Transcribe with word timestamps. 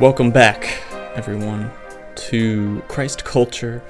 Welcome 0.00 0.30
back, 0.30 0.82
everyone, 1.14 1.70
to 2.14 2.82
Christ 2.88 3.22
Culture 3.22 3.82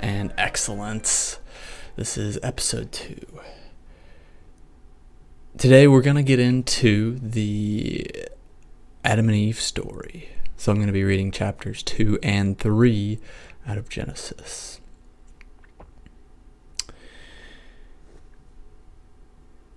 and 0.00 0.32
Excellence. 0.38 1.40
This 1.94 2.16
is 2.16 2.38
episode 2.42 2.90
two. 2.90 3.40
Today, 5.58 5.86
we're 5.86 6.00
going 6.00 6.16
to 6.16 6.22
get 6.22 6.38
into 6.38 7.18
the 7.18 8.10
Adam 9.04 9.28
and 9.28 9.36
Eve 9.36 9.60
story. 9.60 10.30
So, 10.56 10.72
I'm 10.72 10.78
going 10.78 10.86
to 10.86 10.92
be 10.94 11.04
reading 11.04 11.30
chapters 11.30 11.82
two 11.82 12.18
and 12.22 12.58
three 12.58 13.18
out 13.66 13.76
of 13.76 13.90
Genesis. 13.90 14.80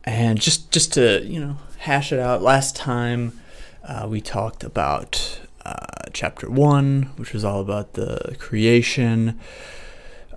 And 0.05 0.39
just, 0.39 0.71
just 0.71 0.93
to, 0.93 1.21
you 1.25 1.41
know, 1.41 1.57
hash 1.79 2.13
it 2.13 2.19
out, 2.19 2.41
last 2.41 2.77
time 2.77 3.37
uh, 3.83 4.07
we 4.09 4.21
talked 4.21 4.63
about 4.63 5.40
uh, 5.65 6.09
chapter 6.13 6.49
one, 6.49 7.11
which 7.17 7.33
was 7.33 7.43
all 7.43 7.61
about 7.61 7.93
the 7.93 8.35
creation 8.39 9.39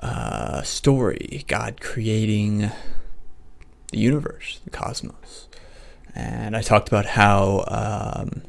uh, 0.00 0.62
story, 0.62 1.44
God 1.48 1.80
creating 1.80 2.70
the 3.90 3.98
universe, 3.98 4.60
the 4.64 4.70
cosmos. 4.70 5.48
And 6.14 6.56
I 6.56 6.62
talked 6.62 6.88
about 6.88 7.06
how 7.06 7.64
um, 7.68 8.42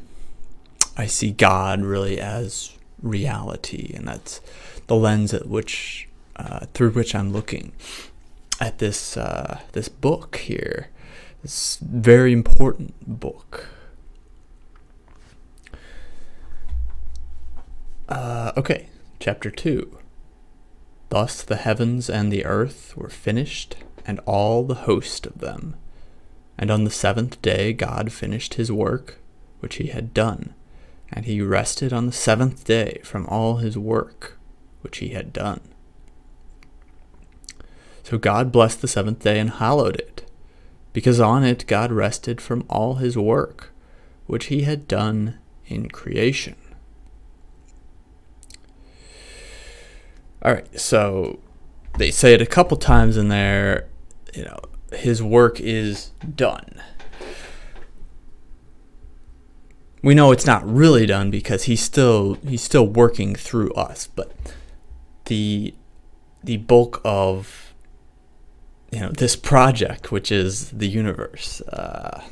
I 0.98 1.08
see 1.08 1.32
God 1.32 1.82
really 1.82 2.20
as 2.20 2.76
reality, 3.02 3.94
and 3.96 4.08
that's 4.08 4.42
the 4.88 4.96
lens 4.96 5.34
at 5.34 5.48
which 5.48 6.08
uh, 6.36 6.66
through 6.74 6.92
which 6.92 7.16
I'm 7.16 7.32
looking 7.32 7.72
at 8.60 8.80
this 8.80 9.18
uh, 9.18 9.62
this 9.72 9.90
book 9.90 10.38
here. 10.38 10.90
This 11.42 11.78
very 11.78 12.34
important 12.34 12.94
book 13.08 13.68
Uh, 18.08 18.52
okay, 18.56 18.88
chapter 19.20 19.50
2. 19.50 19.98
Thus 21.10 21.42
the 21.42 21.56
heavens 21.56 22.08
and 22.08 22.32
the 22.32 22.46
earth 22.46 22.96
were 22.96 23.10
finished, 23.10 23.78
and 24.06 24.20
all 24.28 24.64
the 24.64 24.76
host 24.86 25.26
of 25.26 25.40
them. 25.40 25.76
And 26.58 26.70
on 26.70 26.84
the 26.84 26.92
seventh 26.92 27.42
day 27.42 27.74
God 27.74 28.12
finished 28.12 28.56
his 28.56 28.72
work 28.72 29.18
which 29.60 29.78
he 29.78 29.88
had 29.88 30.14
done, 30.14 30.54
and 31.12 31.26
he 31.26 31.42
rested 31.42 31.92
on 31.92 32.06
the 32.06 32.12
seventh 32.12 32.64
day 32.64 33.00
from 33.04 33.26
all 33.26 33.58
his 33.58 33.76
work 33.76 34.38
which 34.82 35.00
he 35.00 35.10
had 35.10 35.34
done. 35.34 35.62
So 38.04 38.20
God 38.20 38.52
blessed 38.52 38.82
the 38.82 38.88
seventh 38.88 39.24
day 39.24 39.40
and 39.40 39.50
hallowed 39.50 39.96
it, 39.96 40.30
because 40.94 41.20
on 41.20 41.44
it 41.44 41.66
God 41.66 41.92
rested 41.92 42.40
from 42.40 42.66
all 42.70 42.96
his 42.96 43.18
work 43.18 43.74
which 44.28 44.46
he 44.46 44.62
had 44.62 44.88
done 44.88 45.40
in 45.66 45.90
creation. 45.90 46.56
All 50.46 50.54
right, 50.54 50.80
so 50.80 51.40
they 51.98 52.12
say 52.12 52.36
it 52.36 52.40
a 52.40 52.46
couple 52.46 52.78
times 52.78 53.18
in 53.18 53.30
there, 53.30 53.88
you 54.36 54.46
know, 54.46 54.60
his 54.94 55.24
work 55.24 55.60
is 55.60 56.12
done. 56.36 56.80
We 60.04 60.14
know 60.14 60.32
it's 60.32 60.46
not 60.46 60.64
really 60.64 61.08
done 61.08 61.32
because 61.32 61.64
he's 61.64 61.82
still 61.82 62.36
he's 62.48 62.62
still 62.62 62.86
working 62.86 63.34
through 63.34 63.74
us, 63.74 64.06
but 64.06 64.34
the 65.26 65.74
the 66.44 66.58
bulk 66.58 67.02
of 67.04 67.74
you 68.92 69.00
know 69.00 69.10
this 69.10 69.36
project, 69.36 70.12
which 70.12 70.32
is 70.32 70.70
the 70.70 70.88
universe, 70.88 71.60
uh, 71.62 72.24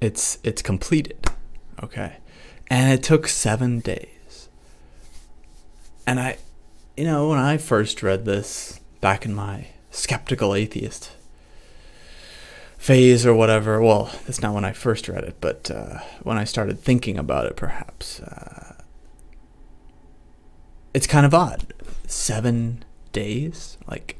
it's 0.00 0.38
it's 0.42 0.60
completed, 0.60 1.24
okay, 1.84 2.16
and 2.66 2.92
it 2.92 3.04
took 3.04 3.28
seven 3.28 3.78
days, 3.78 4.48
and 6.04 6.18
I 6.18 6.38
you 6.98 7.04
know, 7.04 7.28
when 7.28 7.38
I 7.38 7.58
first 7.58 8.02
read 8.02 8.24
this 8.24 8.80
back 9.00 9.24
in 9.24 9.32
my 9.32 9.68
skeptical 9.92 10.52
atheist 10.52 11.12
phase 12.76 13.24
or 13.24 13.32
whatever, 13.32 13.80
well, 13.80 14.10
that's 14.26 14.42
not 14.42 14.52
when 14.52 14.64
I 14.64 14.72
first 14.72 15.08
read 15.08 15.22
it, 15.22 15.36
but 15.40 15.70
uh, 15.70 16.00
when 16.24 16.36
I 16.36 16.42
started 16.42 16.80
thinking 16.80 17.16
about 17.16 17.46
it, 17.46 17.54
perhaps, 17.54 18.18
uh, 18.18 18.82
it's 20.92 21.06
kind 21.06 21.24
of 21.24 21.32
odd. 21.32 21.72
Seven 22.08 22.84
days? 23.12 23.78
Like, 23.86 24.18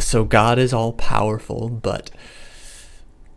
so 0.00 0.24
God 0.24 0.58
is 0.58 0.72
all 0.72 0.94
powerful, 0.94 1.68
but 1.68 2.10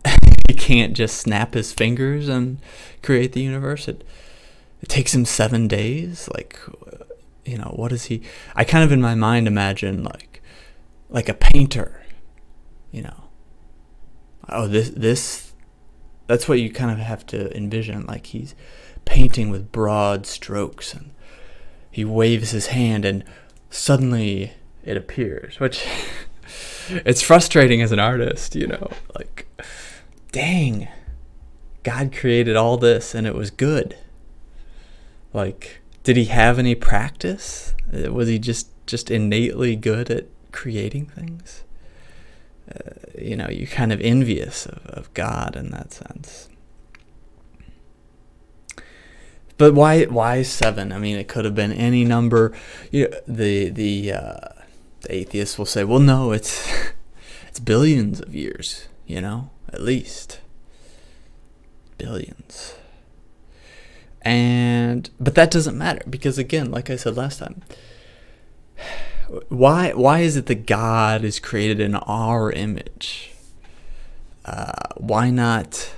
he 0.48 0.54
can't 0.54 0.96
just 0.96 1.18
snap 1.18 1.54
his 1.54 1.72
fingers 1.72 2.28
and 2.28 2.58
create 3.00 3.30
the 3.30 3.42
universe. 3.42 3.86
It, 3.86 4.02
it 4.82 4.88
takes 4.88 5.14
him 5.14 5.24
seven 5.24 5.68
days. 5.68 6.28
Like, 6.34 6.58
you 7.46 7.58
know, 7.58 7.72
what 7.76 7.92
is 7.92 8.06
he? 8.06 8.22
I 8.54 8.64
kind 8.64 8.84
of 8.84 8.92
in 8.92 9.00
my 9.00 9.14
mind 9.14 9.46
imagine 9.46 10.04
like, 10.04 10.42
like 11.08 11.28
a 11.28 11.34
painter, 11.34 12.02
you 12.90 13.02
know. 13.02 13.24
Oh, 14.48 14.66
this 14.66 14.90
this, 14.90 15.52
that's 16.26 16.48
what 16.48 16.60
you 16.60 16.70
kind 16.70 16.90
of 16.90 16.98
have 16.98 17.26
to 17.26 17.54
envision. 17.56 18.06
Like 18.06 18.26
he's 18.26 18.54
painting 19.04 19.50
with 19.50 19.72
broad 19.72 20.26
strokes, 20.26 20.94
and 20.94 21.12
he 21.90 22.04
waves 22.04 22.50
his 22.50 22.68
hand, 22.68 23.04
and 23.04 23.24
suddenly 23.70 24.52
it 24.84 24.96
appears. 24.96 25.58
Which 25.58 25.84
it's 26.88 27.22
frustrating 27.22 27.82
as 27.82 27.92
an 27.92 27.98
artist, 27.98 28.54
you 28.54 28.66
know. 28.66 28.90
Like, 29.16 29.46
dang, 30.32 30.88
God 31.82 32.12
created 32.12 32.56
all 32.56 32.76
this, 32.76 33.14
and 33.14 33.26
it 33.26 33.34
was 33.34 33.50
good. 33.50 33.96
Like 35.32 35.80
did 36.06 36.16
he 36.16 36.26
have 36.26 36.56
any 36.60 36.76
practice? 36.76 37.74
Uh, 37.92 38.12
was 38.12 38.28
he 38.28 38.38
just 38.38 38.68
just 38.86 39.10
innately 39.10 39.74
good 39.74 40.08
at 40.08 40.26
creating 40.52 41.06
things? 41.06 41.64
Uh, 42.72 42.92
you 43.18 43.34
know, 43.34 43.48
you're 43.50 43.66
kind 43.66 43.92
of 43.92 44.00
envious 44.00 44.66
of, 44.66 44.86
of 44.86 45.14
God 45.14 45.56
in 45.56 45.70
that 45.72 45.92
sense. 45.92 46.48
But 49.58 49.74
why 49.74 50.04
why 50.04 50.42
seven? 50.42 50.92
I 50.92 50.98
mean, 50.98 51.16
it 51.16 51.26
could 51.26 51.44
have 51.44 51.56
been 51.56 51.72
any 51.72 52.04
number. 52.04 52.56
You 52.92 53.08
know, 53.08 53.16
the 53.26 53.70
the 53.70 54.12
uh, 54.12 54.48
the 55.00 55.12
atheists 55.12 55.58
will 55.58 55.66
say, 55.66 55.82
well, 55.82 55.98
no, 55.98 56.30
it's 56.30 56.70
it's 57.48 57.58
billions 57.58 58.20
of 58.20 58.32
years. 58.32 58.86
You 59.08 59.20
know, 59.20 59.50
at 59.72 59.80
least 59.80 60.38
billions. 61.98 62.76
And 64.26 65.08
but 65.20 65.36
that 65.36 65.52
doesn't 65.52 65.78
matter 65.78 66.02
because 66.10 66.36
again, 66.36 66.72
like 66.72 66.90
I 66.90 66.96
said 66.96 67.16
last 67.16 67.38
time, 67.38 67.62
why 69.48 69.92
why 69.92 70.18
is 70.18 70.36
it 70.36 70.46
that 70.46 70.66
God 70.66 71.22
is 71.22 71.38
created 71.38 71.78
in 71.78 71.94
our 71.94 72.50
image? 72.50 73.30
Uh, 74.44 74.72
why 74.96 75.30
not 75.30 75.94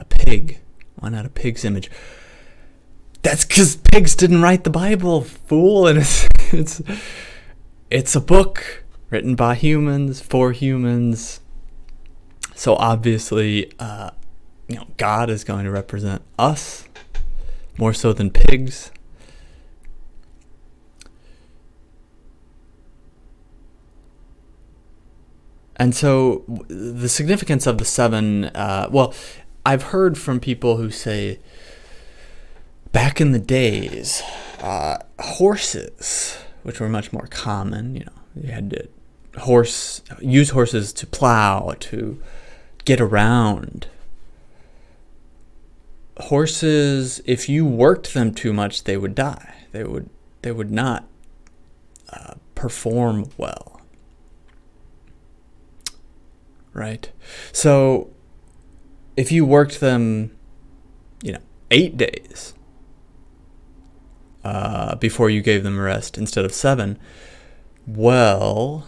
a 0.00 0.04
pig? 0.04 0.58
Why 0.96 1.08
not 1.08 1.24
a 1.24 1.28
pig's 1.28 1.64
image? 1.64 1.88
That's 3.22 3.44
because 3.44 3.76
pigs 3.76 4.16
didn't 4.16 4.42
write 4.42 4.64
the 4.64 4.70
Bible, 4.70 5.20
fool, 5.20 5.86
and 5.86 6.00
it's 6.00 6.26
it's 6.52 6.82
it's 7.90 8.16
a 8.16 8.20
book 8.20 8.82
written 9.08 9.36
by 9.36 9.54
humans 9.54 10.20
for 10.20 10.50
humans. 10.50 11.38
So 12.56 12.74
obviously, 12.74 13.70
uh, 13.78 14.10
you 14.66 14.74
know, 14.74 14.88
God 14.96 15.30
is 15.30 15.44
going 15.44 15.64
to 15.64 15.70
represent 15.70 16.22
us 16.36 16.88
more 17.78 17.92
so 17.92 18.12
than 18.12 18.30
pigs. 18.30 18.90
And 25.76 25.94
so 25.94 26.44
the 26.68 27.08
significance 27.08 27.66
of 27.66 27.78
the 27.78 27.86
seven, 27.86 28.44
uh, 28.46 28.88
well, 28.90 29.14
I've 29.64 29.84
heard 29.84 30.18
from 30.18 30.38
people 30.38 30.76
who 30.76 30.90
say 30.90 31.38
back 32.92 33.18
in 33.18 33.32
the 33.32 33.38
days, 33.38 34.22
uh, 34.60 34.98
horses, 35.18 36.36
which 36.64 36.80
were 36.80 36.88
much 36.88 37.14
more 37.14 37.26
common, 37.28 37.96
you 37.96 38.04
know, 38.04 38.12
you 38.42 38.52
had 38.52 38.70
to 38.70 38.88
horse 39.40 40.02
use 40.20 40.50
horses 40.50 40.92
to 40.92 41.06
plow, 41.06 41.74
to 41.80 42.20
get 42.84 43.00
around, 43.00 43.86
horses, 46.20 47.20
if 47.24 47.48
you 47.48 47.64
worked 47.66 48.14
them 48.14 48.32
too 48.32 48.52
much, 48.52 48.84
they 48.84 48.96
would 48.96 49.14
die. 49.14 49.54
They 49.72 49.84
would 49.84 50.08
they 50.42 50.52
would 50.52 50.70
not 50.70 51.06
uh, 52.12 52.34
perform 52.54 53.30
well. 53.36 53.80
Right. 56.72 57.10
So 57.52 58.10
if 59.16 59.30
you 59.30 59.44
worked 59.44 59.80
them, 59.80 60.36
you 61.22 61.32
know, 61.32 61.40
eight 61.70 61.96
days 61.96 62.54
uh, 64.44 64.94
before 64.96 65.30
you 65.30 65.42
gave 65.42 65.62
them 65.62 65.78
a 65.78 65.82
rest 65.82 66.16
instead 66.16 66.44
of 66.44 66.52
seven, 66.52 66.98
well, 67.86 68.86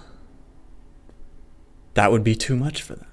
that 1.95 2.11
would 2.11 2.25
be 2.25 2.35
too 2.35 2.57
much 2.57 2.83
for 2.83 2.95
them. 2.95 3.09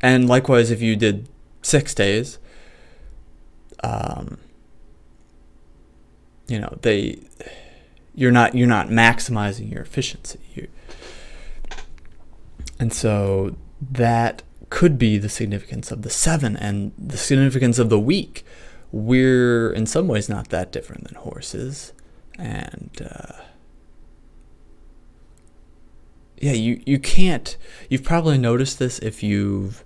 And 0.00 0.28
likewise, 0.28 0.70
if 0.70 0.80
you 0.80 0.96
did 0.96 1.28
six 1.62 1.94
days 1.94 2.38
um, 3.82 4.38
you 6.48 6.58
know 6.58 6.78
they 6.82 7.18
you're 8.14 8.32
not 8.32 8.54
you're 8.54 8.66
not 8.66 8.88
maximizing 8.88 9.70
your 9.70 9.82
efficiency. 9.82 10.40
You, 10.54 10.68
and 12.78 12.92
so 12.92 13.56
that 13.80 14.42
could 14.70 14.98
be 14.98 15.18
the 15.18 15.28
significance 15.28 15.90
of 15.90 16.02
the 16.02 16.10
seven 16.10 16.56
and 16.56 16.92
the 16.98 17.16
significance 17.16 17.78
of 17.78 17.90
the 17.90 18.00
week. 18.00 18.44
We're 18.92 19.72
in 19.72 19.86
some 19.86 20.08
ways 20.08 20.28
not 20.28 20.48
that 20.48 20.72
different 20.72 21.04
than 21.04 21.16
horses, 21.16 21.92
and 22.38 22.90
uh, 23.04 23.42
yeah, 26.38 26.52
you 26.52 26.82
you 26.86 26.98
can't. 26.98 27.56
You've 27.88 28.04
probably 28.04 28.38
noticed 28.38 28.78
this 28.78 28.98
if 29.00 29.22
you've 29.22 29.84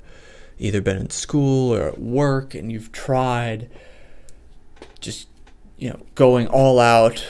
either 0.60 0.80
been 0.80 0.98
in 0.98 1.10
school 1.10 1.74
or 1.74 1.88
at 1.88 1.98
work 1.98 2.54
and 2.54 2.70
you've 2.70 2.92
tried 2.92 3.68
just 5.00 5.28
you 5.78 5.88
know 5.88 6.00
going 6.14 6.46
all 6.46 6.78
out 6.78 7.26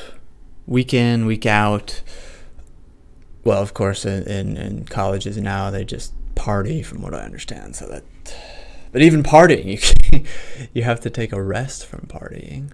week 0.66 0.92
in 0.92 1.26
week 1.26 1.46
out. 1.46 2.02
Well 3.44 3.62
of 3.62 3.72
course 3.72 4.04
in, 4.04 4.24
in, 4.24 4.56
in 4.56 4.84
colleges 4.84 5.36
now 5.38 5.70
they 5.70 5.84
just 5.84 6.12
party 6.34 6.82
from 6.82 7.02
what 7.02 7.12
i 7.14 7.18
understand 7.18 7.76
so 7.76 7.86
that 7.86 8.02
but 8.92 9.02
even 9.02 9.22
partying 9.22 9.66
you 10.12 10.24
you 10.72 10.82
have 10.82 11.00
to 11.00 11.10
take 11.10 11.32
a 11.32 11.42
rest 11.42 11.86
from 11.86 12.00
partying. 12.00 12.72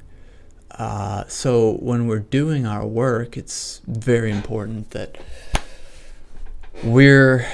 Uh, 0.71 1.25
so 1.27 1.73
when 1.81 2.07
we're 2.07 2.21
doing 2.21 2.67
our 2.67 2.87
work 2.87 3.37
it's 3.37 3.81
very 3.87 4.31
important 4.31 4.91
that 4.91 5.17
we're 6.85 7.47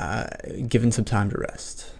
uh, 0.00 0.26
given 0.68 0.90
some 0.90 1.04
time 1.04 1.30
to 1.30 1.38
rest 1.38 1.91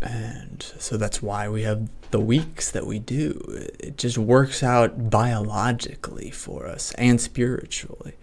and 0.00 0.62
so 0.78 0.96
that's 0.96 1.22
why 1.22 1.48
we 1.48 1.62
have 1.62 1.88
the 2.10 2.20
weeks 2.20 2.70
that 2.70 2.86
we 2.86 2.98
do. 2.98 3.40
It 3.78 3.96
just 3.96 4.18
works 4.18 4.62
out 4.62 5.10
biologically 5.10 6.30
for 6.30 6.66
us 6.66 6.92
and 6.92 7.20
spiritually. 7.20 8.14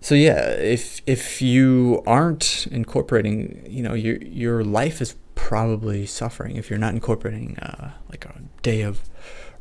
So 0.00 0.14
yeah, 0.14 0.50
if 0.50 1.00
if 1.06 1.40
you 1.40 2.02
aren't 2.06 2.66
incorporating, 2.70 3.64
you 3.66 3.82
know, 3.82 3.94
your 3.94 4.16
your 4.18 4.64
life 4.64 5.00
is 5.00 5.14
probably 5.34 6.06
suffering 6.06 6.56
if 6.56 6.70
you're 6.70 6.78
not 6.78 6.94
incorporating 6.94 7.58
uh, 7.58 7.92
like 8.10 8.24
a 8.24 8.42
day 8.62 8.82
of 8.82 9.00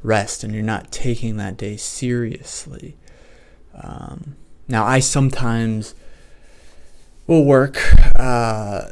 rest 0.01 0.43
and 0.43 0.53
you're 0.53 0.63
not 0.63 0.91
taking 0.91 1.37
that 1.37 1.57
day 1.57 1.77
seriously. 1.77 2.97
Um, 3.73 4.35
now, 4.67 4.85
I 4.85 4.99
sometimes 4.99 5.95
will 7.27 7.45
work. 7.45 7.77
Uh, 8.15 8.91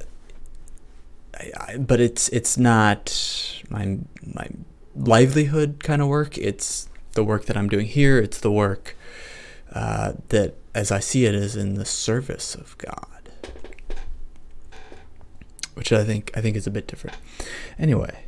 I, 1.55 1.77
but 1.77 1.99
it's 1.99 2.29
it's 2.29 2.57
not 2.57 3.61
my 3.69 3.97
my 4.35 4.49
livelihood 4.95 5.83
kind 5.83 6.01
of 6.01 6.07
work. 6.07 6.37
It's 6.37 6.89
the 7.13 7.23
work 7.23 7.45
that 7.45 7.57
I'm 7.57 7.69
doing 7.69 7.87
here. 7.87 8.19
It's 8.19 8.39
the 8.39 8.51
work 8.51 8.95
uh, 9.73 10.13
that, 10.29 10.55
as 10.73 10.91
I 10.91 10.99
see 10.99 11.25
it, 11.25 11.35
is 11.35 11.55
in 11.55 11.75
the 11.75 11.85
service 11.85 12.55
of 12.55 12.77
God, 12.77 13.31
which 15.73 15.91
I 15.91 16.03
think 16.03 16.31
I 16.35 16.41
think 16.41 16.55
is 16.55 16.67
a 16.67 16.71
bit 16.71 16.87
different. 16.87 17.17
Anyway, 17.79 18.25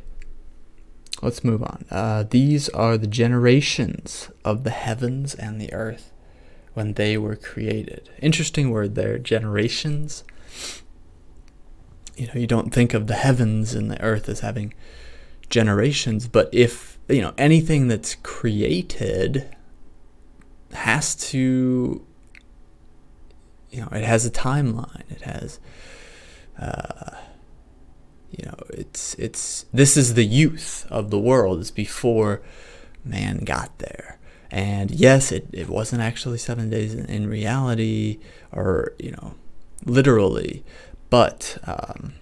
let's 1.22 1.44
move 1.44 1.62
on. 1.62 1.84
Uh, 1.90 2.24
these 2.28 2.68
are 2.70 2.98
the 2.98 3.06
generations 3.06 4.30
of 4.44 4.64
the 4.64 4.70
heavens 4.70 5.34
and 5.34 5.60
the 5.60 5.72
earth 5.72 6.10
when 6.74 6.94
they 6.94 7.16
were 7.16 7.36
created. 7.36 8.10
Interesting 8.20 8.70
word 8.70 8.94
there, 8.94 9.18
generations 9.18 10.24
you 12.16 12.26
know, 12.28 12.34
you 12.34 12.46
don't 12.46 12.72
think 12.72 12.94
of 12.94 13.06
the 13.06 13.14
heavens 13.14 13.74
and 13.74 13.90
the 13.90 14.00
earth 14.00 14.28
as 14.28 14.40
having 14.40 14.74
generations, 15.50 16.28
but 16.28 16.48
if, 16.52 16.98
you 17.08 17.20
know, 17.20 17.34
anything 17.36 17.88
that's 17.88 18.14
created 18.16 19.54
has 20.72 21.14
to, 21.14 22.04
you 23.70 23.80
know, 23.80 23.88
it 23.92 24.04
has 24.04 24.24
a 24.26 24.30
timeline. 24.30 25.10
It 25.10 25.22
has, 25.22 25.58
uh, 26.58 27.16
you 28.30 28.46
know, 28.46 28.56
it's, 28.70 29.14
it's, 29.14 29.66
this 29.72 29.96
is 29.96 30.14
the 30.14 30.24
youth 30.24 30.86
of 30.90 31.10
the 31.10 31.18
world. 31.18 31.60
It's 31.60 31.70
before 31.70 32.42
man 33.04 33.38
got 33.38 33.78
there. 33.78 34.18
And 34.50 34.90
yes, 34.90 35.32
it, 35.32 35.48
it 35.52 35.68
wasn't 35.68 36.02
actually 36.02 36.38
seven 36.38 36.70
days 36.70 36.94
in, 36.94 37.06
in 37.06 37.28
reality 37.28 38.20
or, 38.52 38.94
you 38.98 39.10
know, 39.12 39.34
literally, 39.84 40.64
but 41.14 41.58
um, 41.62 42.14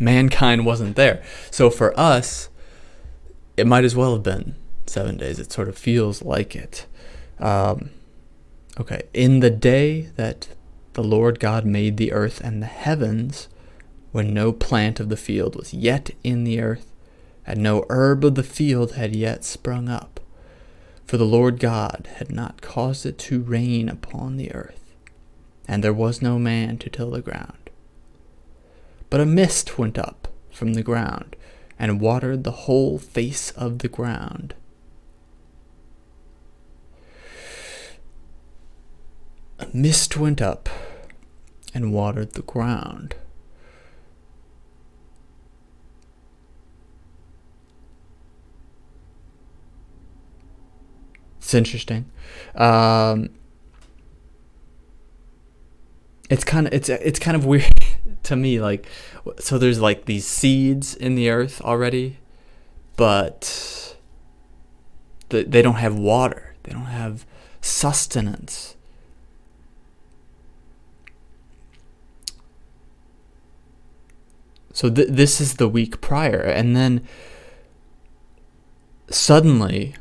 mankind 0.00 0.66
wasn't 0.66 0.96
there. 0.96 1.22
So 1.52 1.70
for 1.70 1.96
us, 1.96 2.48
it 3.56 3.64
might 3.64 3.84
as 3.84 3.94
well 3.94 4.14
have 4.14 4.24
been 4.24 4.56
seven 4.84 5.16
days. 5.16 5.38
It 5.38 5.52
sort 5.52 5.68
of 5.68 5.78
feels 5.78 6.20
like 6.22 6.56
it. 6.56 6.86
Um, 7.38 7.90
okay, 8.80 9.02
in 9.14 9.38
the 9.38 9.50
day 9.50 10.10
that 10.16 10.48
the 10.94 11.04
Lord 11.04 11.38
God 11.38 11.64
made 11.64 11.96
the 11.96 12.12
earth 12.12 12.40
and 12.40 12.60
the 12.60 12.66
heavens, 12.66 13.46
when 14.10 14.34
no 14.34 14.52
plant 14.52 14.98
of 14.98 15.10
the 15.10 15.16
field 15.16 15.54
was 15.54 15.72
yet 15.72 16.10
in 16.24 16.42
the 16.42 16.60
earth, 16.60 16.90
and 17.46 17.62
no 17.62 17.86
herb 17.88 18.24
of 18.24 18.34
the 18.34 18.42
field 18.42 18.94
had 18.94 19.14
yet 19.14 19.44
sprung 19.44 19.88
up, 19.88 20.18
for 21.06 21.18
the 21.18 21.24
Lord 21.24 21.60
God 21.60 22.08
had 22.16 22.32
not 22.32 22.62
caused 22.62 23.06
it 23.06 23.16
to 23.18 23.42
rain 23.42 23.88
upon 23.88 24.38
the 24.38 24.52
earth 24.52 24.83
and 25.66 25.82
there 25.82 25.92
was 25.92 26.22
no 26.22 26.38
man 26.38 26.78
to 26.78 26.90
till 26.90 27.10
the 27.10 27.20
ground. 27.20 27.70
But 29.10 29.20
a 29.20 29.26
mist 29.26 29.78
went 29.78 29.98
up 29.98 30.28
from 30.50 30.74
the 30.74 30.82
ground, 30.82 31.36
and 31.78 32.00
watered 32.00 32.44
the 32.44 32.52
whole 32.52 32.98
face 32.98 33.50
of 33.52 33.80
the 33.80 33.88
ground. 33.88 34.54
A 39.58 39.66
mist 39.72 40.16
went 40.16 40.40
up 40.40 40.68
and 41.74 41.92
watered 41.92 42.32
the 42.32 42.42
ground. 42.42 43.16
It's 51.38 51.54
interesting. 51.54 52.10
Um, 52.54 53.30
it's 56.30 56.44
kind 56.44 56.66
of 56.66 56.72
it's 56.72 56.88
it's 56.88 57.18
kind 57.18 57.36
of 57.36 57.44
weird 57.44 57.84
to 58.22 58.36
me 58.36 58.60
like 58.60 58.86
so 59.38 59.58
there's 59.58 59.80
like 59.80 60.06
these 60.06 60.26
seeds 60.26 60.94
in 60.94 61.14
the 61.14 61.28
earth 61.28 61.60
already 61.60 62.18
but 62.96 63.96
the, 65.28 65.44
they 65.44 65.62
don't 65.62 65.76
have 65.76 65.96
water. 65.96 66.54
They 66.62 66.72
don't 66.72 66.86
have 66.86 67.26
sustenance. 67.60 68.76
So 74.72 74.90
th- 74.90 75.08
this 75.10 75.40
is 75.40 75.54
the 75.54 75.68
week 75.68 76.00
prior 76.00 76.40
and 76.40 76.74
then 76.74 77.06
suddenly 79.08 79.94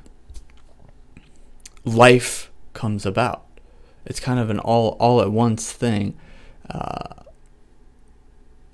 life 1.86 2.51
comes 2.74 3.06
about 3.06 3.42
it's 4.05 4.19
kind 4.19 4.39
of 4.39 4.50
an 4.50 4.60
all 4.60 4.98
all 5.00 5.22
at 5.22 5.31
once 5.31 5.72
thing. 5.72 6.17
Uh, 6.69 7.24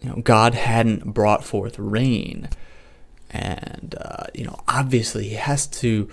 you 0.02 0.10
know, 0.10 0.16
God 0.22 0.56
hadn't 0.56 1.14
brought 1.14 1.44
forth 1.44 1.78
rain, 1.78 2.50
and 3.30 3.96
uh, 4.00 4.26
you 4.34 4.46
know, 4.46 4.60
obviously, 4.68 5.30
He 5.30 5.36
has 5.36 5.68
to. 5.68 6.10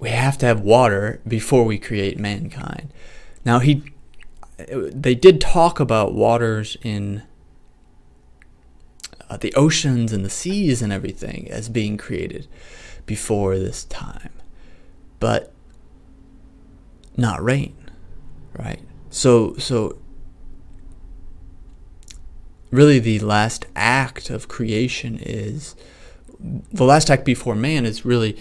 We 0.00 0.10
have 0.10 0.38
to 0.38 0.46
have 0.46 0.60
water 0.60 1.20
before 1.26 1.64
we 1.64 1.76
create 1.76 2.18
mankind. 2.18 2.92
Now, 3.44 3.58
He, 3.58 3.82
they 4.56 5.16
did 5.16 5.40
talk 5.40 5.80
about 5.80 6.14
waters 6.14 6.76
in 6.82 7.24
uh, 9.28 9.38
the 9.38 9.52
oceans 9.54 10.12
and 10.12 10.24
the 10.24 10.30
seas 10.30 10.82
and 10.82 10.92
everything 10.92 11.48
as 11.50 11.68
being 11.68 11.96
created 11.96 12.46
before 13.06 13.58
this 13.58 13.84
time, 13.84 14.30
but 15.18 15.52
not 17.16 17.42
rain 17.42 17.77
right? 18.58 18.80
So 19.10 19.54
so 19.56 19.98
really 22.70 22.98
the 22.98 23.18
last 23.20 23.66
act 23.74 24.30
of 24.30 24.48
creation 24.48 25.18
is 25.22 25.74
the 26.40 26.84
last 26.84 27.10
act 27.10 27.24
before 27.24 27.54
man 27.54 27.84
is 27.84 28.04
really 28.04 28.36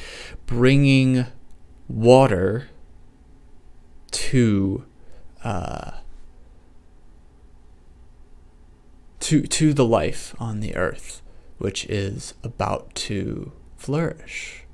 bringing 0.45 1.25
water 1.88 2.67
to 4.12 4.86
uh, 5.43 5.91
to 9.19 9.41
to 9.43 9.74
the 9.74 9.86
life 9.86 10.36
on 10.39 10.59
the 10.59 10.75
earth, 10.75 11.21
which 11.57 11.86
is 11.86 12.33
about 12.43 12.93
to 12.95 13.51
flourish. 13.77 14.66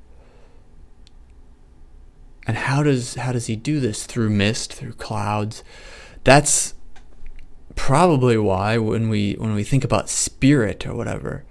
And 2.46 2.58
how 2.58 2.84
does 2.84 3.16
how 3.16 3.32
does 3.32 3.48
he 3.48 3.56
do 3.56 3.80
this 3.80 4.06
through 4.06 4.30
mist, 4.30 4.74
through 4.74 4.94
clouds? 4.94 5.64
That's 6.24 6.74
probably 7.76 8.38
why 8.38 8.78
when 8.78 9.10
we 9.10 9.34
when 9.34 9.54
we 9.54 9.64
think 9.64 9.84
about 9.84 10.10
spirit 10.10 10.86
or 10.86 10.94
whatever, 10.96 11.46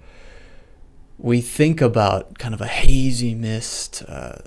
we 1.17 1.41
think 1.41 1.81
about 1.81 2.37
kind 2.37 2.53
of 2.53 2.61
a 2.61 2.67
hazy 2.67 3.33
mist. 3.33 4.03
Uh, 4.07 4.37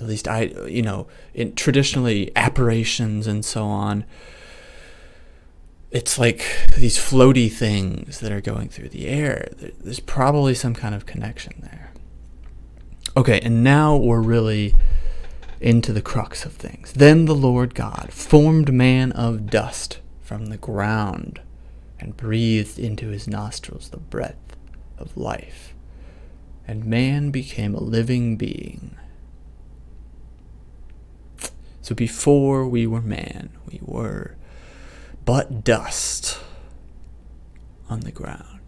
at 0.00 0.06
least 0.06 0.26
I, 0.26 0.44
you 0.66 0.82
know, 0.82 1.06
in 1.34 1.54
traditionally 1.54 2.32
apparitions 2.34 3.26
and 3.26 3.44
so 3.44 3.64
on. 3.64 4.04
It's 5.90 6.18
like 6.18 6.44
these 6.76 6.96
floaty 6.96 7.50
things 7.52 8.20
that 8.20 8.32
are 8.32 8.40
going 8.40 8.68
through 8.68 8.90
the 8.90 9.08
air. 9.08 9.48
There's 9.58 10.00
probably 10.00 10.54
some 10.54 10.74
kind 10.74 10.94
of 10.94 11.04
connection 11.04 11.54
there. 11.60 11.79
Okay, 13.16 13.40
and 13.40 13.64
now 13.64 13.96
we're 13.96 14.20
really 14.20 14.74
into 15.60 15.92
the 15.92 16.02
crux 16.02 16.44
of 16.44 16.52
things. 16.52 16.92
Then 16.92 17.24
the 17.24 17.34
Lord 17.34 17.74
God 17.74 18.12
formed 18.12 18.72
man 18.72 19.12
of 19.12 19.46
dust 19.50 19.98
from 20.20 20.46
the 20.46 20.56
ground 20.56 21.40
and 21.98 22.16
breathed 22.16 22.78
into 22.78 23.08
his 23.08 23.26
nostrils 23.26 23.88
the 23.88 23.98
breath 23.98 24.56
of 24.96 25.16
life. 25.16 25.74
And 26.66 26.84
man 26.84 27.30
became 27.30 27.74
a 27.74 27.80
living 27.80 28.36
being. 28.36 28.96
So 31.82 31.94
before 31.94 32.66
we 32.68 32.86
were 32.86 33.00
man, 33.00 33.50
we 33.66 33.80
were 33.82 34.36
but 35.24 35.64
dust 35.64 36.38
on 37.88 38.00
the 38.00 38.12
ground. 38.12 38.60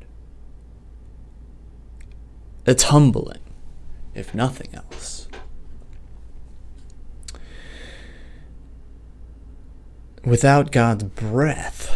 It's 2.66 2.84
humbling, 2.84 3.40
if 4.14 4.34
nothing 4.34 4.68
else. 4.74 5.28
Without 10.24 10.70
God's 10.70 11.04
breath, 11.04 11.90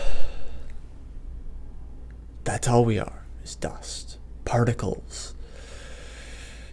that's 2.44 2.66
all 2.66 2.84
we 2.84 2.98
are, 2.98 3.24
is 3.44 3.54
dust, 3.54 4.18
particles, 4.44 5.34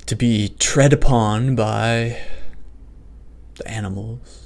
to 0.05 0.15
be 0.15 0.49
tread 0.59 0.93
upon 0.93 1.55
by 1.55 2.19
the 3.55 3.67
animals, 3.67 4.42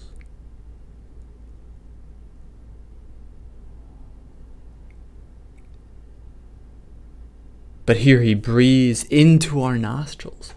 But 7.87 7.97
here 7.97 8.21
he 8.21 8.33
breathes 8.33 9.05
into 9.05 9.61
our 9.61 9.77
nostrils. 9.77 10.53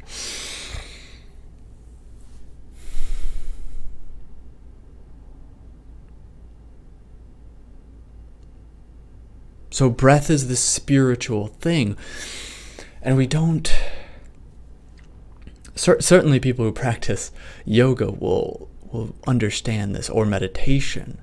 So, 9.71 9.89
breath 9.89 10.29
is 10.29 10.49
the 10.49 10.57
spiritual 10.57 11.47
thing. 11.47 11.97
And 13.01 13.17
we 13.17 13.29
don't. 13.29 13.73
certainly, 15.77 16.41
people 16.41 16.65
who 16.65 16.73
practice 16.73 17.31
yoga 17.65 18.11
will, 18.11 18.69
will 18.91 19.15
understand 19.29 19.95
this, 19.95 20.11
or 20.11 20.27
meditation 20.27 21.21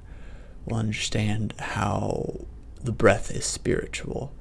will 0.66 0.78
understand 0.78 1.54
how 1.60 2.46
the 2.82 2.94
breath 2.94 3.30
is 3.30 3.44
spiritual. 3.44 4.34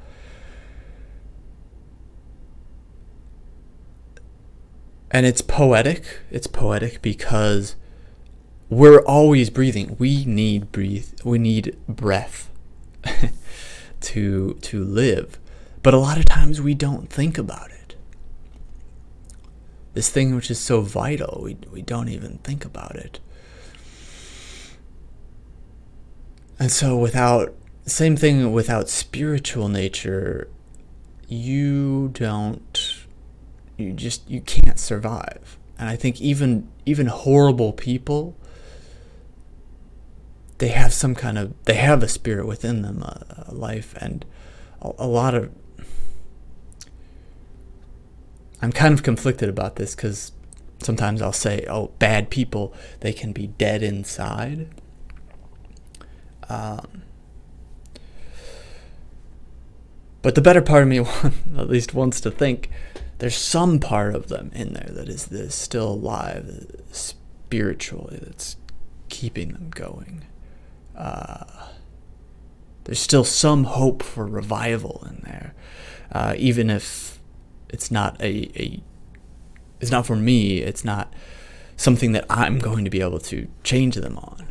And 5.10 5.26
it's 5.26 5.42
poetic. 5.42 6.20
It's 6.30 6.46
poetic 6.46 7.02
because 7.02 7.76
we're 8.68 9.00
always 9.00 9.50
breathing. 9.50 9.96
We 9.98 10.24
need 10.24 10.72
breathe. 10.72 11.08
We 11.24 11.38
need 11.38 11.76
breath 11.88 12.50
to 14.00 14.54
to 14.54 14.84
live. 14.84 15.38
But 15.82 15.94
a 15.94 15.98
lot 15.98 16.18
of 16.18 16.24
times 16.24 16.60
we 16.60 16.74
don't 16.74 17.08
think 17.08 17.38
about 17.38 17.70
it. 17.70 17.96
This 19.94 20.10
thing 20.10 20.34
which 20.34 20.50
is 20.50 20.58
so 20.58 20.80
vital, 20.80 21.40
we 21.42 21.56
we 21.70 21.82
don't 21.82 22.08
even 22.08 22.38
think 22.38 22.64
about 22.64 22.96
it. 22.96 23.20
And 26.58 26.72
so 26.72 26.96
without 26.96 27.54
same 27.84 28.16
thing 28.16 28.52
without 28.52 28.88
spiritual 28.88 29.68
nature, 29.68 30.48
you 31.28 32.08
don't 32.08 32.95
you 33.76 33.92
just 33.92 34.28
you 34.28 34.40
can't 34.40 34.78
survive. 34.78 35.58
And 35.78 35.88
I 35.88 35.96
think 35.96 36.20
even 36.20 36.68
even 36.84 37.06
horrible 37.06 37.72
people 37.72 38.36
they 40.58 40.68
have 40.68 40.92
some 40.92 41.14
kind 41.14 41.36
of 41.36 41.52
they 41.64 41.74
have 41.74 42.02
a 42.02 42.08
spirit 42.08 42.46
within 42.46 42.82
them, 42.82 43.02
a, 43.02 43.44
a 43.48 43.54
life 43.54 43.94
and 44.00 44.24
a, 44.80 44.90
a 44.98 45.06
lot 45.06 45.34
of 45.34 45.50
I'm 48.62 48.72
kind 48.72 48.94
of 48.94 49.02
conflicted 49.02 49.48
about 49.48 49.76
this 49.76 49.94
cuz 49.94 50.32
sometimes 50.82 51.20
I'll 51.20 51.32
say, 51.32 51.64
"Oh, 51.68 51.90
bad 51.98 52.30
people, 52.30 52.72
they 53.00 53.12
can 53.12 53.32
be 53.32 53.48
dead 53.48 53.82
inside." 53.82 54.68
Um, 56.48 57.02
but 60.22 60.34
the 60.34 60.40
better 60.40 60.62
part 60.62 60.82
of 60.82 60.88
me, 60.88 60.98
at 61.58 61.68
least, 61.68 61.92
wants 61.94 62.20
to 62.22 62.30
think 62.30 62.70
there's 63.18 63.36
some 63.36 63.78
part 63.78 64.14
of 64.14 64.28
them 64.28 64.50
in 64.54 64.74
there 64.74 64.90
that 64.90 65.08
is 65.08 65.26
this 65.26 65.54
still 65.54 65.92
alive 65.92 66.66
spiritually 66.92 68.18
that's 68.22 68.56
keeping 69.08 69.52
them 69.52 69.70
going. 69.70 70.24
Uh, 70.94 71.44
there's 72.84 73.00
still 73.00 73.24
some 73.24 73.64
hope 73.64 74.02
for 74.02 74.26
revival 74.26 75.06
in 75.08 75.22
there, 75.24 75.54
uh, 76.12 76.34
even 76.36 76.70
if 76.70 77.18
it's 77.68 77.90
not 77.90 78.20
a, 78.20 78.50
a 78.60 78.82
it's 79.80 79.90
not 79.90 80.06
for 80.06 80.16
me. 80.16 80.58
It's 80.58 80.84
not 80.84 81.12
something 81.76 82.12
that 82.12 82.24
I'm 82.30 82.58
going 82.58 82.84
to 82.84 82.90
be 82.90 83.00
able 83.00 83.18
to 83.20 83.48
change 83.62 83.96
them 83.96 84.16
on. 84.18 84.46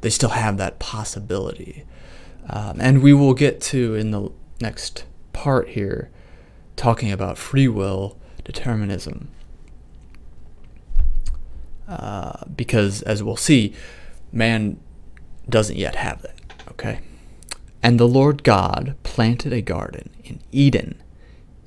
They 0.00 0.10
still 0.10 0.30
have 0.30 0.56
that 0.56 0.78
possibility, 0.78 1.84
um, 2.48 2.80
and 2.80 3.02
we 3.02 3.12
will 3.12 3.34
get 3.34 3.60
to 3.62 3.94
in 3.94 4.10
the 4.10 4.30
next 4.60 5.04
part 5.32 5.70
here 5.70 6.10
talking 6.76 7.12
about 7.12 7.38
free 7.38 7.68
will 7.68 8.18
determinism. 8.44 9.28
Uh, 11.88 12.44
because, 12.56 13.02
as 13.02 13.22
we'll 13.22 13.36
see, 13.36 13.74
man 14.32 14.78
doesn't 15.48 15.76
yet 15.76 15.96
have 15.96 16.22
that. 16.22 16.40
Okay? 16.70 17.00
And 17.82 17.98
the 17.98 18.08
Lord 18.08 18.44
God 18.44 18.94
planted 19.02 19.52
a 19.52 19.60
garden 19.60 20.10
in 20.24 20.40
Eden 20.52 21.02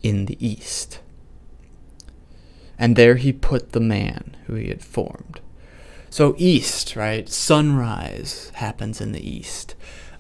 in 0.02 0.26
the 0.26 0.46
east. 0.46 1.00
And 2.78 2.96
there 2.96 3.16
he 3.16 3.32
put 3.34 3.72
the 3.72 3.80
man 3.80 4.36
who 4.48 4.56
he 4.56 4.70
had 4.70 4.84
formed. 4.84 5.42
So, 6.10 6.36
east, 6.38 6.96
right? 6.96 7.28
Sunrise 7.28 8.52
happens 8.56 9.02
in 9.02 9.12
the 9.12 9.30
east. 9.30 9.76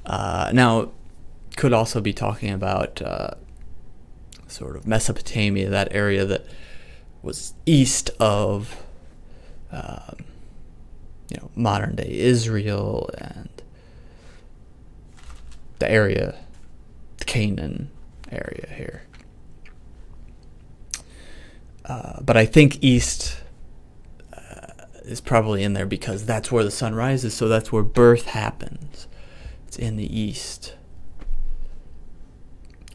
Uh, 0.05 0.51
now, 0.53 0.91
could 1.55 1.73
also 1.73 2.01
be 2.01 2.13
talking 2.13 2.51
about 2.51 3.01
uh, 3.01 3.31
sort 4.47 4.75
of 4.75 4.87
Mesopotamia, 4.87 5.69
that 5.69 5.93
area 5.93 6.25
that 6.25 6.45
was 7.21 7.53
east 7.65 8.11
of, 8.19 8.83
um, 9.71 10.25
you 11.29 11.37
know, 11.37 11.49
modern 11.55 11.95
day 11.95 12.19
Israel 12.19 13.09
and 13.17 13.49
the 15.79 15.89
area, 15.89 16.35
the 17.17 17.25
Canaan 17.25 17.89
area 18.31 18.67
here. 18.75 19.03
Uh, 21.83 22.19
but 22.21 22.35
I 22.37 22.45
think 22.45 22.83
east 22.83 23.37
uh, 24.33 24.85
is 25.03 25.21
probably 25.21 25.63
in 25.63 25.73
there 25.73 25.85
because 25.85 26.25
that's 26.25 26.51
where 26.51 26.63
the 26.63 26.71
sun 26.71 26.95
rises, 26.95 27.33
so 27.33 27.47
that's 27.47 27.71
where 27.71 27.83
birth 27.83 28.27
happens. 28.27 29.07
It's 29.67 29.77
in 29.77 29.97
the 29.97 30.19
east. 30.19 30.75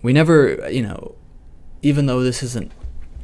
We 0.02 0.12
never, 0.12 0.69
you 0.71 0.83
know, 0.83 1.14
even 1.83 2.07
though 2.07 2.23
this 2.23 2.43
isn't 2.43 2.73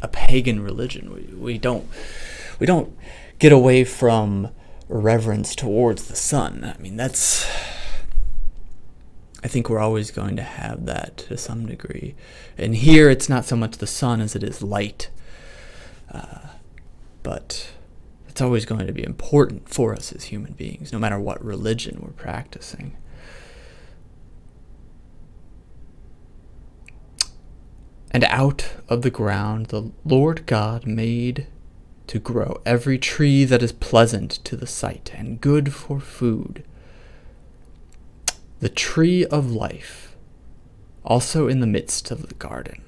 a 0.03 0.09
pagan 0.09 0.61
religion, 0.61 1.13
we, 1.13 1.23
we 1.35 1.59
don't 1.59 1.89
we 2.59 2.67
don't 2.67 2.97
get 3.39 3.53
away 3.53 3.85
from 3.85 4.51
reverence 4.89 5.55
towards 5.55 6.07
the 6.07 6.17
sun. 6.17 6.75
I 6.77 6.81
mean, 6.81 6.97
that's 6.97 7.47
I 9.43 9.49
think 9.49 9.69
we're 9.69 9.79
always 9.79 10.11
going 10.11 10.37
to 10.37 10.43
have 10.43 10.87
that 10.87 11.19
to 11.19 11.37
some 11.37 11.67
degree. 11.67 12.15
And 12.59 12.75
here, 12.75 13.11
it's 13.11 13.29
not 13.29 13.45
so 13.45 13.55
much 13.55 13.77
the 13.77 13.87
sun 13.87 14.21
as 14.21 14.35
it 14.35 14.43
is 14.43 14.63
light, 14.63 15.11
uh, 16.13 16.49
but 17.23 17.71
it's 18.29 18.41
always 18.41 18.65
going 18.65 18.87
to 18.87 18.93
be 18.93 19.05
important 19.05 19.69
for 19.69 19.93
us 19.93 20.13
as 20.13 20.25
human 20.25 20.55
beings, 20.55 20.93
no 20.93 20.99
matter 20.99 21.19
what 21.19 21.45
religion 21.45 22.01
we're 22.01 22.11
practicing. 22.11 22.97
And 28.17 28.25
out 28.25 28.71
of 28.89 29.03
the 29.03 29.11
ground 29.11 29.67
the 29.67 29.91
Lord 30.03 30.47
God 30.47 30.87
made 30.87 31.49
to 32.07 32.19
grow 32.19 32.63
every 32.65 32.97
tree 32.97 33.45
that 33.45 33.63
is 33.63 33.73
pleasant 33.73 34.31
to 34.47 34.57
the 34.57 34.67
sight 34.67 35.13
and 35.15 35.39
good 35.39 35.75
for 35.75 36.01
food. 36.01 36.65
The 38.61 38.71
tree 38.71 39.27
of 39.27 39.51
life 39.51 40.17
also 41.05 41.47
in 41.47 41.61
the 41.61 41.67
midst 41.67 42.11
of 42.11 42.29
the 42.29 42.35
garden, 42.37 42.83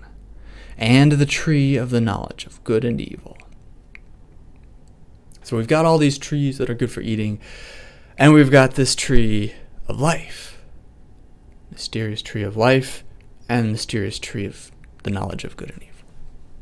and 0.79 1.13
the 1.13 1.27
tree 1.27 1.77
of 1.77 1.91
the 1.91 2.01
knowledge 2.01 2.47
of 2.47 2.65
good 2.65 2.83
and 2.83 2.99
evil. 2.99 3.37
So 5.43 5.59
we've 5.59 5.69
got 5.69 5.85
all 5.85 5.99
these 5.99 6.17
trees 6.17 6.57
that 6.57 6.71
are 6.71 6.75
good 6.75 6.91
for 6.91 7.03
eating, 7.03 7.39
and 8.17 8.33
we've 8.33 8.51
got 8.51 8.77
this 8.77 8.95
tree 8.95 9.53
of 9.89 10.01
life. 10.01 10.63
Mysterious 11.71 12.23
tree 12.23 12.45
of 12.45 12.57
life 12.57 13.05
and 13.47 13.73
mysterious 13.73 14.19
tree 14.19 14.47
of 14.47 14.73
the 15.02 15.11
knowledge 15.11 15.45
of 15.45 15.57
good 15.57 15.71
and 15.71 15.83
evil. 15.83 15.95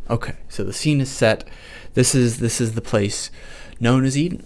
Okay, 0.09 0.37
so 0.49 0.63
the 0.63 0.73
scene 0.73 1.01
is 1.01 1.11
set. 1.11 1.45
This 1.95 2.15
is 2.15 2.39
this 2.39 2.61
is 2.61 2.75
the 2.75 2.81
place 2.81 3.31
known 3.81 4.05
as 4.05 4.17
Eden. 4.17 4.45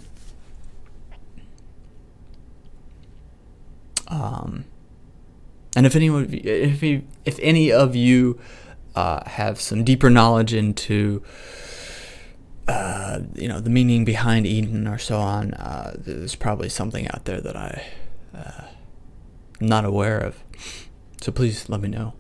Um, 4.09 4.65
and 5.77 5.87
if 5.87 5.95
anyone, 5.95 6.29
if 6.33 6.83
you, 6.83 7.05
if 7.25 7.39
any 7.41 7.71
of 7.71 7.95
you 7.95 8.41
uh, 8.97 9.29
have 9.29 9.61
some 9.61 9.85
deeper 9.85 10.11
knowledge 10.11 10.53
into, 10.53 11.23
uh, 12.67 13.21
you 13.35 13.47
know, 13.47 13.61
the 13.61 13.71
meaning 13.71 14.05
behind 14.05 14.47
Eden 14.47 14.89
or 14.89 14.99
so 14.99 15.19
on, 15.19 15.55
uh, 15.55 15.95
there's 15.97 16.35
probably 16.35 16.69
something 16.69 17.09
out 17.09 17.25
there 17.25 17.41
that 17.41 17.57
I, 17.57 17.85
uh, 18.35 18.65
am 19.61 19.69
not 19.69 19.85
aware 19.85 20.19
of. 20.19 20.43
So 21.21 21.31
please 21.31 21.69
let 21.69 21.81
me 21.81 21.89
know. 21.89 22.15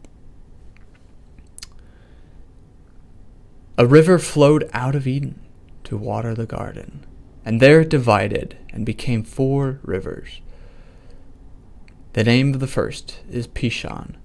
A 3.80 3.86
river 3.86 4.18
flowed 4.18 4.68
out 4.74 4.94
of 4.94 5.06
Eden 5.06 5.40
to 5.84 5.96
water 5.96 6.34
the 6.34 6.44
garden, 6.44 7.06
and 7.46 7.62
there 7.62 7.80
it 7.80 7.88
divided 7.88 8.58
and 8.74 8.84
became 8.84 9.22
four 9.22 9.80
rivers. 9.82 10.42
The 12.12 12.22
name 12.22 12.52
of 12.52 12.60
the 12.60 12.66
first 12.66 13.20
is 13.30 13.48
Pishon. 13.48 14.16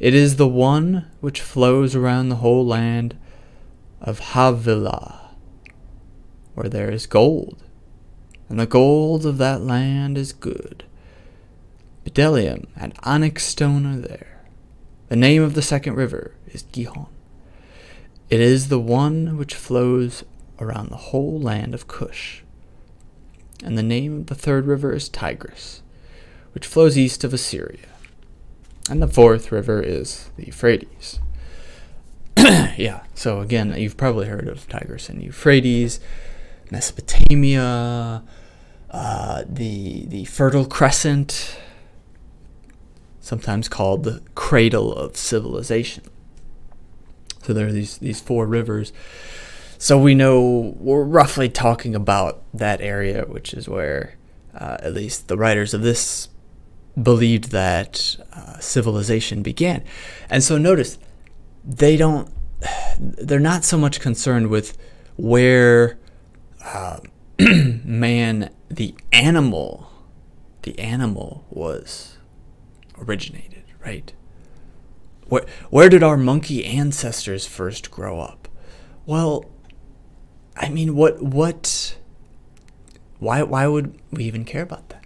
It 0.00 0.12
is 0.12 0.36
the 0.36 0.46
one 0.46 1.06
which 1.22 1.40
flows 1.40 1.94
around 1.94 2.28
the 2.28 2.42
whole 2.44 2.66
land 2.66 3.16
of 4.02 4.18
Havilah, 4.18 5.30
where 6.52 6.68
there 6.68 6.90
is 6.90 7.06
gold, 7.06 7.64
and 8.50 8.60
the 8.60 8.66
gold 8.66 9.24
of 9.24 9.38
that 9.38 9.62
land 9.62 10.18
is 10.18 10.34
good. 10.34 10.84
Bdellium 12.04 12.66
and 12.76 12.92
onyx 13.04 13.46
stone 13.46 13.86
are 13.86 13.98
there. 13.98 14.42
The 15.08 15.16
name 15.16 15.42
of 15.42 15.54
the 15.54 15.62
second 15.62 15.94
river 15.94 16.34
is 16.48 16.64
Gihon. 16.64 17.06
It 18.30 18.40
is 18.40 18.68
the 18.68 18.78
one 18.78 19.36
which 19.36 19.54
flows 19.54 20.24
around 20.58 20.90
the 20.90 20.96
whole 20.96 21.40
land 21.40 21.74
of 21.74 21.88
Cush. 21.88 22.42
And 23.62 23.76
the 23.76 23.82
name 23.82 24.20
of 24.20 24.26
the 24.26 24.34
third 24.34 24.66
river 24.66 24.94
is 24.94 25.08
Tigris 25.08 25.82
which 26.52 26.66
flows 26.66 26.98
east 26.98 27.24
of 27.24 27.32
Assyria. 27.32 27.88
And 28.88 29.00
the 29.00 29.08
fourth 29.08 29.52
river 29.52 29.80
is 29.80 30.30
the 30.36 30.46
Euphrates. 30.46 31.20
yeah, 32.36 33.02
so 33.14 33.40
again, 33.40 33.74
you've 33.76 33.96
probably 33.96 34.26
heard 34.26 34.48
of 34.48 34.68
Tigris 34.68 35.08
and 35.08 35.22
Euphrates, 35.22 36.00
Mesopotamia, 36.70 38.22
uh, 38.90 39.44
the 39.48 40.06
the 40.06 40.24
Fertile 40.24 40.64
Crescent, 40.64 41.56
sometimes 43.20 43.68
called 43.68 44.02
the 44.02 44.22
cradle 44.34 44.92
of 44.92 45.16
civilization. 45.16 46.04
So 47.42 47.52
there 47.52 47.68
are 47.68 47.72
these 47.72 47.98
these 47.98 48.20
four 48.20 48.46
rivers. 48.46 48.92
So 49.78 49.98
we 49.98 50.14
know 50.14 50.74
we're 50.78 51.04
roughly 51.04 51.48
talking 51.48 51.94
about 51.94 52.42
that 52.52 52.80
area, 52.80 53.24
which 53.24 53.54
is 53.54 53.68
where 53.68 54.16
uh, 54.54 54.76
at 54.80 54.92
least 54.92 55.28
the 55.28 55.38
writers 55.38 55.72
of 55.72 55.80
this 55.80 56.28
believed 57.00 57.50
that 57.50 58.16
uh, 58.32 58.58
civilization 58.58 59.42
began. 59.42 59.82
And 60.28 60.42
so 60.42 60.58
notice 60.58 60.98
they 61.64 61.96
don't 61.96 62.30
they're 62.98 63.40
not 63.40 63.64
so 63.64 63.78
much 63.78 64.00
concerned 64.00 64.48
with 64.48 64.76
where 65.16 65.98
uh, 66.64 67.00
man 67.38 68.50
the 68.68 68.94
animal 69.12 69.90
the 70.62 70.78
animal 70.78 71.46
was 71.48 72.18
originated, 72.98 73.64
right? 73.84 74.12
Where 75.30 75.46
where 75.70 75.88
did 75.88 76.02
our 76.02 76.18
monkey 76.18 76.64
ancestors 76.64 77.46
first 77.46 77.90
grow 77.90 78.20
up? 78.20 78.46
Well, 79.06 79.46
I 80.56 80.68
mean, 80.68 80.94
what 80.94 81.22
what 81.22 81.96
why 83.18 83.42
why 83.42 83.66
would 83.66 83.98
we 84.10 84.24
even 84.24 84.44
care 84.44 84.62
about 84.62 84.90
that? 84.90 85.00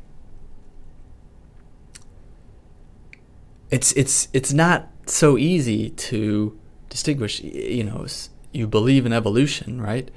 it's 3.75 3.93
it's 3.95 4.29
it's 4.33 4.53
not 4.53 4.89
so 5.07 5.37
easy 5.37 5.91
to 5.91 6.57
distinguish. 6.89 7.43
You 7.43 7.83
know, 7.83 8.07
you 8.53 8.69
believe 8.69 9.05
in 9.05 9.13
evolution, 9.13 9.81
right? 9.83 10.11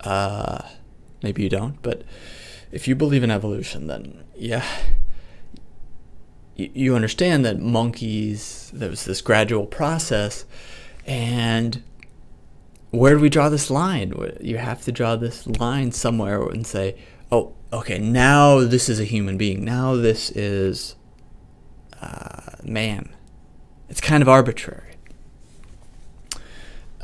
Uh, 0.00 0.62
maybe 1.22 1.42
you 1.42 1.48
don't, 1.48 1.80
but 1.80 2.02
if 2.70 2.86
you 2.86 2.94
believe 2.94 3.22
in 3.22 3.30
evolution, 3.30 3.86
then 3.86 4.24
yeah, 4.36 4.64
you, 6.74 6.94
understand 6.94 7.44
that 7.44 7.60
monkeys 7.60 8.70
there 8.72 8.90
was 8.90 9.04
this 9.04 9.20
gradual 9.20 9.66
process, 9.66 10.44
and 11.06 11.82
where 12.90 13.14
do 13.14 13.20
we 13.20 13.28
draw 13.28 13.48
this 13.48 13.70
line? 13.70 14.12
You 14.40 14.58
have 14.58 14.82
to 14.82 14.92
draw 14.92 15.16
this 15.16 15.46
line 15.46 15.92
somewhere 15.92 16.42
and 16.46 16.66
say, 16.66 16.96
oh, 17.30 17.54
okay, 17.72 17.98
now 17.98 18.60
this 18.60 18.88
is 18.88 19.00
a 19.00 19.04
human 19.04 19.36
being. 19.38 19.64
Now 19.64 19.96
this 19.96 20.30
is 20.30 20.96
uh, 22.02 22.56
man, 22.62 23.08
it's 23.88 24.00
kind 24.00 24.22
of 24.22 24.28
arbitrary. 24.28 24.94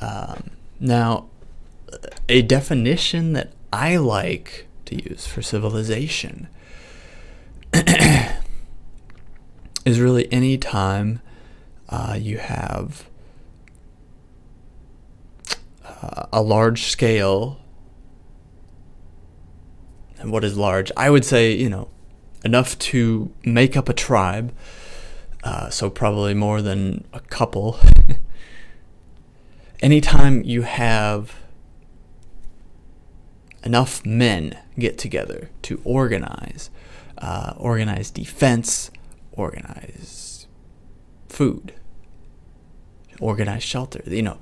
Um, 0.01 0.51
now, 0.81 1.29
a 2.29 2.43
definition 2.43 3.33
that 3.33 3.53
I 3.73 3.97
like 3.97 4.67
to 4.87 4.97
use 5.09 5.27
for 5.27 5.43
civilization 5.43 6.49
is 9.89 10.01
really 10.01 10.31
any 10.33 10.59
time 10.59 11.21
uh, 11.89 12.17
you 12.19 12.39
have 12.39 13.09
uh, 15.85 16.27
a 16.33 16.43
large 16.43 16.83
scale. 16.83 17.59
And 20.19 20.31
what 20.31 20.45
is 20.45 20.57
large? 20.57 20.93
I 20.97 21.11
would 21.11 21.25
say, 21.25 21.53
you 21.53 21.71
know, 21.71 21.89
enough 22.45 22.79
to 22.79 23.33
make 23.45 23.77
up 23.77 23.89
a 23.89 23.95
tribe 23.95 24.53
uh, 25.43 25.71
so 25.71 25.89
probably 25.89 26.35
more 26.35 26.61
than 26.61 27.05
a 27.13 27.21
couple. 27.21 27.79
Anytime 29.81 30.43
you 30.43 30.63
have 30.63 31.37
enough 33.65 34.05
men 34.05 34.59
get 34.79 34.99
together 34.99 35.51
to 35.63 35.81
organize, 35.85 36.71
uh, 37.19 37.55
organize 37.57 38.11
defense, 38.11 38.91
organize 39.39 40.47
food, 41.29 41.75
organize 43.21 43.63
shelter, 43.63 44.03
you 44.07 44.23
know, 44.23 44.39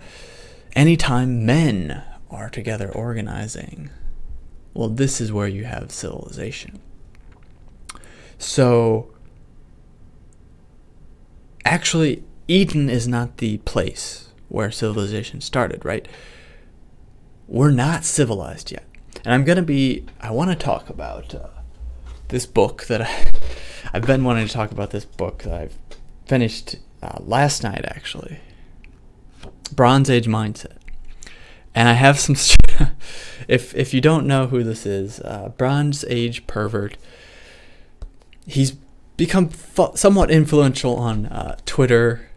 anytime 0.74 1.44
men 1.44 2.02
are 2.30 2.48
together 2.48 2.90
organizing, 2.90 3.90
well, 4.74 4.88
this 4.88 5.20
is 5.20 5.32
where 5.32 5.48
you 5.48 5.64
have 5.64 5.90
civilization. 5.90 6.80
So, 8.38 9.14
actually, 11.64 12.22
Eden 12.48 12.90
is 12.90 13.08
not 13.08 13.38
the 13.38 13.58
place 13.58 14.28
where 14.48 14.70
civilization 14.70 15.40
started, 15.40 15.84
right? 15.84 16.06
We're 17.48 17.70
not 17.70 18.04
civilized 18.04 18.70
yet. 18.70 18.84
And 19.24 19.34
I'm 19.34 19.44
going 19.44 19.56
to 19.56 19.62
be, 19.62 20.04
I 20.20 20.30
want 20.30 20.50
to 20.50 20.56
talk 20.56 20.88
about 20.88 21.34
uh, 21.34 21.48
this 22.28 22.46
book 22.46 22.84
that 22.86 23.02
I, 23.02 23.24
I've 23.92 24.06
been 24.06 24.24
wanting 24.24 24.46
to 24.46 24.52
talk 24.52 24.70
about 24.72 24.90
this 24.90 25.04
book 25.04 25.42
that 25.44 25.54
I've 25.54 25.78
finished 26.26 26.76
uh, 27.02 27.18
last 27.20 27.62
night, 27.62 27.84
actually 27.86 28.40
Bronze 29.72 30.10
Age 30.10 30.26
Mindset. 30.26 30.76
And 31.74 31.88
I 31.88 31.92
have 31.92 32.18
some, 32.18 32.36
if, 33.48 33.74
if 33.74 33.92
you 33.92 34.00
don't 34.00 34.26
know 34.26 34.46
who 34.46 34.62
this 34.62 34.86
is, 34.86 35.20
uh, 35.20 35.50
Bronze 35.56 36.04
Age 36.08 36.46
Pervert, 36.46 36.96
he's 38.46 38.72
become 39.16 39.50
somewhat 39.94 40.30
influential 40.30 40.96
on 40.96 41.26
uh, 41.26 41.56
Twitter, 41.66 42.28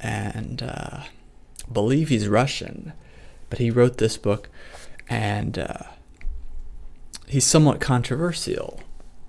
and 0.00 0.62
uh, 0.62 1.00
believe 1.72 2.08
he's 2.08 2.28
Russian, 2.28 2.92
but 3.50 3.58
he 3.58 3.70
wrote 3.70 3.98
this 3.98 4.16
book, 4.16 4.48
and 5.08 5.58
uh, 5.58 5.84
he's 7.26 7.44
somewhat 7.44 7.80
controversial 7.80 8.80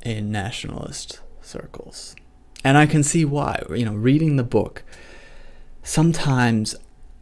in 0.05 0.31
nationalist 0.31 1.19
circles, 1.41 2.15
and 2.63 2.77
I 2.77 2.85
can 2.85 3.03
see 3.03 3.25
why. 3.25 3.61
You 3.69 3.83
know, 3.83 3.93
reading 3.93 4.37
the 4.37 4.43
book, 4.43 4.83
sometimes 5.83 6.75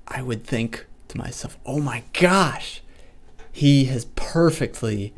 I 0.07 0.21
would 0.21 0.43
think 0.43 0.85
to 1.07 1.17
myself, 1.17 1.57
"Oh 1.65 1.79
my 1.79 2.03
gosh, 2.13 2.83
he 3.51 3.85
has 3.85 4.05
perfectly 4.05 5.15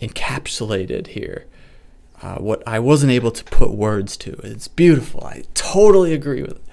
encapsulated 0.00 1.08
here." 1.08 1.46
uh, 2.22 2.36
what 2.36 2.62
I 2.66 2.78
wasn't 2.78 3.12
able 3.12 3.30
to 3.30 3.44
put 3.44 3.72
words 3.72 4.16
to. 4.18 4.32
It's 4.42 4.68
beautiful. 4.68 5.24
I 5.24 5.44
totally 5.54 6.12
agree 6.12 6.42
with 6.42 6.52
it. 6.52 6.64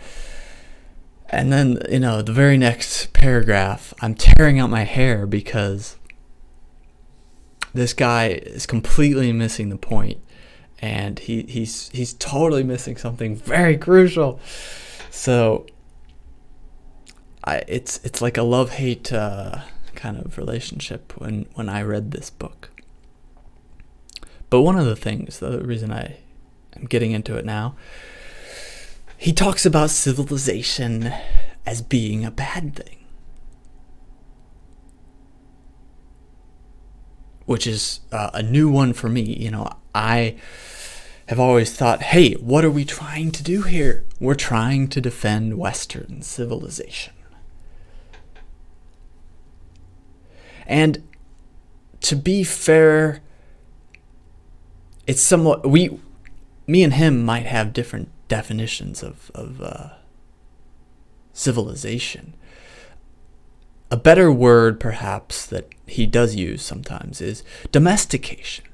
And 1.29 1.51
then, 1.51 1.79
you 1.89 1.99
know, 1.99 2.21
the 2.21 2.31
very 2.31 2.57
next 2.57 3.11
paragraph, 3.13 3.93
I'm 4.01 4.13
tearing 4.15 4.59
out 4.59 4.69
my 4.69 4.83
hair 4.83 5.25
because 5.25 5.97
this 7.73 7.93
guy 7.93 8.27
is 8.27 8.65
completely 8.65 9.31
missing 9.31 9.69
the 9.69 9.77
point 9.77 10.19
and 10.83 11.19
he, 11.19 11.43
he's 11.43 11.89
he's 11.89 12.13
totally 12.13 12.61
missing 12.61 12.97
something 12.97 13.37
very 13.37 13.77
crucial. 13.77 14.41
So 15.09 15.65
I 17.43 17.63
it's 17.69 18.01
it's 18.03 18.21
like 18.21 18.37
a 18.37 18.43
love 18.43 18.71
hate 18.71 19.13
uh, 19.13 19.59
kind 19.95 20.17
of 20.17 20.37
relationship 20.37 21.13
when 21.17 21.45
when 21.53 21.69
I 21.69 21.83
read 21.83 22.11
this 22.11 22.29
book. 22.29 22.69
But 24.49 24.61
one 24.61 24.77
of 24.77 24.85
the 24.85 24.97
things, 24.97 25.39
the 25.39 25.61
reason 25.61 25.91
I 25.91 26.17
am 26.75 26.83
getting 26.85 27.11
into 27.11 27.37
it 27.37 27.45
now, 27.45 27.75
he 29.17 29.31
talks 29.31 29.65
about 29.65 29.89
civilization 29.89 31.13
as 31.65 31.81
being 31.81 32.25
a 32.25 32.29
bad 32.29 32.75
thing. 32.75 33.02
Which 37.45 37.67
is 37.67 37.99
uh, 38.11 38.29
a 38.33 38.41
new 38.41 38.69
one 38.69 38.93
for 38.93 39.09
me. 39.09 39.21
You 39.21 39.51
know, 39.51 39.69
I 39.93 40.35
have 41.27 41.39
always 41.39 41.75
thought, 41.75 42.01
hey, 42.01 42.33
what 42.33 42.65
are 42.65 42.71
we 42.71 42.85
trying 42.85 43.31
to 43.31 43.43
do 43.43 43.63
here? 43.63 44.05
We're 44.19 44.35
trying 44.35 44.87
to 44.89 45.01
defend 45.01 45.57
Western 45.57 46.21
civilization. 46.21 47.13
And 50.65 51.03
to 52.01 52.15
be 52.15 52.43
fair, 52.43 53.21
it's 55.07 55.21
somewhat 55.21 55.67
we 55.67 55.99
me 56.67 56.83
and 56.83 56.93
him 56.93 57.23
might 57.23 57.45
have 57.45 57.73
different 57.73 58.09
definitions 58.27 59.03
of 59.03 59.31
of 59.35 59.61
uh, 59.61 59.89
civilization. 61.33 62.33
A 63.93 63.95
better 63.95 64.31
word, 64.31 64.79
perhaps, 64.79 65.45
that 65.45 65.69
he 65.85 66.07
does 66.07 66.33
use 66.33 66.63
sometimes 66.63 67.21
is 67.21 67.43
domestication. 67.71 68.65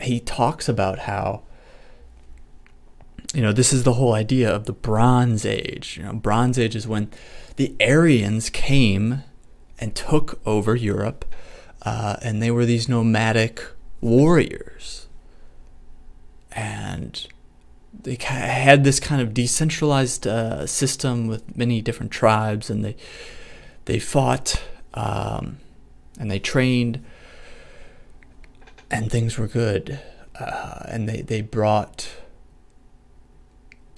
He 0.00 0.20
talks 0.20 0.70
about 0.70 1.00
how 1.00 1.42
you 3.34 3.42
know 3.42 3.52
this 3.52 3.74
is 3.74 3.82
the 3.82 3.92
whole 3.92 4.14
idea 4.14 4.50
of 4.50 4.64
the 4.64 4.72
Bronze 4.72 5.44
Age. 5.44 5.98
You 5.98 6.04
know, 6.04 6.14
Bronze 6.14 6.58
Age 6.58 6.74
is 6.74 6.88
when 6.88 7.10
the 7.56 7.76
Aryans 7.78 8.48
came 8.48 9.22
and 9.78 9.94
took 9.94 10.40
over 10.46 10.74
Europe, 10.74 11.26
uh, 11.82 12.16
and 12.22 12.42
they 12.42 12.50
were 12.50 12.64
these 12.64 12.88
nomadic 12.88 13.62
warriors 14.00 15.08
and 16.52 17.26
they 17.92 18.16
had 18.18 18.82
this 18.82 18.98
kind 18.98 19.20
of 19.20 19.34
decentralized 19.34 20.26
uh, 20.26 20.66
system 20.66 21.26
with 21.26 21.54
many 21.54 21.82
different 21.82 22.10
tribes, 22.10 22.70
and 22.70 22.82
they 22.82 22.96
they 23.88 23.98
fought 23.98 24.62
um, 24.92 25.56
and 26.20 26.30
they 26.30 26.38
trained, 26.38 27.02
and 28.90 29.10
things 29.10 29.38
were 29.38 29.46
good, 29.46 29.98
uh, 30.38 30.80
and 30.84 31.08
they 31.08 31.22
they 31.22 31.40
brought 31.40 32.10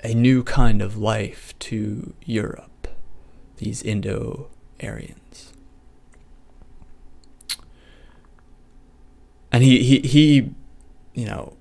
a 0.05 0.15
new 0.15 0.45
kind 0.45 0.81
of 0.81 0.97
life 0.97 1.59
to 1.59 2.15
Europe, 2.25 2.87
these 3.57 3.83
Indo 3.83 4.49
Aryans. 4.81 5.53
And 9.51 9.65
he, 9.65 9.83
he, 9.83 9.99
he, 10.07 10.51
you 11.13 11.27
know, 11.27 11.57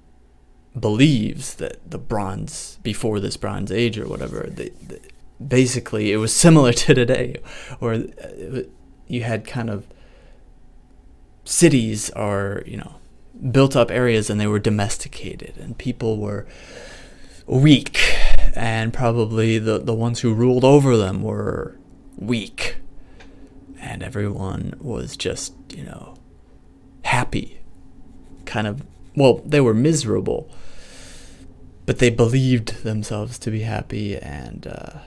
believes 0.80 1.56
that 1.56 1.78
the 1.90 1.98
bronze 1.98 2.78
before 2.84 3.20
this 3.20 3.38
bronze 3.38 3.72
age 3.72 3.98
or 3.98 4.08
whatever 4.08 4.48
the, 4.48 4.72
the, 4.88 5.00
basically 5.46 6.12
it 6.12 6.18
was 6.18 6.34
similar 6.34 6.74
to 6.84 6.94
today 6.94 7.36
or 7.80 7.94
uh, 7.94 8.62
you 9.08 9.24
had 9.24 9.46
kind 9.46 9.70
of 9.70 9.88
cities 11.46 12.10
or 12.12 12.64
you 12.66 12.78
know 12.78 12.96
built 13.52 13.76
up 13.76 13.90
areas 13.90 14.30
and 14.30 14.40
they 14.40 14.48
were 14.48 14.60
domesticated 14.60 15.58
and 15.58 15.78
people 15.78 16.18
were 16.18 16.46
weak. 17.50 18.00
And 18.56 18.94
probably 18.94 19.58
the, 19.60 19.80
the 19.80 19.94
ones 19.94 20.20
who 20.20 20.34
ruled 20.34 20.64
over 20.64 20.98
them 20.98 21.24
were 21.24 21.78
weak. 22.18 22.78
And 23.80 24.04
everyone 24.04 24.76
was 24.80 25.16
just 25.16 25.54
you 25.70 25.84
know 25.84 26.16
happy. 27.04 27.60
Kind 28.46 28.68
of 28.68 28.84
well, 29.16 29.42
they 29.46 29.62
were 29.62 29.74
miserable, 29.74 30.50
but 31.86 32.00
they 32.00 32.10
believed 32.10 32.84
themselves 32.84 33.40
to 33.40 33.52
be 33.52 33.62
happy 33.62 34.18
and 34.18 34.68
uh, 34.68 35.00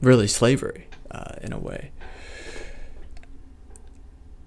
really 0.00 0.28
slavery 0.28 0.86
uh, 1.10 1.34
in 1.42 1.52
a 1.52 1.58
way. 1.58 1.92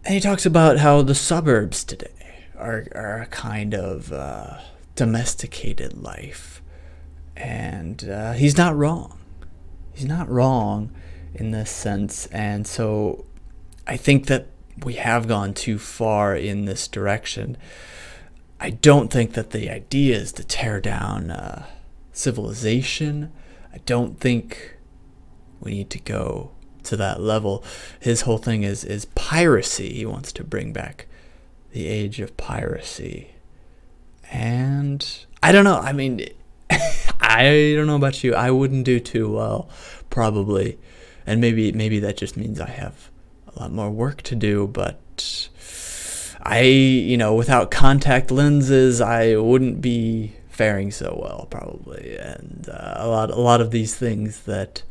And 0.05 0.15
he 0.15 0.19
talks 0.19 0.45
about 0.45 0.79
how 0.79 1.01
the 1.01 1.15
suburbs 1.15 1.83
today 1.83 2.47
are, 2.57 2.85
are 2.93 3.21
a 3.21 3.25
kind 3.27 3.73
of 3.73 4.11
uh, 4.11 4.57
domesticated 4.95 6.01
life. 6.01 6.61
And 7.35 8.07
uh, 8.09 8.33
he's 8.33 8.57
not 8.57 8.75
wrong. 8.75 9.17
He's 9.93 10.05
not 10.05 10.29
wrong 10.29 10.91
in 11.33 11.51
this 11.51 11.71
sense. 11.71 12.25
And 12.27 12.67
so 12.67 13.25
I 13.87 13.97
think 13.97 14.27
that 14.27 14.47
we 14.83 14.95
have 14.95 15.27
gone 15.27 15.53
too 15.53 15.79
far 15.79 16.35
in 16.35 16.65
this 16.65 16.87
direction. 16.87 17.57
I 18.59 18.71
don't 18.71 19.11
think 19.11 19.33
that 19.33 19.51
the 19.51 19.69
idea 19.69 20.17
is 20.17 20.31
to 20.33 20.43
tear 20.43 20.79
down 20.79 21.31
uh, 21.31 21.65
civilization. 22.11 23.31
I 23.73 23.77
don't 23.79 24.19
think 24.19 24.77
we 25.63 25.71
need 25.71 25.89
to 25.91 25.99
go 25.99 26.51
to 26.83 26.97
that 26.97 27.21
level. 27.21 27.63
His 27.99 28.21
whole 28.21 28.37
thing 28.37 28.63
is 28.63 28.83
is 28.83 29.05
piracy. 29.05 29.93
He 29.93 30.05
wants 30.05 30.31
to 30.33 30.43
bring 30.43 30.73
back 30.73 31.07
the 31.71 31.87
age 31.87 32.19
of 32.19 32.37
piracy. 32.37 33.31
And 34.31 35.05
I 35.41 35.51
don't 35.51 35.63
know. 35.63 35.77
I 35.77 35.93
mean, 35.93 36.25
I 37.21 37.73
don't 37.75 37.87
know 37.87 37.95
about 37.95 38.23
you. 38.23 38.35
I 38.35 38.51
wouldn't 38.51 38.85
do 38.85 38.99
too 38.99 39.31
well, 39.31 39.69
probably. 40.09 40.77
And 41.25 41.39
maybe 41.39 41.71
maybe 41.71 41.99
that 41.99 42.17
just 42.17 42.37
means 42.37 42.59
I 42.59 42.69
have 42.69 43.09
a 43.55 43.59
lot 43.59 43.71
more 43.71 43.89
work 43.89 44.21
to 44.23 44.35
do, 44.35 44.67
but 44.67 45.49
I, 46.41 46.61
you 46.61 47.17
know, 47.17 47.33
without 47.35 47.71
contact 47.71 48.31
lenses, 48.31 48.99
I 48.99 49.35
wouldn't 49.37 49.81
be 49.81 50.33
faring 50.49 50.91
so 50.91 51.17
well 51.21 51.47
probably. 51.49 52.17
And 52.17 52.67
uh, 52.69 52.95
a 52.97 53.07
lot, 53.07 53.31
a 53.31 53.39
lot 53.39 53.61
of 53.61 53.71
these 53.71 53.95
things 53.95 54.41
that 54.43 54.83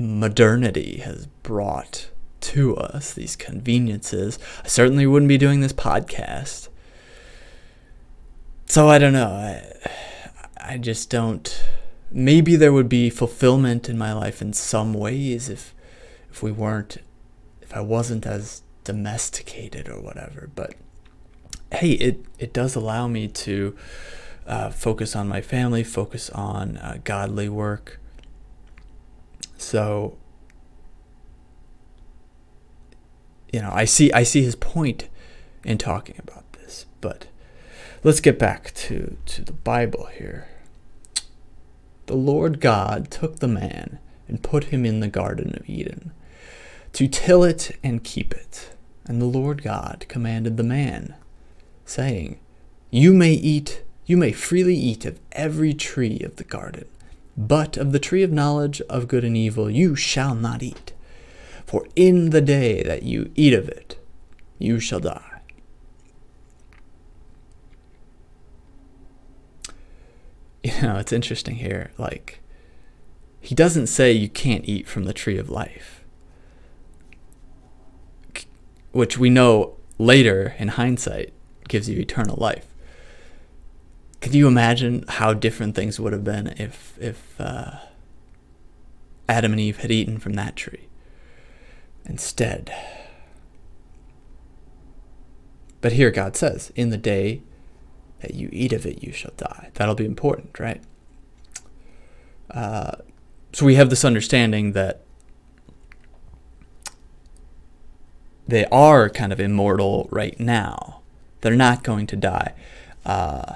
modernity 0.00 0.98
has 1.04 1.26
brought 1.42 2.10
to 2.40 2.76
us, 2.76 3.12
these 3.12 3.36
conveniences, 3.36 4.38
I 4.64 4.68
certainly 4.68 5.06
wouldn't 5.06 5.28
be 5.28 5.38
doing 5.38 5.60
this 5.60 5.72
podcast. 5.72 6.68
So 8.66 8.88
I 8.88 8.98
don't 8.98 9.12
know. 9.12 9.28
I, 9.28 9.72
I 10.56 10.78
just 10.78 11.10
don't. 11.10 11.62
Maybe 12.10 12.56
there 12.56 12.72
would 12.72 12.88
be 12.88 13.10
fulfillment 13.10 13.88
in 13.88 13.98
my 13.98 14.12
life 14.12 14.40
in 14.40 14.52
some 14.52 14.94
ways 14.94 15.48
if, 15.48 15.74
if 16.30 16.42
we 16.42 16.50
weren't 16.50 16.98
if 17.70 17.76
I 17.76 17.80
wasn't 17.80 18.26
as 18.26 18.62
domesticated 18.82 19.88
or 19.88 20.00
whatever. 20.00 20.50
But 20.54 20.74
hey, 21.72 21.92
it, 21.92 22.24
it 22.38 22.52
does 22.52 22.74
allow 22.74 23.06
me 23.06 23.28
to 23.28 23.76
uh, 24.44 24.70
focus 24.70 25.14
on 25.14 25.28
my 25.28 25.40
family, 25.40 25.84
focus 25.84 26.30
on 26.30 26.78
uh, 26.78 26.98
godly 27.04 27.48
work. 27.48 27.99
So, 29.56 30.16
you 33.52 33.60
know, 33.60 33.70
I 33.72 33.84
see 33.84 34.12
I 34.12 34.22
see 34.22 34.42
his 34.42 34.56
point 34.56 35.08
in 35.64 35.78
talking 35.78 36.16
about 36.18 36.52
this, 36.54 36.86
but 37.00 37.26
let's 38.02 38.20
get 38.20 38.38
back 38.38 38.72
to, 38.74 39.16
to 39.26 39.42
the 39.42 39.52
Bible 39.52 40.06
here. 40.06 40.48
The 42.06 42.16
Lord 42.16 42.60
God 42.60 43.10
took 43.10 43.38
the 43.38 43.48
man 43.48 43.98
and 44.26 44.42
put 44.42 44.64
him 44.64 44.84
in 44.84 45.00
the 45.00 45.08
Garden 45.08 45.54
of 45.56 45.68
Eden 45.68 46.12
to 46.92 47.08
till 47.08 47.44
it 47.44 47.76
and 47.82 48.04
keep 48.04 48.34
it. 48.34 48.70
And 49.06 49.20
the 49.20 49.26
Lord 49.26 49.62
God 49.62 50.04
commanded 50.08 50.56
the 50.56 50.62
man, 50.62 51.14
saying, 51.84 52.38
You 52.90 53.12
may 53.12 53.32
eat, 53.32 53.82
you 54.06 54.16
may 54.16 54.32
freely 54.32 54.76
eat 54.76 55.04
of 55.04 55.18
every 55.32 55.74
tree 55.74 56.20
of 56.20 56.36
the 56.36 56.44
garden, 56.44 56.86
but 57.46 57.76
of 57.76 57.92
the 57.92 57.98
tree 57.98 58.22
of 58.22 58.30
knowledge 58.32 58.80
of 58.82 59.08
good 59.08 59.24
and 59.24 59.36
evil 59.36 59.70
you 59.70 59.96
shall 59.96 60.34
not 60.34 60.62
eat. 60.62 60.92
For 61.66 61.86
in 61.96 62.30
the 62.30 62.40
day 62.40 62.82
that 62.82 63.02
you 63.02 63.30
eat 63.34 63.54
of 63.54 63.68
it, 63.68 63.98
you 64.58 64.80
shall 64.80 65.00
die. 65.00 65.26
You 70.62 70.82
know, 70.82 70.98
it's 70.98 71.12
interesting 71.12 71.54
here. 71.56 71.90
Like, 71.96 72.40
he 73.40 73.54
doesn't 73.54 73.86
say 73.86 74.12
you 74.12 74.28
can't 74.28 74.66
eat 74.66 74.86
from 74.86 75.04
the 75.04 75.14
tree 75.14 75.38
of 75.38 75.48
life 75.48 76.00
which 78.92 79.18
we 79.18 79.30
know 79.30 79.76
later 79.98 80.54
in 80.58 80.68
hindsight 80.68 81.32
gives 81.68 81.88
you 81.88 81.98
eternal 81.98 82.36
life. 82.36 82.66
Could 84.20 84.34
you 84.34 84.46
imagine 84.46 85.04
how 85.08 85.32
different 85.32 85.74
things 85.74 85.98
would 85.98 86.12
have 86.12 86.24
been 86.24 86.48
if 86.58 86.96
if 87.00 87.40
uh, 87.40 87.78
Adam 89.30 89.52
and 89.52 89.60
Eve 89.60 89.78
had 89.78 89.92
eaten 89.92 90.18
from 90.18 90.32
that 90.32 90.56
tree. 90.56 90.88
Instead. 92.04 92.74
But 95.80 95.92
here 95.92 96.10
God 96.10 96.36
says, 96.36 96.72
In 96.74 96.90
the 96.90 96.96
day 96.96 97.42
that 98.22 98.34
you 98.34 98.48
eat 98.52 98.72
of 98.72 98.84
it, 98.84 99.04
you 99.04 99.12
shall 99.12 99.32
die. 99.36 99.70
That'll 99.74 99.94
be 99.94 100.04
important, 100.04 100.58
right? 100.58 100.82
Uh, 102.50 102.96
so 103.52 103.64
we 103.64 103.76
have 103.76 103.88
this 103.88 104.04
understanding 104.04 104.72
that 104.72 105.04
they 108.48 108.64
are 108.66 109.08
kind 109.08 109.32
of 109.32 109.38
immortal 109.38 110.08
right 110.10 110.38
now. 110.40 111.02
They're 111.40 111.54
not 111.54 111.84
going 111.84 112.08
to 112.08 112.16
die. 112.16 112.52
Uh, 113.06 113.54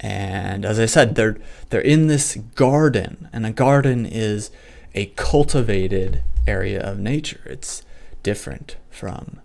and 0.00 0.64
as 0.64 0.80
I 0.80 0.86
said, 0.86 1.14
they're 1.14 1.36
they're 1.68 1.80
in 1.80 2.06
this 2.06 2.36
garden, 2.54 3.28
and 3.32 3.44
a 3.44 3.52
garden 3.52 4.06
is 4.06 4.50
a 4.94 5.06
cultivated 5.16 6.22
area 6.46 6.80
of 6.80 6.98
nature. 6.98 7.40
It's 7.44 7.82
different 8.22 8.76
from 8.90 9.40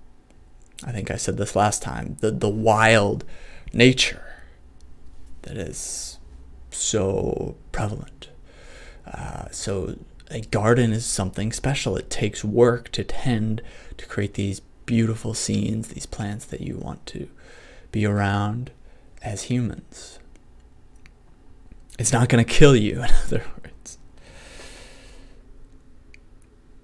I 0.83 0.91
think 0.91 1.11
I 1.11 1.15
said 1.15 1.37
this 1.37 1.55
last 1.55 1.81
time, 1.81 2.17
the 2.19 2.31
the 2.31 2.49
wild 2.49 3.25
nature 3.73 4.21
that 5.43 5.57
is 5.57 6.19
so 6.71 7.57
prevalent. 7.71 8.29
Uh, 9.05 9.49
so 9.51 9.95
a 10.31 10.41
garden 10.41 10.91
is 10.91 11.05
something 11.05 11.51
special. 11.51 11.95
It 11.95 12.09
takes 12.09 12.43
work 12.43 12.91
to 12.93 13.03
tend 13.03 13.61
to 13.97 14.05
create 14.05 14.33
these 14.33 14.61
beautiful 14.85 15.33
scenes, 15.33 15.89
these 15.89 16.05
plants 16.05 16.45
that 16.45 16.61
you 16.61 16.77
want 16.77 17.05
to 17.07 17.29
be 17.91 18.05
around 18.05 18.71
as 19.21 19.43
humans. 19.43 20.19
It's 21.97 22.11
not 22.11 22.29
going 22.29 22.43
to 22.43 22.49
kill 22.49 22.75
you, 22.75 23.03
in 23.03 23.09
other 23.25 23.43
words. 23.63 23.97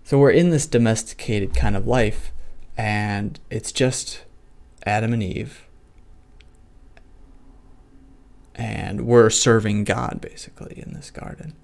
So 0.04 0.18
we're 0.18 0.32
in 0.32 0.50
this 0.50 0.66
domesticated 0.66 1.56
kind 1.56 1.76
of 1.76 1.88
life, 1.88 2.32
and 2.78 3.40
it's 3.50 3.72
just 3.72 4.24
Adam 4.86 5.14
and 5.14 5.24
Eve. 5.24 5.68
And 8.56 9.06
we're 9.08 9.30
serving 9.30 9.86
God, 9.86 10.20
basically, 10.22 10.78
in 10.78 10.94
this 10.94 11.10
garden. 11.10 11.56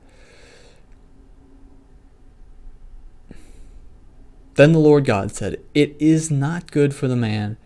Then 4.55 4.71
the 4.71 4.79
Lord 4.79 5.05
God 5.05 5.31
said, 5.31 5.61
It 5.75 5.95
is 5.99 6.31
not 6.31 6.71
good 6.71 6.95
for 6.95 7.07
the 7.07 7.15
man. 7.15 7.57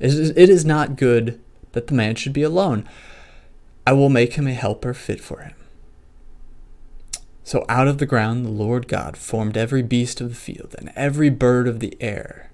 It 0.00 0.48
is 0.48 0.64
not 0.64 0.96
good 0.96 1.40
that 1.72 1.88
the 1.88 1.94
man 1.94 2.14
should 2.14 2.32
be 2.32 2.42
alone. 2.42 2.88
I 3.86 3.92
will 3.92 4.08
make 4.08 4.34
him 4.34 4.46
a 4.46 4.54
helper 4.54 4.94
fit 4.94 5.20
for 5.20 5.40
him. 5.40 5.54
So 7.42 7.66
out 7.68 7.88
of 7.88 7.98
the 7.98 8.06
ground 8.06 8.44
the 8.44 8.50
Lord 8.50 8.88
God 8.88 9.16
formed 9.16 9.56
every 9.56 9.82
beast 9.82 10.20
of 10.20 10.30
the 10.30 10.34
field 10.34 10.74
and 10.78 10.90
every 10.96 11.28
bird 11.28 11.68
of 11.68 11.80
the 11.80 11.96
air. 12.00 12.50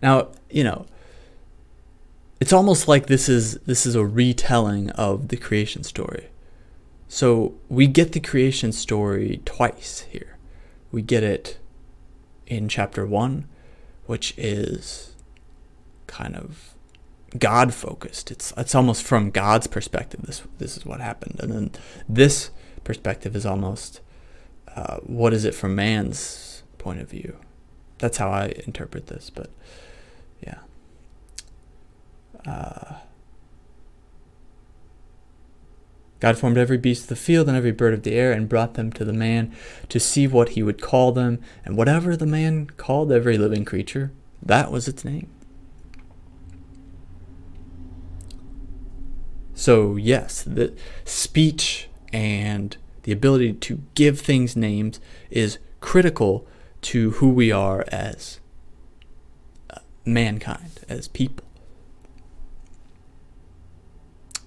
Now, 0.00 0.28
you 0.48 0.64
know, 0.64 0.86
it's 2.40 2.52
almost 2.52 2.88
like 2.88 3.06
this 3.06 3.28
is 3.28 3.58
this 3.60 3.84
is 3.84 3.94
a 3.94 4.06
retelling 4.06 4.90
of 4.90 5.28
the 5.28 5.36
creation 5.36 5.82
story. 5.82 6.28
So 7.08 7.54
we 7.68 7.86
get 7.86 8.12
the 8.12 8.20
creation 8.20 8.72
story 8.72 9.40
twice 9.44 10.06
here. 10.10 10.38
We 10.92 11.02
get 11.02 11.22
it 11.22 11.58
in 12.46 12.68
chapter 12.68 13.04
1, 13.04 13.46
which 14.06 14.34
is 14.38 15.14
kind 16.06 16.36
of 16.36 16.74
God 17.36 17.74
focused. 17.74 18.30
It's 18.30 18.52
it's 18.56 18.74
almost 18.74 19.02
from 19.02 19.30
God's 19.30 19.66
perspective. 19.66 20.22
This 20.22 20.42
this 20.58 20.76
is 20.76 20.86
what 20.86 21.00
happened, 21.00 21.38
and 21.40 21.52
then 21.52 21.70
this 22.08 22.50
perspective 22.84 23.36
is 23.36 23.44
almost 23.44 24.00
uh, 24.74 24.98
what 24.98 25.34
is 25.34 25.44
it 25.44 25.54
from 25.54 25.74
man's 25.74 26.62
point 26.78 27.00
of 27.00 27.10
view. 27.10 27.36
That's 27.98 28.16
how 28.16 28.30
I 28.30 28.54
interpret 28.64 29.08
this. 29.08 29.30
But 29.30 29.50
yeah. 30.40 30.58
Uh, 32.46 32.94
God 36.20 36.38
formed 36.38 36.58
every 36.58 36.78
beast 36.78 37.02
of 37.02 37.08
the 37.08 37.16
field 37.16 37.46
and 37.46 37.56
every 37.56 37.70
bird 37.70 37.94
of 37.94 38.02
the 38.02 38.14
air 38.14 38.32
and 38.32 38.48
brought 38.48 38.74
them 38.74 38.90
to 38.92 39.04
the 39.04 39.12
man 39.12 39.54
to 39.88 40.00
see 40.00 40.26
what 40.26 40.50
he 40.50 40.62
would 40.62 40.80
call 40.80 41.12
them. 41.12 41.40
And 41.64 41.76
whatever 41.76 42.16
the 42.16 42.26
man 42.26 42.66
called 42.76 43.12
every 43.12 43.38
living 43.38 43.64
creature, 43.64 44.10
that 44.42 44.72
was 44.72 44.88
its 44.88 45.04
name. 45.04 45.30
So, 49.58 49.96
yes, 49.96 50.44
the 50.44 50.72
speech 51.04 51.88
and 52.12 52.76
the 53.02 53.10
ability 53.10 53.54
to 53.54 53.82
give 53.96 54.20
things 54.20 54.54
names 54.54 55.00
is 55.30 55.58
critical 55.80 56.46
to 56.82 57.10
who 57.10 57.30
we 57.30 57.50
are 57.50 57.84
as 57.88 58.38
uh, 59.68 59.80
mankind, 60.04 60.84
as 60.88 61.08
people. 61.08 61.44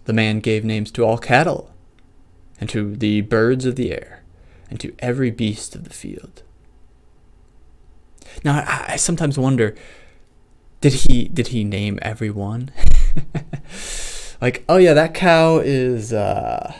The 0.05 0.13
man 0.13 0.39
gave 0.39 0.63
names 0.63 0.91
to 0.91 1.03
all 1.03 1.17
cattle, 1.17 1.73
and 2.61 2.69
to 2.69 2.95
the 2.95 3.19
birds 3.19 3.65
of 3.65 3.75
the 3.75 3.91
air, 3.91 4.23
and 4.69 4.79
to 4.79 4.95
every 4.99 5.29
beast 5.29 5.75
of 5.75 5.83
the 5.83 5.93
field. 5.93 6.41
Now, 8.45 8.59
I, 8.59 8.93
I 8.93 8.95
sometimes 8.95 9.37
wonder 9.37 9.75
did 10.79 10.93
he 10.93 11.27
did 11.27 11.47
he 11.47 11.65
name 11.65 11.99
everyone? 12.01 12.71
like, 14.41 14.65
oh 14.67 14.77
yeah, 14.77 14.93
that 14.93 15.13
cow 15.13 15.59
is 15.59 16.11
uh, 16.11 16.73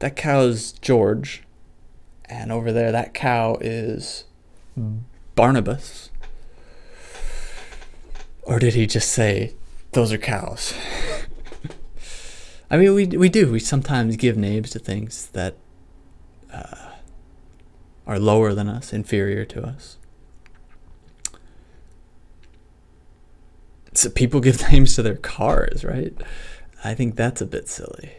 that 0.00 0.14
cow's 0.14 0.72
George, 0.72 1.42
and 2.26 2.52
over 2.52 2.70
there 2.70 2.92
that 2.92 3.14
cow 3.14 3.56
is 3.60 4.24
Barnabas. 5.34 6.10
Or 8.42 8.58
did 8.58 8.74
he 8.74 8.86
just 8.86 9.10
say 9.10 9.54
those 9.92 10.12
are 10.12 10.18
cows? 10.18 10.74
I 12.70 12.76
mean, 12.76 12.94
we 12.94 13.06
we 13.06 13.28
do. 13.28 13.50
We 13.50 13.60
sometimes 13.60 14.16
give 14.16 14.36
names 14.36 14.70
to 14.70 14.78
things 14.78 15.26
that 15.28 15.56
uh, 16.52 16.90
are 18.06 18.18
lower 18.18 18.52
than 18.52 18.68
us, 18.68 18.92
inferior 18.92 19.44
to 19.46 19.64
us. 19.64 19.96
So 23.94 24.10
people 24.10 24.40
give 24.40 24.62
names 24.72 24.94
to 24.96 25.02
their 25.02 25.16
cars, 25.16 25.84
right? 25.84 26.14
I 26.84 26.94
think 26.94 27.16
that's 27.16 27.40
a 27.40 27.46
bit 27.46 27.68
silly. 27.68 28.12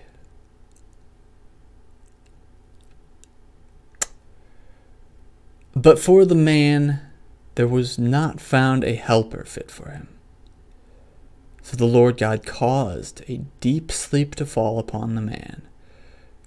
But 5.75 5.99
for 5.99 6.23
the 6.23 6.35
man, 6.35 7.01
there 7.55 7.67
was 7.67 7.97
not 7.97 8.39
found 8.39 8.83
a 8.83 8.95
helper 8.95 9.43
fit 9.43 9.69
for 9.71 9.89
him. 9.89 10.07
So 11.61 11.77
the 11.77 11.85
Lord 11.85 12.17
God 12.17 12.45
caused 12.45 13.21
a 13.29 13.41
deep 13.59 13.91
sleep 13.91 14.35
to 14.35 14.45
fall 14.45 14.79
upon 14.79 15.15
the 15.15 15.21
man, 15.21 15.63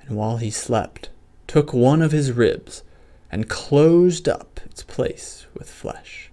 and 0.02 0.16
while 0.16 0.36
he 0.36 0.50
slept, 0.50 1.10
took 1.46 1.72
one 1.72 2.02
of 2.02 2.12
his 2.12 2.32
ribs 2.32 2.82
and 3.30 3.48
closed 3.48 4.28
up 4.28 4.60
its 4.64 4.82
place 4.82 5.46
with 5.54 5.70
flesh. 5.70 6.25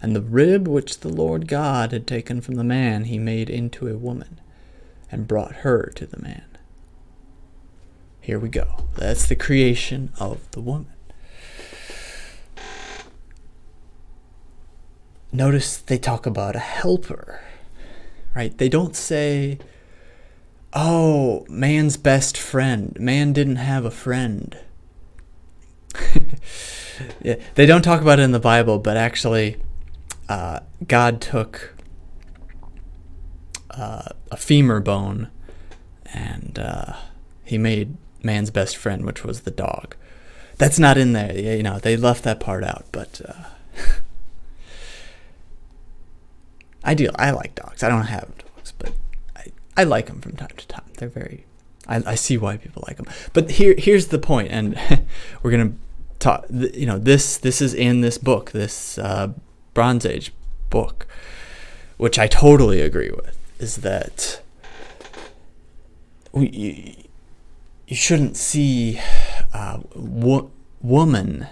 And 0.00 0.14
the 0.14 0.20
rib 0.20 0.68
which 0.68 1.00
the 1.00 1.08
Lord 1.08 1.48
God 1.48 1.92
had 1.92 2.06
taken 2.06 2.40
from 2.40 2.54
the 2.56 2.64
man 2.64 3.04
he 3.04 3.18
made 3.18 3.48
into 3.48 3.88
a 3.88 3.96
woman, 3.96 4.40
and 5.10 5.28
brought 5.28 5.56
her 5.56 5.92
to 5.96 6.06
the 6.06 6.20
man. 6.20 6.44
Here 8.20 8.38
we 8.38 8.48
go. 8.48 8.86
That's 8.96 9.26
the 9.26 9.36
creation 9.36 10.12
of 10.18 10.50
the 10.50 10.60
woman. 10.60 10.92
Notice 15.32 15.76
they 15.76 15.98
talk 15.98 16.26
about 16.26 16.56
a 16.56 16.60
helper, 16.60 17.40
right? 18.34 18.56
They 18.56 18.68
don't 18.68 18.96
say, 18.96 19.58
oh, 20.72 21.44
man's 21.48 21.96
best 21.96 22.36
friend. 22.36 22.96
Man 22.98 23.32
didn't 23.32 23.56
have 23.56 23.84
a 23.84 23.90
friend. 23.90 24.58
yeah, 27.22 27.36
they 27.54 27.66
don't 27.66 27.82
talk 27.82 28.00
about 28.00 28.18
it 28.18 28.22
in 28.22 28.32
the 28.32 28.40
Bible, 28.40 28.78
but 28.78 28.96
actually, 28.96 29.56
uh, 30.28 30.60
God 30.86 31.20
took 31.20 31.74
uh, 33.70 34.08
a 34.30 34.36
femur 34.36 34.80
bone 34.80 35.30
and 36.12 36.58
uh, 36.58 36.94
he 37.44 37.58
made 37.58 37.96
man's 38.22 38.50
best 38.50 38.76
friend, 38.76 39.04
which 39.04 39.24
was 39.24 39.42
the 39.42 39.50
dog. 39.50 39.96
That's 40.58 40.78
not 40.78 40.96
in 40.96 41.12
there. 41.12 41.36
You 41.38 41.62
know, 41.62 41.78
they 41.78 41.96
left 41.96 42.24
that 42.24 42.40
part 42.40 42.64
out, 42.64 42.86
but 42.92 43.20
uh, 43.26 43.44
I 46.84 46.94
do. 46.94 47.10
I 47.16 47.30
like 47.30 47.54
dogs. 47.54 47.82
I 47.82 47.88
don't 47.88 48.04
have 48.04 48.30
dogs, 48.38 48.72
but 48.78 48.92
I, 49.36 49.52
I 49.76 49.84
like 49.84 50.06
them 50.06 50.20
from 50.20 50.32
time 50.36 50.54
to 50.56 50.66
time. 50.66 50.84
They're 50.96 51.08
very. 51.08 51.44
I, 51.86 52.02
I 52.06 52.14
see 52.14 52.36
why 52.38 52.56
people 52.56 52.84
like 52.86 52.96
them. 52.96 53.06
But 53.32 53.50
here 53.52 53.74
here's 53.76 54.08
the 54.08 54.18
point, 54.18 54.48
and 54.50 54.78
we're 55.42 55.50
gonna 55.50 55.72
talk. 56.18 56.46
You 56.48 56.86
know, 56.86 56.98
this 56.98 57.36
this 57.36 57.60
is 57.60 57.74
in 57.74 58.00
this 58.00 58.16
book, 58.16 58.52
this 58.52 58.96
uh, 58.98 59.32
Bronze 59.76 60.06
Age 60.06 60.32
book, 60.70 61.06
which 61.98 62.18
I 62.18 62.28
totally 62.28 62.80
agree 62.80 63.10
with, 63.10 63.36
is 63.58 63.76
that 63.76 64.40
we 66.32 67.06
you 67.86 67.94
shouldn't 67.94 68.38
see 68.38 68.98
uh, 69.52 69.80
wo- 69.94 70.50
woman, 70.80 71.46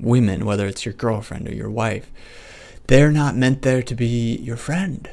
women, 0.00 0.44
whether 0.44 0.66
it's 0.66 0.84
your 0.84 0.92
girlfriend 0.94 1.48
or 1.48 1.54
your 1.54 1.70
wife, 1.70 2.10
they're 2.88 3.12
not 3.12 3.36
meant 3.36 3.62
there 3.62 3.82
to 3.82 3.94
be 3.94 4.34
your 4.38 4.56
friend. 4.56 5.08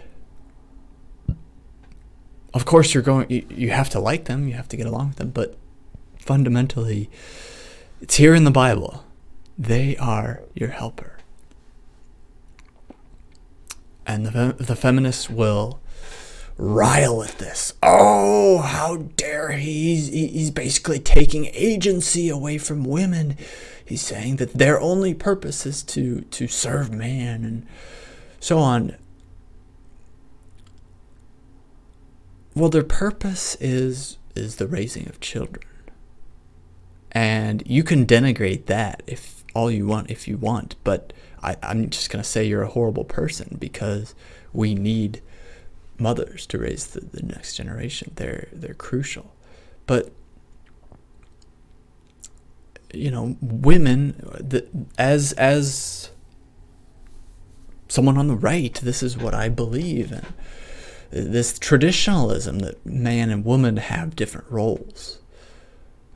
Of 2.51 2.65
course, 2.65 2.95
you're 2.95 3.03
going. 3.03 3.29
You, 3.29 3.45
you 3.47 3.69
have 3.69 3.91
to 3.91 3.99
like 3.99 4.25
them. 4.25 4.47
You 4.47 4.55
have 4.55 4.69
to 4.69 4.75
get 4.75 4.87
along 4.87 5.09
with 5.09 5.17
them. 5.17 5.29
But 5.29 5.55
fundamentally, 6.17 7.11
it's 8.01 8.15
here 8.15 8.33
in 8.33 8.43
the 8.43 8.49
Bible. 8.49 9.05
They 9.61 9.95
are 9.97 10.41
your 10.55 10.69
helper. 10.69 11.17
And 14.07 14.25
the, 14.25 14.55
the 14.57 14.75
feminists 14.75 15.29
will 15.29 15.79
rile 16.57 17.21
at 17.21 17.37
this. 17.37 17.75
Oh, 17.83 18.57
how 18.57 18.97
dare 18.97 19.51
he? 19.51 19.95
He's, 19.95 20.07
he's 20.07 20.49
basically 20.49 20.99
taking 20.99 21.45
agency 21.53 22.27
away 22.27 22.57
from 22.57 22.83
women. 22.83 23.37
He's 23.85 24.01
saying 24.01 24.37
that 24.37 24.55
their 24.55 24.81
only 24.81 25.13
purpose 25.13 25.67
is 25.67 25.83
to, 25.83 26.21
to 26.21 26.47
serve 26.47 26.91
man 26.91 27.45
and 27.45 27.67
so 28.39 28.57
on. 28.57 28.95
Well, 32.55 32.69
their 32.69 32.83
purpose 32.83 33.55
is 33.61 34.17
is 34.33 34.55
the 34.55 34.65
raising 34.65 35.07
of 35.07 35.19
children. 35.19 35.63
And 37.11 37.61
you 37.65 37.83
can 37.83 38.05
denigrate 38.05 38.65
that 38.67 39.03
if 39.05 39.40
all 39.53 39.69
you 39.71 39.85
want 39.85 40.09
if 40.09 40.27
you 40.27 40.37
want, 40.37 40.75
but 40.83 41.13
I, 41.43 41.55
I'm 41.63 41.89
just 41.89 42.09
gonna 42.09 42.23
say 42.23 42.45
you're 42.45 42.63
a 42.63 42.69
horrible 42.69 43.03
person 43.03 43.57
because 43.59 44.15
we 44.53 44.75
need 44.75 45.21
mothers 45.97 46.45
to 46.47 46.57
raise 46.57 46.87
the, 46.87 47.01
the 47.01 47.23
next 47.23 47.55
generation. 47.55 48.11
They're 48.15 48.47
they're 48.51 48.73
crucial. 48.73 49.33
But 49.85 50.11
you 52.93 53.11
know, 53.11 53.37
women 53.41 54.13
the, 54.39 54.67
as 54.97 55.33
as 55.33 56.11
someone 57.87 58.17
on 58.17 58.27
the 58.27 58.35
right, 58.35 58.73
this 58.75 59.03
is 59.03 59.17
what 59.17 59.33
I 59.33 59.49
believe 59.49 60.11
in. 60.11 60.25
This 61.09 61.59
traditionalism 61.59 62.59
that 62.59 62.85
man 62.85 63.29
and 63.29 63.43
woman 63.43 63.77
have 63.77 64.15
different 64.15 64.49
roles. 64.49 65.19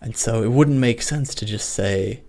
And 0.01 0.15
so 0.15 0.43
it 0.43 0.51
wouldn't 0.51 0.77
make 0.77 1.01
sense 1.01 1.35
to 1.35 1.45
just 1.45 1.69
say, 1.69 2.21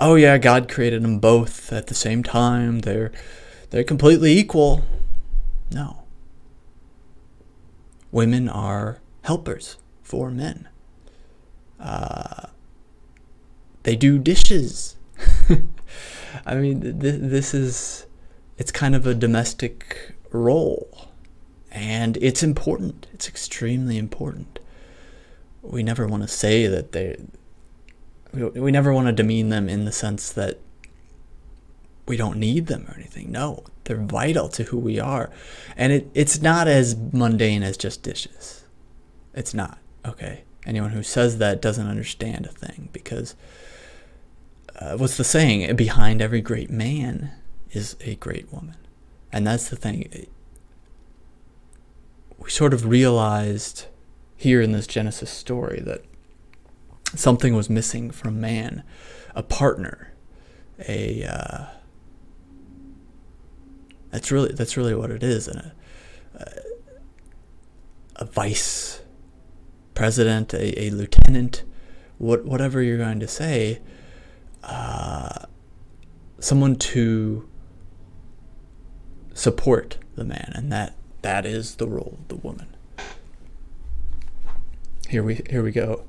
"Oh 0.00 0.14
yeah, 0.14 0.38
God 0.38 0.68
created 0.68 1.02
them 1.02 1.18
both 1.18 1.72
at 1.72 1.86
the 1.86 1.94
same 1.94 2.22
time. 2.22 2.80
They're 2.80 3.12
they're 3.70 3.84
completely 3.84 4.36
equal." 4.38 4.84
No 5.72 6.06
women 8.16 8.48
are 8.48 8.98
helpers 9.24 9.76
for 10.02 10.30
men. 10.30 10.66
Uh, 11.78 12.46
they 13.82 13.94
do 13.94 14.18
dishes. 14.18 14.96
I 16.46 16.54
mean, 16.54 16.80
th- 16.80 17.20
this 17.20 17.52
is, 17.52 18.06
it's 18.56 18.72
kind 18.72 18.94
of 18.94 19.06
a 19.06 19.14
domestic 19.14 20.14
role. 20.30 21.08
And 21.70 22.16
it's 22.22 22.42
important. 22.42 23.06
It's 23.12 23.28
extremely 23.28 23.98
important. 23.98 24.60
We 25.60 25.82
never 25.82 26.06
want 26.06 26.22
to 26.22 26.28
say 26.28 26.66
that 26.66 26.92
they, 26.92 27.18
we 28.36 28.70
never 28.70 28.92
want 28.92 29.06
to 29.06 29.12
demean 29.12 29.48
them 29.48 29.68
in 29.68 29.84
the 29.84 29.92
sense 29.92 30.32
that 30.32 30.58
we 32.06 32.16
don't 32.16 32.38
need 32.38 32.66
them 32.66 32.86
or 32.88 32.94
anything. 32.94 33.32
No, 33.32 33.64
they're 33.84 33.96
vital 33.96 34.48
to 34.50 34.64
who 34.64 34.78
we 34.78 35.00
are. 35.00 35.30
And 35.76 35.92
it, 35.92 36.10
it's 36.14 36.40
not 36.40 36.68
as 36.68 36.96
mundane 37.12 37.62
as 37.62 37.76
just 37.76 38.02
dishes. 38.02 38.64
It's 39.34 39.54
not, 39.54 39.78
okay? 40.04 40.44
Anyone 40.64 40.90
who 40.90 41.02
says 41.02 41.38
that 41.38 41.60
doesn't 41.60 41.86
understand 41.86 42.46
a 42.46 42.50
thing 42.50 42.88
because 42.92 43.34
uh, 44.76 44.96
what's 44.96 45.16
the 45.16 45.24
saying? 45.24 45.74
Behind 45.76 46.22
every 46.22 46.40
great 46.40 46.70
man 46.70 47.32
is 47.70 47.96
a 48.00 48.14
great 48.16 48.52
woman. 48.52 48.76
And 49.32 49.46
that's 49.46 49.68
the 49.68 49.76
thing. 49.76 50.26
We 52.38 52.50
sort 52.50 52.74
of 52.74 52.86
realized 52.86 53.86
here 54.36 54.60
in 54.60 54.72
this 54.72 54.86
Genesis 54.86 55.30
story 55.30 55.80
that 55.84 56.04
something 57.14 57.54
was 57.54 57.70
missing 57.70 58.10
from 58.10 58.40
man 58.40 58.82
a 59.34 59.42
partner, 59.42 60.12
a. 60.88 61.24
Uh, 61.24 61.66
that's 64.10 64.30
really 64.30 64.52
that's 64.52 64.76
really 64.76 64.94
what 64.94 65.10
it 65.10 65.22
is, 65.22 65.46
a, 65.46 65.74
a, 66.34 66.46
a 68.16 68.24
vice 68.24 69.02
president, 69.94 70.54
a, 70.54 70.84
a 70.84 70.90
lieutenant, 70.90 71.64
what 72.18 72.44
whatever 72.44 72.82
you're 72.82 72.98
going 72.98 73.20
to 73.20 73.28
say, 73.28 73.80
uh, 74.62 75.44
someone 76.38 76.76
to 76.76 77.48
support 79.34 79.98
the 80.14 80.24
man, 80.24 80.52
and 80.54 80.72
that 80.72 80.96
that 81.22 81.44
is 81.44 81.76
the 81.76 81.88
role 81.88 82.18
of 82.20 82.28
the 82.28 82.36
woman. 82.36 82.75
Here 85.08 85.22
we 85.22 85.42
here 85.48 85.62
we 85.62 85.72
go. 85.72 86.04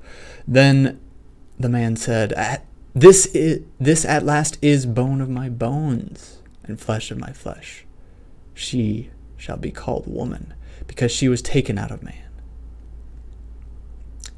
Then 0.47 0.99
the 1.59 1.69
man 1.69 1.95
said, 1.95 2.33
"This 2.93 3.27
is 3.27 3.63
this 3.79 4.05
at 4.05 4.23
last 4.23 4.57
is 4.61 4.85
bone 4.85 5.21
of 5.21 5.29
my 5.29 5.49
bones 5.49 6.39
and 6.63 6.79
flesh 6.79 7.11
of 7.11 7.17
my 7.17 7.31
flesh 7.31 7.85
she 8.57 9.09
shall 9.37 9.57
be 9.57 9.71
called 9.71 10.05
woman, 10.07 10.53
because 10.87 11.11
she 11.11 11.29
was 11.29 11.41
taken 11.41 11.77
out 11.77 11.91
of 11.91 12.03
man. 12.03 12.15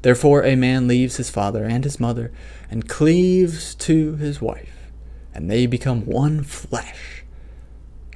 Therefore, 0.02 0.44
a 0.44 0.56
man 0.56 0.88
leaves 0.88 1.16
his 1.16 1.30
father 1.30 1.64
and 1.64 1.84
his 1.84 2.00
mother 2.00 2.32
and 2.70 2.88
cleaves 2.88 3.74
to 3.76 4.16
his 4.16 4.40
wife, 4.40 4.92
and 5.34 5.50
they 5.50 5.66
become 5.66 6.06
one 6.06 6.42
flesh. 6.42 7.24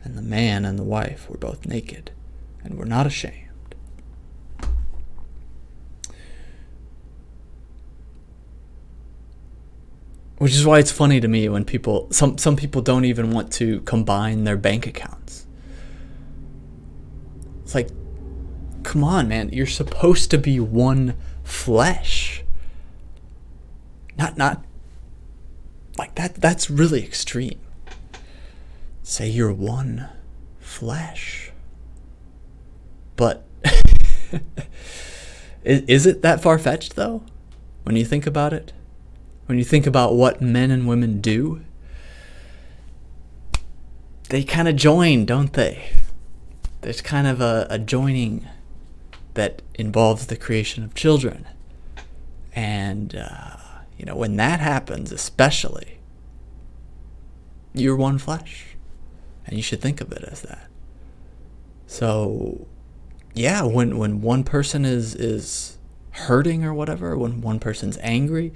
And 0.02 0.16
the 0.16 0.22
man 0.22 0.64
and 0.64 0.78
the 0.78 0.84
wife 0.84 1.28
were 1.28 1.38
both 1.38 1.66
naked 1.66 2.10
and 2.62 2.76
were 2.76 2.84
not 2.84 3.06
ashamed. 3.06 3.43
Which 10.38 10.54
is 10.54 10.66
why 10.66 10.80
it's 10.80 10.92
funny 10.92 11.20
to 11.20 11.28
me 11.28 11.48
when 11.48 11.64
people 11.64 12.08
some 12.10 12.38
some 12.38 12.56
people 12.56 12.82
don't 12.82 13.04
even 13.04 13.30
want 13.30 13.52
to 13.54 13.80
combine 13.82 14.44
their 14.44 14.56
bank 14.56 14.86
accounts 14.86 15.44
it's 17.64 17.74
like, 17.74 17.88
come 18.82 19.02
on, 19.02 19.26
man. 19.26 19.48
You're 19.48 19.66
supposed 19.66 20.30
to 20.30 20.38
be 20.38 20.60
one 20.60 21.16
flesh. 21.42 22.44
Not, 24.18 24.36
not, 24.36 24.64
like 25.96 26.14
that, 26.16 26.34
that's 26.34 26.70
really 26.70 27.02
extreme. 27.02 27.58
Say 29.02 29.28
you're 29.28 29.52
one 29.52 30.10
flesh. 30.60 31.52
But 33.16 33.44
is, 35.64 35.82
is 35.82 36.06
it 36.06 36.20
that 36.20 36.42
far 36.42 36.58
fetched, 36.58 36.96
though? 36.96 37.22
When 37.84 37.96
you 37.96 38.04
think 38.04 38.26
about 38.26 38.52
it? 38.52 38.73
When 39.46 39.58
you 39.58 39.64
think 39.64 39.86
about 39.86 40.14
what 40.14 40.40
men 40.40 40.70
and 40.70 40.86
women 40.86 41.20
do? 41.20 41.62
They 44.30 44.42
kind 44.42 44.68
of 44.68 44.76
join, 44.76 45.26
don't 45.26 45.52
they? 45.52 45.90
there's 46.84 47.00
kind 47.00 47.26
of 47.26 47.40
a, 47.40 47.66
a 47.70 47.78
joining 47.78 48.46
that 49.32 49.62
involves 49.74 50.26
the 50.26 50.36
creation 50.36 50.84
of 50.84 50.94
children. 50.94 51.48
And, 52.54 53.16
uh, 53.16 53.56
you 53.96 54.04
know, 54.04 54.14
when 54.14 54.36
that 54.36 54.60
happens, 54.60 55.10
especially, 55.10 55.98
you're 57.72 57.96
one 57.96 58.18
flesh. 58.18 58.76
And 59.46 59.56
you 59.56 59.62
should 59.62 59.80
think 59.80 60.02
of 60.02 60.12
it 60.12 60.24
as 60.24 60.42
that. 60.42 60.68
So, 61.86 62.66
yeah, 63.32 63.62
when, 63.62 63.96
when 63.96 64.20
one 64.20 64.44
person 64.44 64.84
is, 64.84 65.14
is 65.14 65.78
hurting 66.10 66.64
or 66.64 66.74
whatever, 66.74 67.16
when 67.16 67.40
one 67.40 67.58
person's 67.58 67.96
angry, 68.02 68.52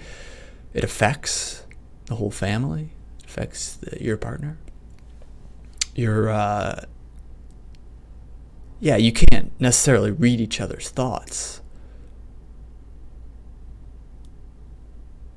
it 0.78 0.84
affects 0.84 1.64
the 2.06 2.14
whole 2.14 2.30
family, 2.30 2.90
it 3.18 3.24
affects 3.24 3.74
the, 3.74 4.00
your 4.00 4.16
partner. 4.16 4.58
Your, 5.96 6.30
uh, 6.30 6.84
yeah, 8.78 8.96
you 8.96 9.10
can't 9.10 9.50
necessarily 9.60 10.12
read 10.12 10.40
each 10.40 10.60
other's 10.60 10.88
thoughts. 10.88 11.62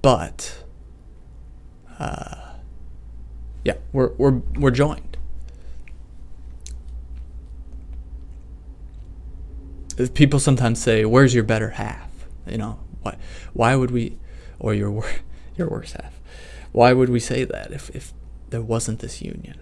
But 0.04 0.64
uh, 1.98 2.58
yeah, 3.66 3.78
we're 3.92 4.12
we're 4.20 4.42
we're 4.60 4.70
joined. 4.70 5.18
People 10.14 10.40
sometimes 10.40 10.80
say, 10.80 11.04
"Where's 11.04 11.34
your 11.34 11.44
better 11.44 11.72
half?" 11.72 12.12
You 12.46 12.60
know, 12.60 12.80
why 13.02 13.18
why 13.54 13.76
would 13.76 13.90
we 13.90 14.20
or 14.60 14.76
your 14.76 15.04
your 15.62 15.70
worse 15.70 15.94
half? 15.94 16.20
Why 16.72 16.94
would 16.94 17.10
we 17.10 17.20
say 17.20 17.44
that 17.44 17.72
if 17.72 17.90
if 17.96 18.14
there 18.50 18.62
wasn't 18.62 19.00
this 19.00 19.22
union? 19.22 19.60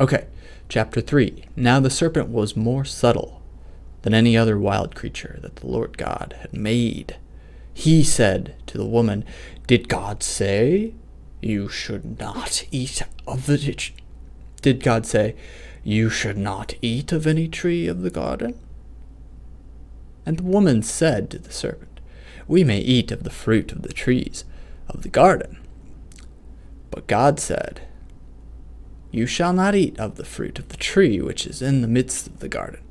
Okay. 0.00 0.26
Chapter 0.68 1.00
3 1.00 1.44
Now 1.56 1.80
the 1.80 1.90
serpent 1.90 2.28
was 2.28 2.56
more 2.56 2.84
subtle 2.84 3.42
than 4.02 4.14
any 4.14 4.36
other 4.36 4.58
wild 4.58 4.94
creature 4.94 5.38
that 5.42 5.56
the 5.56 5.66
Lord 5.66 5.98
God 5.98 6.34
had 6.40 6.52
made. 6.54 7.16
He 7.74 8.02
said 8.02 8.54
to 8.66 8.78
the 8.78 8.86
woman, 8.86 9.24
Did 9.66 9.88
God 9.88 10.22
say 10.22 10.94
you 11.40 11.68
should 11.68 12.18
not 12.18 12.64
eat 12.70 13.02
of 13.26 13.46
the? 13.46 13.92
Did 14.60 14.82
God 14.82 15.04
say 15.06 15.34
you 15.84 16.08
should 16.08 16.38
not 16.38 16.74
eat 16.80 17.12
of 17.12 17.26
any 17.26 17.48
tree 17.48 17.86
of 17.86 18.02
the 18.02 18.10
garden? 18.10 18.58
And 20.24 20.38
the 20.38 20.44
woman 20.44 20.82
said 20.82 21.30
to 21.30 21.38
the 21.38 21.52
serpent, 21.52 22.00
We 22.46 22.64
may 22.64 22.78
eat 22.78 23.10
of 23.10 23.24
the 23.24 23.30
fruit 23.30 23.72
of 23.72 23.82
the 23.82 23.92
trees 23.92 24.44
of 24.88 25.02
the 25.02 25.08
garden. 25.08 25.58
But 26.90 27.06
God 27.06 27.40
said, 27.40 27.82
You 29.10 29.26
shall 29.26 29.52
not 29.52 29.74
eat 29.74 29.98
of 29.98 30.16
the 30.16 30.24
fruit 30.24 30.58
of 30.58 30.68
the 30.68 30.76
tree 30.76 31.20
which 31.20 31.46
is 31.46 31.62
in 31.62 31.80
the 31.80 31.88
midst 31.88 32.26
of 32.26 32.40
the 32.40 32.48
garden, 32.48 32.82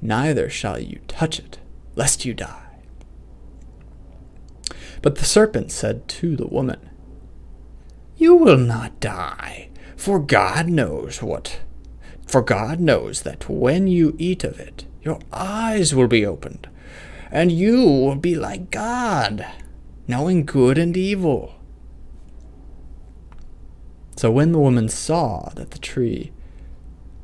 neither 0.00 0.50
shall 0.50 0.78
you 0.78 1.00
touch 1.08 1.38
it, 1.38 1.58
lest 1.94 2.24
you 2.24 2.34
die. 2.34 2.66
But 5.02 5.16
the 5.16 5.24
serpent 5.24 5.70
said 5.70 6.08
to 6.08 6.36
the 6.36 6.46
woman, 6.46 6.90
You 8.16 8.34
will 8.34 8.58
not 8.58 8.98
die, 9.00 9.70
for 9.96 10.18
God 10.18 10.68
knows 10.68 11.22
what. 11.22 11.60
For 12.26 12.42
God 12.42 12.80
knows 12.80 13.22
that 13.22 13.48
when 13.48 13.86
you 13.86 14.16
eat 14.18 14.42
of 14.42 14.58
it, 14.58 14.84
your 15.02 15.20
eyes 15.32 15.94
will 15.94 16.08
be 16.08 16.26
opened, 16.26 16.68
and 17.30 17.52
you 17.52 17.84
will 17.84 18.16
be 18.16 18.34
like 18.34 18.70
God, 18.70 19.46
knowing 20.06 20.44
good 20.44 20.78
and 20.78 20.96
evil. 20.96 21.54
So 24.16 24.30
when 24.30 24.52
the 24.52 24.58
woman 24.58 24.88
saw 24.88 25.50
that 25.56 25.72
the 25.72 25.78
tree 25.78 26.32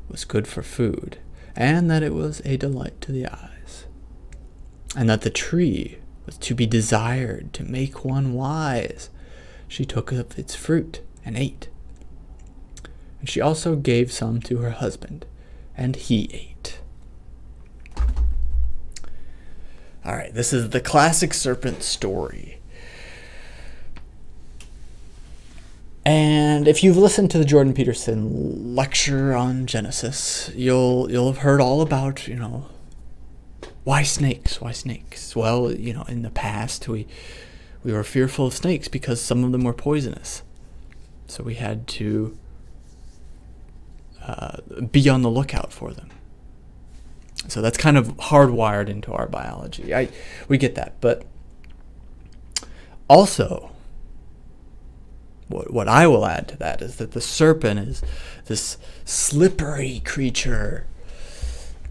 was 0.09 0.25
good 0.25 0.47
for 0.47 0.61
food, 0.61 1.17
and 1.55 1.89
that 1.89 2.03
it 2.03 2.13
was 2.13 2.41
a 2.45 2.57
delight 2.57 2.99
to 3.01 3.11
the 3.11 3.27
eyes, 3.27 3.85
and 4.95 5.09
that 5.09 5.21
the 5.21 5.29
tree 5.29 5.97
was 6.25 6.37
to 6.37 6.53
be 6.53 6.65
desired 6.65 7.51
to 7.53 7.63
make 7.63 8.05
one 8.05 8.33
wise, 8.33 9.09
she 9.67 9.85
took 9.85 10.11
of 10.11 10.37
its 10.37 10.55
fruit 10.55 11.01
and 11.25 11.37
ate. 11.37 11.69
And 13.19 13.29
she 13.29 13.41
also 13.41 13.75
gave 13.75 14.11
some 14.11 14.39
to 14.41 14.57
her 14.57 14.71
husband, 14.71 15.25
and 15.75 15.95
he 15.95 16.29
ate. 16.31 16.79
All 20.05 20.15
right, 20.15 20.33
this 20.33 20.53
is 20.53 20.69
the 20.69 20.81
classic 20.81 21.33
serpent 21.33 21.81
story. 21.81 22.59
And 26.05 26.67
if 26.67 26.83
you've 26.83 26.97
listened 26.97 27.31
to 27.31 27.37
the 27.37 27.45
Jordan 27.45 27.73
Peterson 27.73 28.75
lecture 28.75 29.33
on 29.33 29.65
Genesis, 29.67 30.51
you'll 30.53 31.09
you'll 31.09 31.31
have 31.31 31.41
heard 31.43 31.61
all 31.61 31.81
about, 31.81 32.27
you 32.27 32.35
know, 32.35 32.67
why 33.83 34.03
snakes? 34.03 34.59
Why 34.59 34.71
snakes? 34.71 35.35
Well, 35.35 35.71
you 35.71 35.93
know, 35.93 36.03
in 36.03 36.21
the 36.21 36.29
past 36.29 36.87
we 36.89 37.07
we 37.83 37.93
were 37.93 38.03
fearful 38.03 38.47
of 38.47 38.53
snakes 38.53 38.87
because 38.87 39.21
some 39.21 39.43
of 39.43 39.51
them 39.53 39.63
were 39.63 39.73
poisonous. 39.73 40.43
So 41.27 41.43
we 41.43 41.55
had 41.55 41.87
to 41.87 42.37
uh, 44.21 44.57
be 44.91 45.07
on 45.07 45.21
the 45.21 45.29
lookout 45.29 45.71
for 45.71 45.91
them. 45.91 46.09
So 47.47 47.61
that's 47.61 47.77
kind 47.77 47.97
of 47.97 48.09
hardwired 48.17 48.89
into 48.89 49.11
our 49.13 49.27
biology. 49.27 49.95
I 49.95 50.09
we 50.49 50.57
get 50.57 50.75
that, 50.75 50.95
but 50.99 51.25
also 53.09 53.72
what, 55.47 55.71
what 55.71 55.87
I 55.87 56.07
will 56.07 56.25
add 56.25 56.47
to 56.49 56.57
that 56.57 56.81
is 56.81 56.97
that 56.97 57.11
the 57.11 57.21
serpent 57.21 57.79
is 57.79 58.01
this 58.45 58.77
slippery 59.05 60.01
creature. 60.05 60.87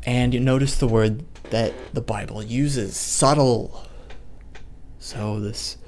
And 0.05 0.35
you 0.35 0.41
notice 0.41 0.77
the 0.77 0.89
word 0.89 1.25
that 1.51 1.73
the 1.95 2.01
Bible 2.01 2.43
uses 2.43 2.97
subtle. 2.97 3.87
So, 4.99 5.41
this 5.41 5.79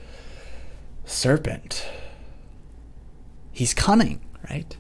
serpent, 1.05 1.87
he's 3.53 3.75
cunning, 3.75 4.21
right? 4.51 4.77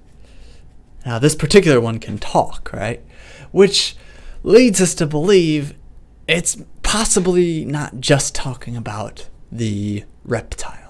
Now, 1.06 1.18
this 1.18 1.34
particular 1.34 1.80
one 1.80 1.98
can 1.98 2.18
talk, 2.18 2.70
right? 2.72 3.02
Which 3.50 3.96
leads 4.42 4.80
us 4.80 4.94
to 4.96 5.06
believe 5.06 5.74
it's 6.26 6.56
possibly 6.82 7.64
not 7.64 8.00
just 8.00 8.34
talking 8.34 8.76
about 8.76 9.28
the 9.52 10.04
reptile 10.24 10.83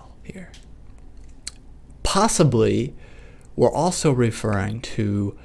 possibly 2.15 2.95
we're 3.57 3.73
also 3.73 4.13
referring 4.13 4.81
to 4.81 5.37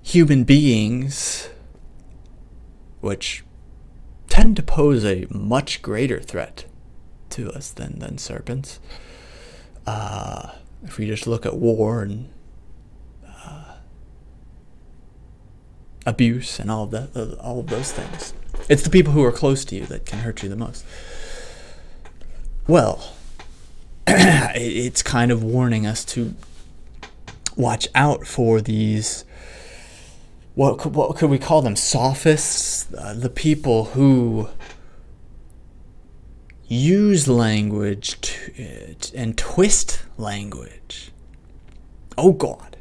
human 0.00 0.44
beings, 0.44 1.48
which 3.00 3.42
tend 4.28 4.54
to 4.54 4.62
pose 4.62 5.04
a 5.04 5.26
much 5.28 5.82
greater 5.82 6.20
threat 6.20 6.66
to 7.30 7.50
us 7.50 7.72
than, 7.72 7.98
than 7.98 8.16
serpents. 8.16 8.78
Uh, 9.84 10.52
if 10.84 10.98
we 10.98 11.06
just 11.08 11.26
look 11.26 11.44
at 11.44 11.56
war 11.56 12.02
and 12.02 12.30
uh, 13.26 13.74
abuse 16.06 16.60
and 16.60 16.70
all 16.70 16.84
of 16.84 16.92
that, 16.92 17.10
uh, 17.16 17.34
all 17.42 17.58
of 17.58 17.66
those 17.66 17.90
things, 17.90 18.34
it's 18.68 18.84
the 18.84 18.90
people 18.90 19.14
who 19.14 19.24
are 19.24 19.32
close 19.32 19.64
to 19.64 19.74
you 19.74 19.84
that 19.86 20.06
can 20.06 20.20
hurt 20.20 20.44
you 20.44 20.48
the 20.48 20.54
most. 20.54 20.84
Well, 22.68 23.16
it's 24.06 25.02
kind 25.02 25.30
of 25.30 25.42
warning 25.42 25.86
us 25.86 26.04
to 26.04 26.34
watch 27.56 27.88
out 27.94 28.26
for 28.26 28.60
these 28.60 29.24
what 30.54 30.78
could, 30.78 30.94
what 30.94 31.16
could 31.16 31.30
we 31.30 31.38
call 31.38 31.62
them? 31.62 31.76
Sophists? 31.76 32.92
Uh, 32.92 33.14
the 33.14 33.30
people 33.30 33.86
who 33.86 34.50
use 36.66 37.26
language 37.26 38.20
to, 38.20 38.64
uh, 38.64 38.94
and 39.14 39.38
twist 39.38 40.02
language. 40.18 41.10
Oh 42.18 42.32
god. 42.32 42.76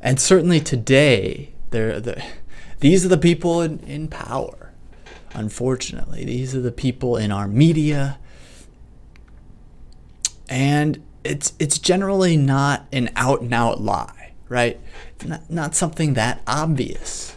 And 0.00 0.18
certainly 0.18 0.58
today 0.58 1.52
they're 1.70 2.00
the, 2.00 2.22
these 2.80 3.04
are 3.04 3.08
the 3.08 3.18
people 3.18 3.62
in, 3.62 3.78
in 3.80 4.08
power 4.08 4.72
unfortunately. 5.34 6.24
These 6.24 6.54
are 6.54 6.60
the 6.60 6.72
people 6.72 7.16
in 7.16 7.30
our 7.30 7.46
media 7.46 8.18
and 10.52 11.02
it's 11.24 11.54
it's 11.58 11.78
generally 11.78 12.36
not 12.36 12.86
an 12.92 13.08
out 13.16 13.40
and 13.40 13.54
out 13.54 13.80
lie, 13.80 14.34
right? 14.50 14.78
Not 15.24 15.50
not 15.50 15.74
something 15.74 16.12
that 16.12 16.42
obvious. 16.46 17.36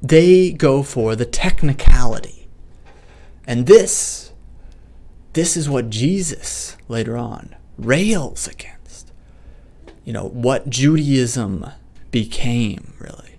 They 0.00 0.52
go 0.52 0.84
for 0.84 1.16
the 1.16 1.26
technicality. 1.26 2.48
And 3.44 3.66
this 3.66 4.32
this 5.32 5.56
is 5.56 5.68
what 5.68 5.90
Jesus 5.90 6.76
later 6.86 7.16
on 7.16 7.56
rails 7.76 8.46
against. 8.46 9.10
You 10.04 10.12
know, 10.12 10.28
what 10.28 10.70
Judaism 10.70 11.66
became, 12.12 12.94
really. 13.00 13.34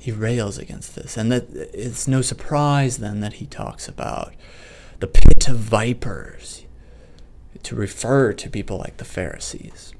He 0.00 0.10
rails 0.10 0.58
against 0.58 0.96
this. 0.96 1.16
And 1.16 1.30
that 1.30 1.46
it's 1.52 2.08
no 2.08 2.22
surprise 2.22 2.98
then 2.98 3.20
that 3.20 3.34
he 3.34 3.46
talks 3.46 3.86
about 3.86 4.34
the 5.02 5.08
pit 5.08 5.48
of 5.48 5.56
vipers, 5.56 6.64
to 7.64 7.74
refer 7.74 8.32
to 8.32 8.48
people 8.48 8.78
like 8.78 8.98
the 8.98 9.04
Pharisees. 9.04 9.92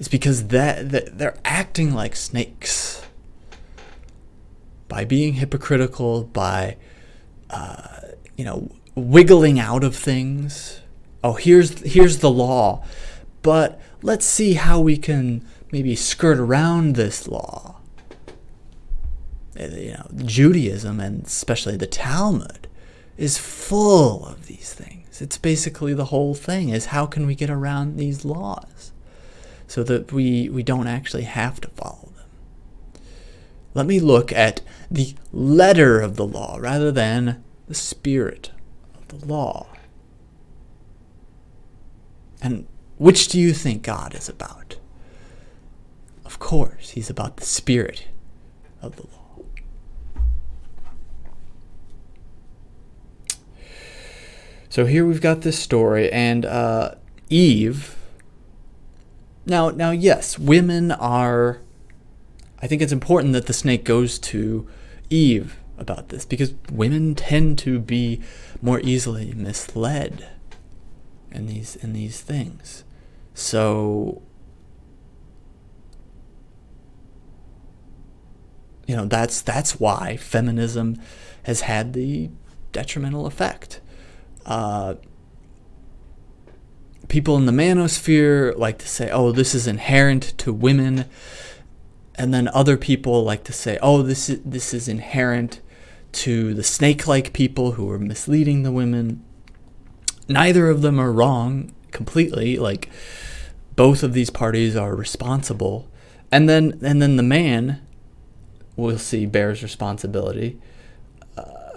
It's 0.00 0.08
because 0.08 0.48
that, 0.48 0.90
that 0.90 1.18
they're 1.18 1.38
acting 1.44 1.94
like 1.94 2.16
snakes 2.16 3.06
by 4.88 5.04
being 5.04 5.34
hypocritical, 5.34 6.24
by 6.24 6.78
uh, 7.48 8.00
you 8.36 8.44
know 8.44 8.72
wiggling 8.96 9.60
out 9.60 9.84
of 9.84 9.94
things. 9.94 10.80
Oh, 11.22 11.34
here's 11.34 11.78
here's 11.82 12.18
the 12.18 12.30
law, 12.30 12.84
but 13.42 13.80
let's 14.02 14.26
see 14.26 14.54
how 14.54 14.80
we 14.80 14.96
can 14.96 15.46
maybe 15.70 15.94
skirt 15.94 16.38
around 16.38 16.96
this 16.96 17.28
law. 17.28 17.81
Uh, 19.58 19.64
you 19.64 19.92
know, 19.92 20.06
Judaism 20.24 21.00
and 21.00 21.26
especially 21.26 21.76
the 21.76 21.86
Talmud 21.86 22.68
is 23.16 23.38
full 23.38 24.26
of 24.26 24.46
these 24.46 24.72
things. 24.72 25.20
It's 25.20 25.38
basically 25.38 25.94
the 25.94 26.06
whole 26.06 26.34
thing 26.34 26.70
is 26.70 26.86
how 26.86 27.06
can 27.06 27.26
we 27.26 27.34
get 27.34 27.50
around 27.50 27.96
these 27.96 28.24
laws 28.24 28.92
so 29.66 29.82
that 29.84 30.12
we, 30.12 30.48
we 30.48 30.62
don't 30.62 30.86
actually 30.86 31.24
have 31.24 31.60
to 31.60 31.68
follow 31.68 32.12
them. 32.16 33.02
Let 33.74 33.86
me 33.86 34.00
look 34.00 34.32
at 34.32 34.60
the 34.90 35.14
letter 35.32 36.00
of 36.00 36.16
the 36.16 36.26
law 36.26 36.58
rather 36.60 36.90
than 36.90 37.42
the 37.68 37.74
spirit 37.74 38.50
of 38.94 39.08
the 39.08 39.26
law. 39.26 39.66
And 42.42 42.66
which 42.98 43.28
do 43.28 43.38
you 43.38 43.52
think 43.52 43.82
God 43.82 44.14
is 44.14 44.28
about? 44.28 44.76
Of 46.24 46.38
course, 46.38 46.90
he's 46.90 47.08
about 47.08 47.36
the 47.36 47.46
spirit 47.46 48.08
of 48.80 48.96
the 48.96 49.02
law. 49.02 49.21
So 54.72 54.86
here 54.86 55.04
we've 55.04 55.20
got 55.20 55.42
this 55.42 55.58
story, 55.58 56.10
and 56.10 56.46
uh, 56.46 56.94
Eve 57.28 57.94
Now, 59.44 59.68
now, 59.68 59.90
yes, 59.90 60.38
women 60.38 60.90
are. 60.92 61.60
I 62.62 62.66
think 62.68 62.80
it's 62.80 62.90
important 62.90 63.34
that 63.34 63.44
the 63.44 63.52
snake 63.52 63.84
goes 63.84 64.18
to 64.20 64.66
Eve 65.10 65.58
about 65.76 66.08
this 66.08 66.24
because 66.24 66.54
women 66.70 67.14
tend 67.14 67.58
to 67.58 67.80
be 67.80 68.22
more 68.62 68.80
easily 68.80 69.34
misled 69.34 70.30
in 71.30 71.48
these 71.48 71.76
in 71.76 71.92
these 71.92 72.22
things. 72.22 72.84
So 73.34 74.22
you 78.86 78.96
know 78.96 79.04
that's 79.04 79.42
that's 79.42 79.78
why 79.78 80.16
feminism 80.16 80.96
has 81.42 81.60
had 81.60 81.92
the 81.92 82.30
detrimental 82.72 83.26
effect. 83.26 83.81
Uh, 84.44 84.94
people 87.08 87.36
in 87.36 87.46
the 87.46 87.52
manosphere 87.52 88.56
like 88.56 88.78
to 88.78 88.88
say, 88.88 89.10
"Oh, 89.10 89.32
this 89.32 89.54
is 89.54 89.66
inherent 89.66 90.36
to 90.38 90.52
women," 90.52 91.04
and 92.14 92.32
then 92.32 92.48
other 92.48 92.76
people 92.76 93.22
like 93.22 93.44
to 93.44 93.52
say, 93.52 93.78
"Oh, 93.82 94.02
this 94.02 94.28
is 94.28 94.40
this 94.44 94.74
is 94.74 94.88
inherent 94.88 95.60
to 96.12 96.54
the 96.54 96.62
snake-like 96.62 97.32
people 97.32 97.72
who 97.72 97.90
are 97.90 97.98
misleading 97.98 98.62
the 98.62 98.72
women." 98.72 99.22
Neither 100.28 100.68
of 100.68 100.82
them 100.82 100.98
are 100.98 101.12
wrong 101.12 101.72
completely. 101.90 102.56
Like 102.56 102.88
both 103.76 104.02
of 104.02 104.12
these 104.12 104.30
parties 104.30 104.76
are 104.76 104.94
responsible, 104.94 105.88
and 106.30 106.48
then 106.48 106.78
and 106.82 107.00
then 107.00 107.16
the 107.16 107.22
man, 107.22 107.80
we'll 108.76 108.98
see, 108.98 109.26
bears 109.26 109.62
responsibility 109.62 110.58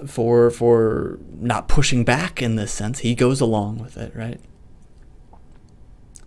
for 0.06 0.50
for 0.52 1.20
not 1.38 1.68
pushing 1.68 2.04
back 2.04 2.42
in 2.42 2.56
this 2.56 2.72
sense. 2.72 3.00
He 3.00 3.16
goes 3.16 3.42
along 3.42 3.80
with 3.80 3.98
it, 3.98 4.16
right? 4.16 4.40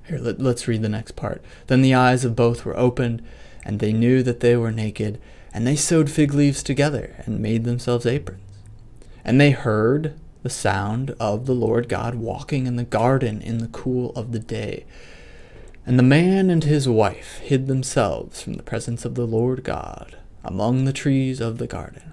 Here, 0.06 0.18
let, 0.18 0.40
let's 0.40 0.66
read 0.66 0.82
the 0.82 0.88
next 0.88 1.16
part. 1.16 1.42
Then 1.66 1.82
the 1.82 1.94
eyes 1.94 2.24
of 2.24 2.34
both 2.34 2.64
were 2.64 2.76
opened, 2.78 3.22
and 3.62 3.78
they 3.78 3.92
knew 3.92 4.22
that 4.22 4.40
they 4.40 4.56
were 4.56 4.72
naked, 4.72 5.20
and 5.52 5.66
they 5.66 5.76
sewed 5.76 6.10
fig 6.10 6.32
leaves 6.32 6.62
together 6.62 7.22
and 7.26 7.40
made 7.40 7.64
themselves 7.64 8.06
aprons. 8.06 8.42
And 9.24 9.38
they 9.38 9.50
heard 9.50 10.18
the 10.42 10.50
sound 10.50 11.10
of 11.20 11.44
the 11.44 11.54
Lord 11.54 11.88
God 11.88 12.14
walking 12.14 12.66
in 12.66 12.76
the 12.76 12.84
garden 12.84 13.42
in 13.42 13.58
the 13.58 13.68
cool 13.68 14.12
of 14.12 14.32
the 14.32 14.38
day. 14.38 14.86
And 15.84 15.98
the 15.98 16.02
man 16.02 16.48
and 16.48 16.64
his 16.64 16.88
wife 16.88 17.38
hid 17.38 17.66
themselves 17.66 18.40
from 18.40 18.54
the 18.54 18.62
presence 18.62 19.04
of 19.04 19.14
the 19.14 19.26
Lord 19.26 19.64
God 19.64 20.16
among 20.44 20.84
the 20.84 20.92
trees 20.92 21.40
of 21.40 21.58
the 21.58 21.66
garden. 21.66 22.12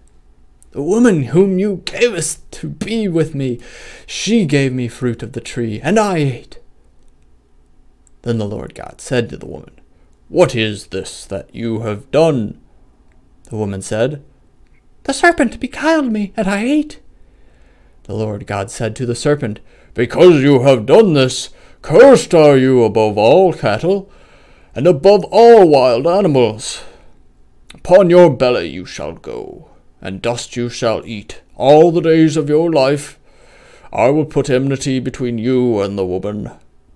The 0.71 0.81
woman 0.81 1.23
whom 1.23 1.59
you 1.59 1.81
gavest 1.85 2.49
to 2.53 2.69
be 2.69 3.07
with 3.07 3.35
me, 3.35 3.59
she 4.05 4.45
gave 4.45 4.71
me 4.71 4.87
fruit 4.87 5.21
of 5.21 5.33
the 5.33 5.41
tree, 5.41 5.81
and 5.81 5.99
I 5.99 6.17
ate. 6.17 6.59
Then 8.21 8.37
the 8.37 8.47
Lord 8.47 8.73
God 8.73 9.01
said 9.01 9.29
to 9.29 9.37
the 9.37 9.47
woman, 9.47 9.81
What 10.29 10.55
is 10.55 10.87
this 10.87 11.25
that 11.25 11.53
you 11.53 11.81
have 11.81 12.09
done? 12.11 12.61
The 13.49 13.57
woman 13.57 13.81
said, 13.81 14.23
The 15.03 15.13
serpent 15.13 15.59
beguiled 15.59 16.11
me, 16.11 16.31
and 16.37 16.47
I 16.47 16.63
ate. 16.63 17.01
The 18.03 18.13
Lord 18.13 18.47
God 18.47 18.71
said 18.71 18.95
to 18.95 19.05
the 19.05 19.15
serpent, 19.15 19.59
Because 19.93 20.41
you 20.41 20.61
have 20.61 20.85
done 20.85 21.13
this, 21.13 21.49
cursed 21.81 22.33
are 22.33 22.55
you 22.55 22.85
above 22.85 23.17
all 23.17 23.51
cattle, 23.51 24.09
and 24.73 24.87
above 24.87 25.25
all 25.25 25.67
wild 25.67 26.07
animals. 26.07 26.81
Upon 27.73 28.09
your 28.09 28.29
belly 28.29 28.69
you 28.69 28.85
shall 28.85 29.13
go, 29.13 29.70
and 30.01 30.21
dust 30.21 30.55
you 30.55 30.69
shall 30.69 31.05
eat 31.05 31.41
all 31.55 31.91
the 31.91 32.01
days 32.01 32.35
of 32.35 32.49
your 32.49 32.71
life. 32.71 33.19
I 33.93 34.09
will 34.09 34.25
put 34.25 34.49
enmity 34.49 34.99
between 34.99 35.37
you 35.37 35.79
and 35.81 35.97
the 35.97 36.05
woman, 36.05 36.51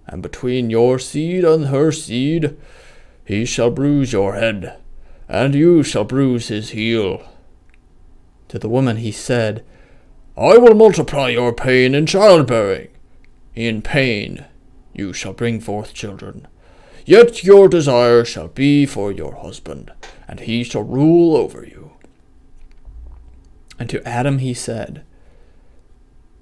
and 0.08 0.22
between 0.22 0.70
your 0.70 1.00
seed 1.00 1.44
and 1.44 1.68
her 1.68 1.92
seed. 1.92 2.58
He 3.24 3.46
shall 3.46 3.70
bruise 3.70 4.12
your 4.14 4.36
head 4.36 4.78
and 5.28 5.56
you 5.56 5.84
shall 5.84 6.04
bruise 6.04 6.48
his 6.50 6.72
heel. 6.72 7.24
To 8.50 8.60
the 8.60 8.70
woman 8.70 8.98
he 8.98 9.12
said, 9.12 9.64
I 10.38 10.58
will 10.58 10.76
multiply 10.76 11.30
your 11.30 11.54
pain 11.54 11.96
in 11.96 12.06
childbearing. 12.06 12.90
In 13.56 13.82
pain 13.82 14.46
you 14.94 15.14
shall 15.14 15.34
bring 15.34 15.60
forth 15.60 15.94
children. 15.94 16.48
Yet 17.06 17.44
your 17.44 17.68
desire 17.68 18.26
shall 18.26 18.48
be 18.48 18.86
for 18.86 19.12
your 19.12 19.36
husband, 19.36 19.92
and 20.28 20.40
he 20.40 20.64
shall 20.64 20.84
rule 20.84 21.36
over 21.36 21.66
you. 21.66 21.85
And 23.78 23.90
to 23.90 24.08
Adam 24.08 24.40
he 24.40 24.54
said, 24.54 25.04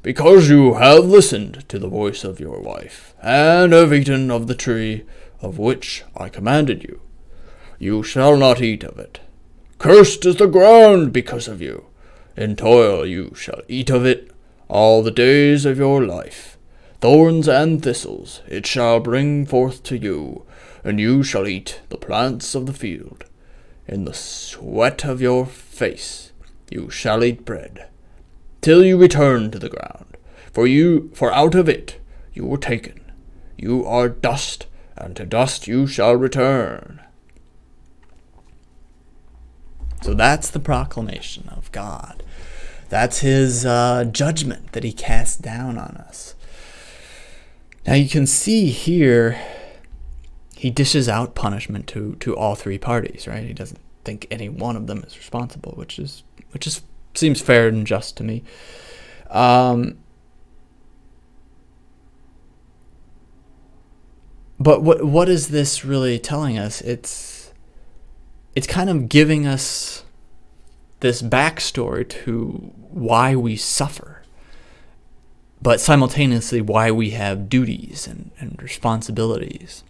Because 0.01 0.49
you 0.49 0.75
have 0.75 1.05
listened 1.05 1.67
to 1.69 1.79
the 1.79 1.87
voice 1.87 2.23
of 2.23 2.39
your 2.39 2.59
wife, 2.59 3.15
and 3.21 3.73
have 3.73 3.93
eaten 3.93 4.29
of 4.29 4.47
the 4.47 4.55
tree 4.55 5.05
of 5.41 5.57
which 5.57 6.03
I 6.15 6.29
commanded 6.29 6.83
you, 6.83 7.01
you 7.79 8.03
shall 8.03 8.37
not 8.37 8.61
eat 8.61 8.83
of 8.83 8.99
it. 8.99 9.19
Cursed 9.77 10.25
is 10.25 10.37
the 10.37 10.47
ground 10.47 11.11
because 11.11 11.47
of 11.47 11.61
you. 11.61 11.85
In 12.37 12.55
toil 12.55 13.05
you 13.05 13.33
shall 13.35 13.61
eat 13.67 13.89
of 13.89 14.05
it 14.05 14.31
all 14.69 15.03
the 15.03 15.11
days 15.11 15.65
of 15.65 15.77
your 15.77 16.05
life. 16.05 16.57
Thorns 17.01 17.47
and 17.47 17.83
thistles 17.83 18.41
it 18.47 18.65
shall 18.65 18.99
bring 18.99 19.45
forth 19.45 19.83
to 19.83 19.97
you, 19.97 20.45
and 20.83 20.99
you 20.99 21.23
shall 21.23 21.47
eat 21.47 21.81
the 21.89 21.97
plants 21.97 22.55
of 22.55 22.65
the 22.65 22.73
field. 22.73 23.25
In 23.87 24.05
the 24.05 24.13
sweat 24.13 25.03
of 25.03 25.21
your 25.21 25.45
face 25.45 26.31
you 26.69 26.89
shall 26.89 27.23
eat 27.23 27.45
bread, 27.45 27.87
till 28.61 28.83
you 28.83 28.97
return 28.97 29.51
to 29.51 29.59
the 29.59 29.69
ground. 29.69 30.17
For 30.51 30.67
you 30.67 31.11
for 31.13 31.31
out 31.33 31.55
of 31.55 31.67
it 31.67 31.99
you 32.33 32.45
were 32.45 32.57
taken. 32.57 33.11
You 33.57 33.85
are 33.85 34.09
dust, 34.09 34.67
and 34.97 35.15
to 35.15 35.25
dust 35.25 35.67
you 35.67 35.87
shall 35.87 36.15
return. 36.15 37.01
So 40.01 40.13
that's 40.13 40.49
the 40.49 40.59
proclamation 40.59 41.47
of 41.49 41.71
God. 41.71 42.23
That's 42.89 43.19
his 43.19 43.65
uh, 43.65 44.03
judgment 44.05 44.73
that 44.73 44.83
he 44.83 44.91
casts 44.91 45.37
down 45.37 45.77
on 45.77 45.95
us. 45.97 46.35
Now 47.87 47.93
you 47.93 48.09
can 48.09 48.27
see 48.27 48.67
here, 48.67 49.39
he 50.55 50.69
dishes 50.69 51.09
out 51.09 51.35
punishment 51.35 51.87
to, 51.87 52.15
to 52.19 52.35
all 52.35 52.55
three 52.55 52.77
parties, 52.77 53.27
right? 53.27 53.45
He 53.45 53.53
doesn't 53.53 53.79
think 54.03 54.27
any 54.29 54.49
one 54.49 54.75
of 54.75 54.87
them 54.87 55.03
is 55.07 55.17
responsible, 55.17 55.73
which 55.75 55.97
is 55.97 56.23
which 56.53 56.67
is 56.67 56.81
seems 57.13 57.41
fair 57.41 57.67
and 57.67 57.85
just 57.85 58.17
to 58.17 58.23
me. 58.23 58.43
Um, 59.29 59.97
but 64.59 64.81
what 64.81 65.03
what 65.03 65.29
is 65.29 65.49
this 65.49 65.83
really 65.83 66.19
telling 66.19 66.57
us? 66.57 66.81
It's 66.81 67.53
it's 68.55 68.67
kind 68.67 68.89
of 68.89 69.09
giving 69.09 69.47
us 69.47 70.03
this 70.99 71.21
backstory 71.21 72.07
to 72.07 72.71
why 72.89 73.35
we 73.35 73.57
suffer, 73.57 74.21
but 75.61 75.81
simultaneously 75.81 76.61
why 76.61 76.91
we 76.91 77.09
have 77.11 77.49
duties 77.49 78.07
and, 78.07 78.31
and 78.39 78.61
responsibilities. 78.61 79.83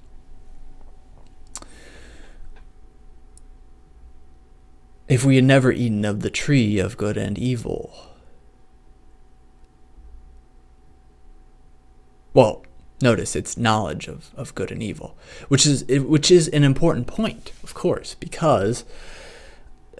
If 5.07 5.25
we 5.25 5.35
had 5.35 5.45
never 5.45 5.71
eaten 5.71 6.05
of 6.05 6.21
the 6.21 6.29
tree 6.29 6.79
of 6.79 6.97
good 6.97 7.17
and 7.17 7.37
evil, 7.37 7.93
well, 12.33 12.63
Notice 13.03 13.35
it's 13.35 13.57
knowledge 13.57 14.07
of, 14.07 14.31
of 14.33 14.55
good 14.55 14.71
and 14.71 14.81
evil, 14.81 15.17
which 15.49 15.65
is 15.65 15.83
which 15.89 16.31
is 16.31 16.47
an 16.47 16.63
important 16.63 17.05
point, 17.05 17.51
of 17.61 17.73
course, 17.73 18.15
because 18.17 18.85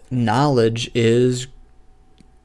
knowledge 0.10 0.90
is 0.96 1.48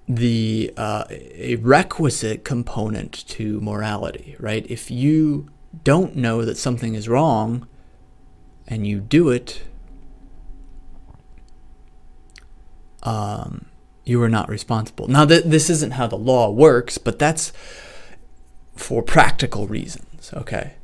the 0.09 0.75
uh, 0.77 1.05
a 1.11 1.55
requisite 1.57 2.45
component 2.45 3.13
to 3.29 3.61
morality, 3.61 4.35
right? 4.41 4.67
If 4.69 4.91
you 4.91 5.49
don't 5.85 6.17
know 6.17 6.45
that 6.45 6.57
something 6.57 6.97
is 6.97 7.09
wrong 7.09 7.69
and 8.67 8.85
you 8.85 8.99
do 8.99 9.29
it, 9.29 9.63
um, 13.03 13.67
you 14.05 14.23
are 14.23 14.29
not 14.29 14.49
responsible. 14.49 15.09
Now, 15.09 15.25
th- 15.25 15.45
this 15.45 15.71
isn't 15.71 15.93
how 15.93 16.07
the 16.07 16.17
law 16.17 16.51
works, 16.51 16.99
but 16.99 17.19
that's 17.19 17.53
for 18.77 19.03
practical 19.03 19.67
reasons 19.67 20.09
okay? 20.35 20.75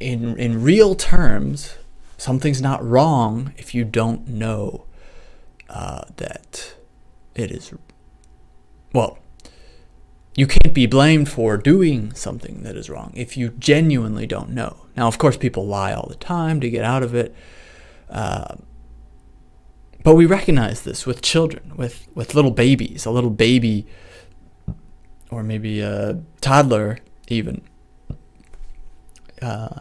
In, 0.00 0.36
in 0.38 0.62
real 0.62 0.94
terms, 0.94 1.76
something's 2.16 2.60
not 2.60 2.84
wrong 2.84 3.52
if 3.56 3.74
you 3.74 3.84
don't 3.84 4.28
know 4.28 4.84
uh, 5.68 6.02
that 6.16 6.74
it 7.34 7.50
is, 7.50 7.72
well, 8.92 9.18
you 10.36 10.46
can't 10.46 10.74
be 10.74 10.86
blamed 10.86 11.28
for 11.28 11.56
doing 11.56 12.12
something 12.14 12.64
that 12.64 12.76
is 12.76 12.90
wrong 12.90 13.12
if 13.14 13.36
you 13.36 13.50
genuinely 13.50 14.26
don't 14.26 14.50
know. 14.50 14.86
Now, 14.96 15.06
of 15.06 15.16
course, 15.18 15.36
people 15.36 15.66
lie 15.66 15.92
all 15.92 16.08
the 16.08 16.16
time 16.16 16.60
to 16.60 16.68
get 16.68 16.84
out 16.84 17.02
of 17.02 17.14
it. 17.14 17.34
Uh, 18.10 18.56
but 20.04 20.14
we 20.14 20.26
recognize 20.26 20.82
this 20.82 21.06
with 21.06 21.22
children, 21.22 21.72
with, 21.76 22.06
with 22.14 22.34
little 22.34 22.50
babies. 22.50 23.06
A 23.06 23.10
little 23.10 23.30
baby, 23.30 23.86
or 25.30 25.42
maybe 25.42 25.80
a 25.80 26.20
toddler, 26.42 26.98
even. 27.28 27.62
Uh, 29.40 29.80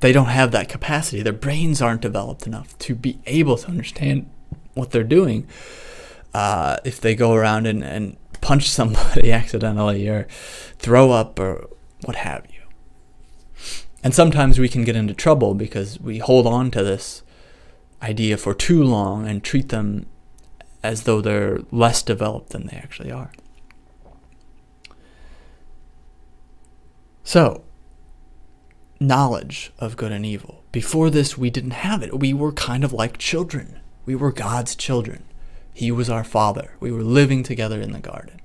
they 0.00 0.12
don't 0.12 0.26
have 0.26 0.50
that 0.50 0.68
capacity. 0.68 1.22
Their 1.22 1.32
brains 1.32 1.80
aren't 1.80 2.00
developed 2.00 2.46
enough 2.46 2.76
to 2.80 2.96
be 2.96 3.20
able 3.24 3.56
to 3.56 3.68
understand 3.68 4.28
what 4.74 4.90
they're 4.90 5.04
doing. 5.04 5.46
Uh, 6.34 6.78
if 6.84 7.00
they 7.00 7.14
go 7.14 7.34
around 7.34 7.66
and, 7.66 7.84
and 7.84 8.16
punch 8.40 8.68
somebody 8.70 9.30
accidentally 9.30 10.08
or 10.08 10.26
throw 10.78 11.12
up 11.12 11.38
or 11.38 11.68
what 12.04 12.16
have 12.16 12.46
you. 12.52 12.60
And 14.02 14.12
sometimes 14.12 14.58
we 14.58 14.68
can 14.68 14.82
get 14.82 14.96
into 14.96 15.14
trouble 15.14 15.54
because 15.54 16.00
we 16.00 16.18
hold 16.18 16.48
on 16.48 16.72
to 16.72 16.82
this 16.82 17.22
idea 18.02 18.36
for 18.36 18.54
too 18.54 18.82
long 18.82 19.26
and 19.26 19.42
treat 19.42 19.68
them 19.68 20.06
as 20.82 21.02
though 21.02 21.20
they're 21.20 21.60
less 21.70 22.02
developed 22.02 22.50
than 22.50 22.66
they 22.66 22.76
actually 22.76 23.12
are. 23.12 23.30
So, 27.22 27.62
knowledge 28.98 29.72
of 29.78 29.96
good 29.96 30.12
and 30.12 30.24
evil. 30.24 30.64
Before 30.72 31.10
this, 31.10 31.36
we 31.36 31.50
didn't 31.50 31.72
have 31.72 32.02
it. 32.02 32.18
We 32.18 32.32
were 32.32 32.52
kind 32.52 32.82
of 32.82 32.92
like 32.92 33.18
children. 33.18 33.80
We 34.06 34.14
were 34.14 34.32
God's 34.32 34.74
children. 34.74 35.24
He 35.72 35.90
was 35.90 36.10
our 36.10 36.24
father. 36.24 36.74
We 36.80 36.90
were 36.90 37.02
living 37.02 37.42
together 37.42 37.80
in 37.80 37.92
the 37.92 38.00
garden. 38.00 38.40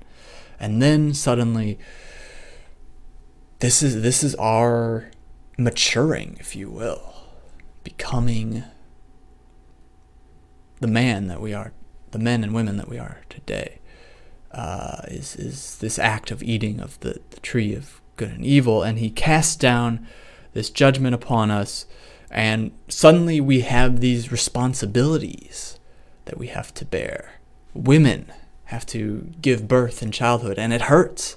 And 0.60 0.80
then 0.80 1.14
suddenly 1.14 1.78
this 3.58 3.82
is 3.82 4.02
this 4.02 4.22
is 4.22 4.34
our 4.36 5.10
maturing, 5.58 6.36
if 6.38 6.54
you 6.54 6.70
will, 6.70 7.14
becoming 7.84 8.64
the 10.80 10.86
man 10.86 11.26
that 11.28 11.40
we 11.40 11.54
are, 11.54 11.72
the 12.10 12.18
men 12.18 12.44
and 12.44 12.54
women 12.54 12.76
that 12.76 12.88
we 12.88 12.98
are 12.98 13.20
today. 13.28 13.78
Uh, 14.52 15.02
is 15.08 15.36
is 15.36 15.76
this 15.78 15.98
act 15.98 16.30
of 16.30 16.42
eating 16.42 16.80
of 16.80 16.98
the, 17.00 17.20
the 17.30 17.40
tree 17.40 17.74
of 17.74 18.00
good 18.16 18.30
and 18.30 18.44
evil, 18.44 18.82
and 18.82 18.98
he 18.98 19.10
casts 19.10 19.56
down 19.56 20.06
this 20.54 20.70
judgment 20.70 21.14
upon 21.14 21.50
us, 21.50 21.84
and 22.30 22.72
suddenly 22.88 23.40
we 23.40 23.60
have 23.60 24.00
these 24.00 24.32
responsibilities 24.32 25.78
that 26.24 26.38
we 26.38 26.46
have 26.46 26.72
to 26.74 26.84
bear. 26.84 27.34
Women 27.74 28.32
have 28.66 28.86
to 28.86 29.32
give 29.40 29.68
birth 29.68 30.02
in 30.02 30.10
childhood, 30.10 30.58
and 30.58 30.72
it 30.72 30.82
hurts. 30.82 31.36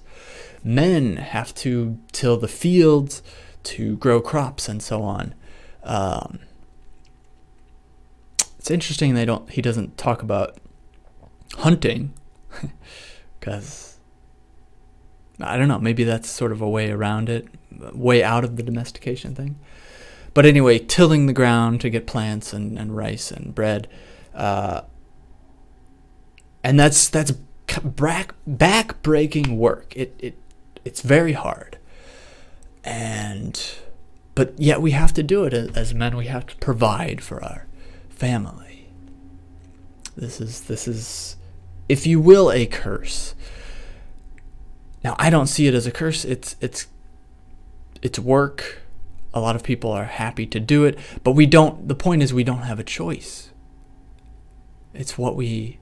Men 0.63 1.17
have 1.17 1.53
to 1.55 1.97
till 2.11 2.37
the 2.37 2.47
fields 2.47 3.21
to 3.63 3.97
grow 3.97 4.21
crops 4.21 4.69
and 4.69 4.81
so 4.81 5.03
on. 5.03 5.33
Um, 5.83 6.39
it's 8.59 8.69
interesting 8.69 9.15
they 9.15 9.25
don't. 9.25 9.49
He 9.49 9.61
doesn't 9.61 9.97
talk 9.97 10.21
about 10.21 10.57
hunting, 11.55 12.13
because 13.39 13.97
I 15.39 15.57
don't 15.57 15.69
know. 15.69 15.79
Maybe 15.79 16.03
that's 16.03 16.29
sort 16.29 16.51
of 16.51 16.61
a 16.61 16.69
way 16.69 16.91
around 16.91 17.29
it, 17.29 17.47
way 17.71 18.21
out 18.21 18.43
of 18.43 18.57
the 18.57 18.63
domestication 18.63 19.33
thing. 19.33 19.57
But 20.33 20.45
anyway, 20.45 20.77
tilling 20.77 21.25
the 21.25 21.33
ground 21.33 21.81
to 21.81 21.89
get 21.89 22.05
plants 22.05 22.53
and, 22.53 22.77
and 22.77 22.95
rice 22.95 23.31
and 23.31 23.55
bread. 23.55 23.87
Uh, 24.35 24.81
and 26.61 26.77
that's 26.77 27.07
that's 27.07 27.31
back 27.31 28.35
back 28.45 29.01
breaking 29.01 29.57
work. 29.57 29.93
It 29.95 30.15
it 30.19 30.37
it's 30.83 31.01
very 31.01 31.33
hard, 31.33 31.77
and 32.83 33.61
but 34.35 34.59
yet 34.59 34.81
we 34.81 34.91
have 34.91 35.13
to 35.13 35.23
do 35.23 35.45
it 35.45 35.53
as 35.53 35.93
men. 35.93 36.17
We 36.17 36.27
have 36.27 36.45
to 36.47 36.55
provide 36.57 37.21
for 37.21 37.41
our 37.43 37.65
family. 38.19 38.89
This 40.15 40.41
is 40.41 40.61
this 40.61 40.87
is, 40.87 41.37
if 41.87 42.05
you 42.05 42.19
will, 42.19 42.51
a 42.51 42.65
curse. 42.65 43.33
Now 45.03 45.15
I 45.17 45.29
don't 45.29 45.47
see 45.47 45.67
it 45.67 45.73
as 45.73 45.87
a 45.87 45.91
curse. 45.91 46.25
It's 46.25 46.55
it's 46.59 46.87
it's 48.01 48.19
work. 48.19 48.81
A 49.33 49.39
lot 49.39 49.55
of 49.55 49.63
people 49.63 49.91
are 49.91 50.05
happy 50.05 50.45
to 50.47 50.59
do 50.59 50.85
it, 50.85 50.97
but 51.23 51.31
we 51.31 51.45
don't. 51.45 51.87
The 51.87 51.95
point 51.95 52.23
is, 52.23 52.33
we 52.33 52.43
don't 52.43 52.63
have 52.63 52.79
a 52.79 52.83
choice. 52.83 53.51
It's 54.93 55.17
what 55.17 55.35
we 55.35 55.79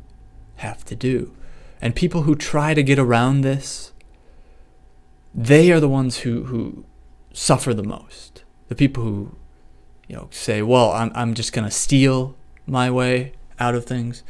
have 0.58 0.84
to 0.86 0.96
do. 0.96 1.34
And 1.82 1.96
people 1.96 2.24
who 2.24 2.36
try 2.36 2.74
to 2.74 2.84
get 2.84 3.00
around 3.00 3.42
this, 3.42 3.94
they 5.34 5.72
are 5.72 5.80
the 5.80 5.90
ones 5.90 6.20
who, 6.20 6.46
who 6.46 6.86
suffer 7.32 7.74
the 7.74 7.84
most. 7.84 8.44
The 8.68 8.76
people 8.76 9.04
who, 9.04 9.37
you 10.08 10.16
know, 10.16 10.28
say, 10.32 10.62
well, 10.62 10.92
I'm, 10.92 11.12
I'm 11.16 11.34
just 11.34 11.54
going 11.54 11.66
to 11.66 11.72
steal 11.72 12.36
my 12.66 12.90
way 12.90 13.34
out 13.60 13.76
of 13.76 13.86
things, 13.86 14.24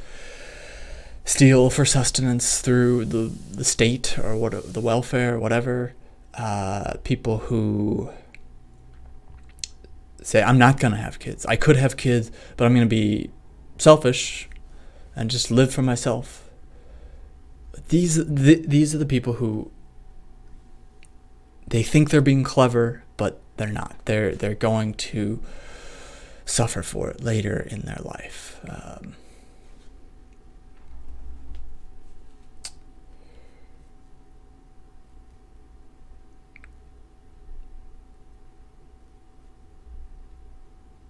steal 1.25 1.69
for 1.69 1.85
sustenance 1.85 2.61
through 2.61 3.05
the, 3.05 3.31
the 3.51 3.63
state 3.63 4.17
or 4.19 4.35
what 4.35 4.73
the 4.73 4.81
welfare, 4.81 5.39
whatever. 5.39 5.93
Uh, 6.33 6.93
people 7.03 7.39
who 7.39 8.11
say, 10.21 10.43
I'm 10.43 10.57
not 10.57 10.79
going 10.79 10.91
to 10.91 10.99
have 10.99 11.19
kids. 11.19 11.45
I 11.45 11.55
could 11.55 11.77
have 11.77 11.97
kids, 11.97 12.31
but 12.55 12.65
I'm 12.65 12.73
going 12.73 12.85
to 12.85 12.89
be 12.89 13.31
selfish 13.77 14.49
and 15.15 15.31
just 15.31 15.49
live 15.49 15.73
for 15.73 15.81
myself. 15.81 16.49
These 17.89 18.23
th- 18.25 18.67
these 18.67 18.93
are 18.93 18.97
the 18.97 19.05
people 19.05 19.33
who 19.33 19.71
they 21.67 21.83
think 21.83 22.09
they're 22.09 22.21
being 22.21 22.43
clever, 22.43 23.03
but 23.17 23.39
they're 23.57 23.69
not. 23.69 23.95
They're 24.05 24.35
they're 24.35 24.55
going 24.55 24.93
to 24.95 25.41
suffer 26.47 26.81
for 26.81 27.09
it 27.09 27.21
later 27.23 27.59
in 27.59 27.81
their 27.81 27.99
life. 28.01 28.59
Um, 28.67 29.15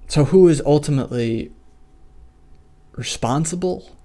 so, 0.07 0.25
who 0.25 0.47
is 0.49 0.61
ultimately 0.65 1.51
responsible 2.93 3.97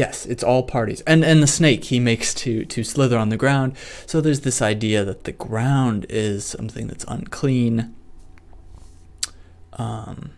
Yes, 0.00 0.24
it's 0.24 0.42
all 0.42 0.62
parties. 0.62 1.02
And 1.02 1.22
and 1.24 1.42
the 1.42 1.46
snake 1.46 1.84
he 1.84 2.00
makes 2.00 2.32
to 2.34 2.64
to 2.64 2.84
slither 2.84 3.18
on 3.18 3.28
the 3.28 3.36
ground. 3.36 3.76
So 4.06 4.22
there's 4.22 4.40
this 4.40 4.62
idea 4.62 5.04
that 5.04 5.24
the 5.24 5.32
ground 5.32 6.06
is 6.08 6.44
something 6.44 6.86
that's 6.86 7.04
unclean. 7.06 7.94
Um 9.80 10.32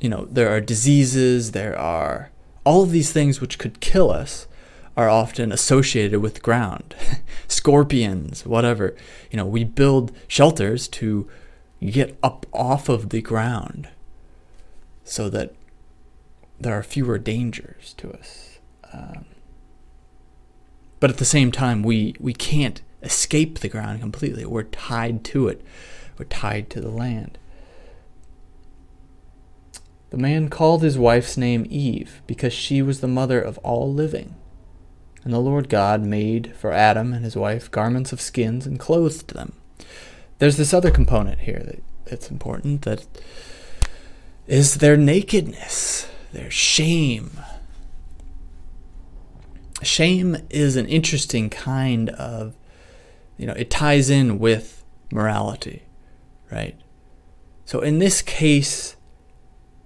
you 0.00 0.08
know, 0.08 0.26
there 0.30 0.48
are 0.48 0.60
diseases, 0.60 1.52
there 1.52 1.76
are 1.76 2.30
all 2.64 2.82
of 2.82 2.90
these 2.90 3.12
things 3.12 3.40
which 3.40 3.58
could 3.58 3.80
kill 3.80 4.10
us 4.10 4.46
are 4.96 5.08
often 5.08 5.52
associated 5.52 6.20
with 6.20 6.42
ground. 6.42 6.94
Scorpions, 7.48 8.44
whatever. 8.44 8.96
You 9.30 9.36
know, 9.36 9.46
we 9.46 9.64
build 9.64 10.12
shelters 10.26 10.88
to 10.88 11.28
get 11.80 12.18
up 12.22 12.46
off 12.52 12.88
of 12.88 13.10
the 13.10 13.22
ground 13.22 13.88
so 15.04 15.28
that 15.30 15.54
there 16.58 16.76
are 16.76 16.82
fewer 16.82 17.18
dangers 17.18 17.94
to 17.98 18.12
us. 18.12 18.58
Um, 18.92 19.24
but 21.00 21.10
at 21.10 21.18
the 21.18 21.24
same 21.24 21.52
time, 21.52 21.82
we, 21.82 22.16
we 22.18 22.34
can't 22.34 22.82
escape 23.02 23.58
the 23.58 23.68
ground 23.68 24.00
completely. 24.00 24.44
We're 24.44 24.64
tied 24.64 25.24
to 25.26 25.48
it, 25.48 25.62
we're 26.18 26.26
tied 26.26 26.70
to 26.70 26.80
the 26.80 26.90
land. 26.90 27.38
The 30.10 30.16
man 30.16 30.48
called 30.48 30.82
his 30.82 30.96
wife's 30.96 31.36
name 31.36 31.66
Eve 31.68 32.22
because 32.26 32.52
she 32.52 32.80
was 32.80 33.00
the 33.00 33.08
mother 33.08 33.40
of 33.40 33.58
all 33.58 33.92
living. 33.92 34.34
And 35.22 35.34
the 35.34 35.38
Lord 35.38 35.68
God 35.68 36.02
made 36.02 36.54
for 36.56 36.72
Adam 36.72 37.12
and 37.12 37.22
his 37.22 37.36
wife 37.36 37.70
garments 37.70 38.12
of 38.12 38.20
skins 38.20 38.66
and 38.66 38.78
clothed 38.78 39.34
them. 39.34 39.52
There's 40.38 40.56
this 40.56 40.72
other 40.72 40.90
component 40.90 41.40
here 41.40 41.62
that, 41.62 41.82
that's 42.06 42.30
important 42.30 42.82
that 42.82 43.06
is 44.46 44.76
their 44.76 44.96
nakedness 44.96 46.08
their 46.32 46.50
shame. 46.50 47.40
Shame 49.82 50.36
is 50.50 50.76
an 50.76 50.86
interesting 50.86 51.50
kind 51.50 52.10
of, 52.10 52.54
you 53.38 53.46
know, 53.46 53.54
it 53.54 53.70
ties 53.70 54.10
in 54.10 54.38
with 54.38 54.84
morality, 55.10 55.84
right? 56.52 56.78
So 57.64 57.80
in 57.80 57.98
this 57.98 58.20
case, 58.20 58.96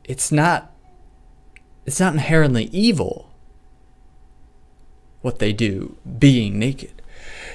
it's 0.05 0.33
not 0.33 0.73
it's 1.87 2.01
not 2.01 2.15
inherently 2.15 2.65
evil 2.73 3.31
what 5.21 5.39
they 5.39 5.53
do 5.53 5.97
being 6.19 6.59
naked. 6.59 7.03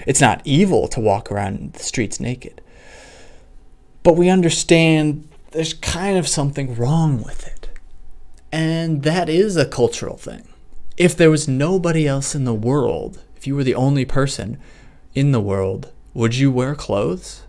It's 0.06 0.22
not 0.22 0.42
evil 0.46 0.88
to 0.90 1.00
walk 1.02 1.32
around 1.32 1.74
the 1.74 1.84
streets 1.84 2.20
naked. 2.20 2.62
but 4.04 4.16
we 4.16 4.30
understand 4.30 5.28
there's 5.52 5.74
kind 5.74 6.18
of 6.18 6.28
something 6.30 6.76
wrong 6.76 7.22
with 7.22 7.46
it. 7.46 7.68
And 8.54 9.04
that 9.04 9.28
is 9.28 9.58
a 9.58 9.66
cultural 9.66 10.16
thing. 10.16 10.48
If 10.96 11.18
there 11.18 11.30
was 11.30 11.48
nobody 11.48 12.08
else 12.08 12.34
in 12.34 12.46
the 12.46 12.54
world, 12.54 13.22
if 13.36 13.46
you 13.46 13.54
were 13.56 13.66
the 13.66 13.76
only 13.76 14.06
person 14.06 14.58
in 15.18 15.32
the 15.32 15.42
world, 15.42 15.92
would 16.14 16.36
you 16.36 16.52
wear 16.52 16.76
clothes? 16.76 17.42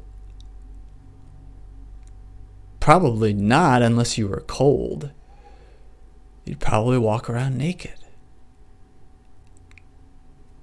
Probably 2.80 3.34
not 3.34 3.82
unless 3.82 4.16
you 4.16 4.26
were 4.26 4.40
cold. 4.46 5.10
You'd 6.46 6.60
probably 6.60 6.96
walk 6.96 7.28
around 7.28 7.58
naked. 7.58 7.96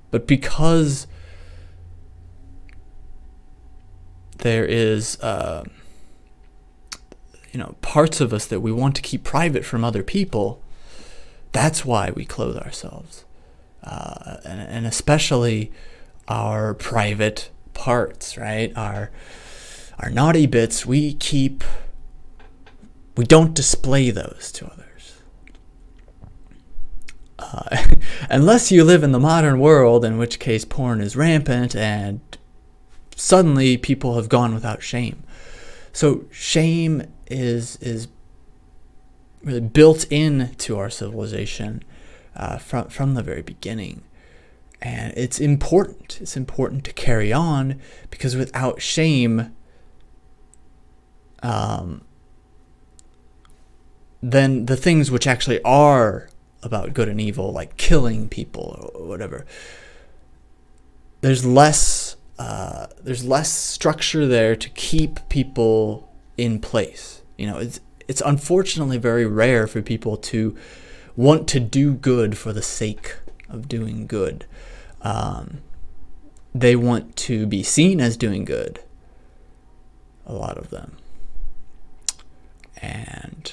But 0.10 0.26
because 0.26 1.06
there 4.40 4.66
is, 4.66 5.20
uh, 5.20 5.64
you 7.52 7.60
know, 7.60 7.76
parts 7.84 8.20
of 8.20 8.34
us 8.34 8.48
that 8.48 8.62
we 8.62 8.72
want 8.72 8.96
to 8.96 9.04
keep 9.04 9.24
private 9.24 9.64
from 9.64 9.84
other 9.84 10.02
people, 10.02 10.60
that's 11.52 11.86
why 11.86 12.10
we 12.10 12.26
clothe 12.26 12.58
ourselves. 12.58 13.26
Uh, 13.84 14.38
and, 14.44 14.60
and 14.60 14.88
especially 14.88 15.72
our 16.28 16.74
private 16.74 17.50
parts, 17.74 18.38
right? 18.38 18.72
Our 18.76 19.12
our 20.00 20.10
naughty 20.10 20.46
bits, 20.46 20.86
we 20.86 21.14
keep 21.14 21.64
we 23.16 23.26
don't 23.26 23.54
display 23.54 24.12
those 24.12 24.52
to 24.54 24.66
others. 24.66 25.22
Uh, 27.40 27.86
unless 28.30 28.72
you 28.72 28.84
live 28.84 29.04
in 29.04 29.12
the 29.12 29.20
modern 29.20 29.60
world, 29.60 30.04
in 30.04 30.18
which 30.18 30.40
case 30.40 30.66
porn 30.66 31.02
is 31.02 31.16
rampant 31.16 31.76
and 31.76 32.20
suddenly 33.16 33.78
people 33.78 34.16
have 34.16 34.30
gone 34.30 34.54
without 34.54 34.84
shame. 34.84 35.24
So 35.94 36.26
shame 36.32 37.04
is 37.28 37.78
is 37.78 38.08
really 39.44 39.62
built 39.62 40.06
into 40.12 40.78
our 40.78 40.90
civilization 40.90 41.84
uh, 42.36 42.58
from 42.58 42.90
from 42.90 43.14
the 43.14 43.24
very 43.24 43.42
beginning, 43.42 44.04
and 44.82 45.14
it's 45.16 45.40
important. 45.40 46.20
It's 46.22 46.38
important 46.38 46.84
to 46.86 46.94
carry 46.94 47.32
on 47.32 47.80
because 48.10 48.36
without 48.36 48.82
shame, 48.82 49.56
um, 51.42 52.02
then 54.22 54.66
the 54.66 54.76
things 54.76 55.12
which 55.12 55.28
actually 55.28 55.62
are 55.64 56.30
about 56.64 56.94
good 56.94 57.08
and 57.08 57.22
evil, 57.22 57.52
like 57.52 57.78
killing 57.78 58.28
people 58.28 58.92
or 58.96 59.06
whatever, 59.06 59.46
there's 61.22 61.46
less 61.46 62.16
uh, 62.38 62.88
there's 63.02 63.24
less 63.24 63.50
structure 63.50 64.28
there 64.28 64.56
to 64.58 64.70
keep 64.70 65.28
people 65.30 66.12
in 66.38 66.60
place. 66.60 67.22
You 67.38 67.48
know, 67.48 67.58
it's 67.60 67.80
it's 68.08 68.22
unfortunately 68.22 68.98
very 68.98 69.26
rare 69.26 69.68
for 69.68 69.82
people 69.82 70.18
to 70.18 70.56
want 71.16 71.48
to 71.48 71.60
do 71.60 71.94
good 71.94 72.38
for 72.38 72.52
the 72.52 72.62
sake 72.62 73.16
of 73.50 73.68
doing 73.68 74.08
good. 74.08 74.46
Um, 75.02 75.62
they 76.54 76.76
want 76.76 77.16
to 77.18 77.46
be 77.46 77.64
seen 77.64 78.00
as 78.00 78.18
doing 78.18 78.46
good. 78.46 78.80
A 80.26 80.34
lot 80.34 80.58
of 80.58 80.70
them. 80.70 80.98
And 82.82 83.52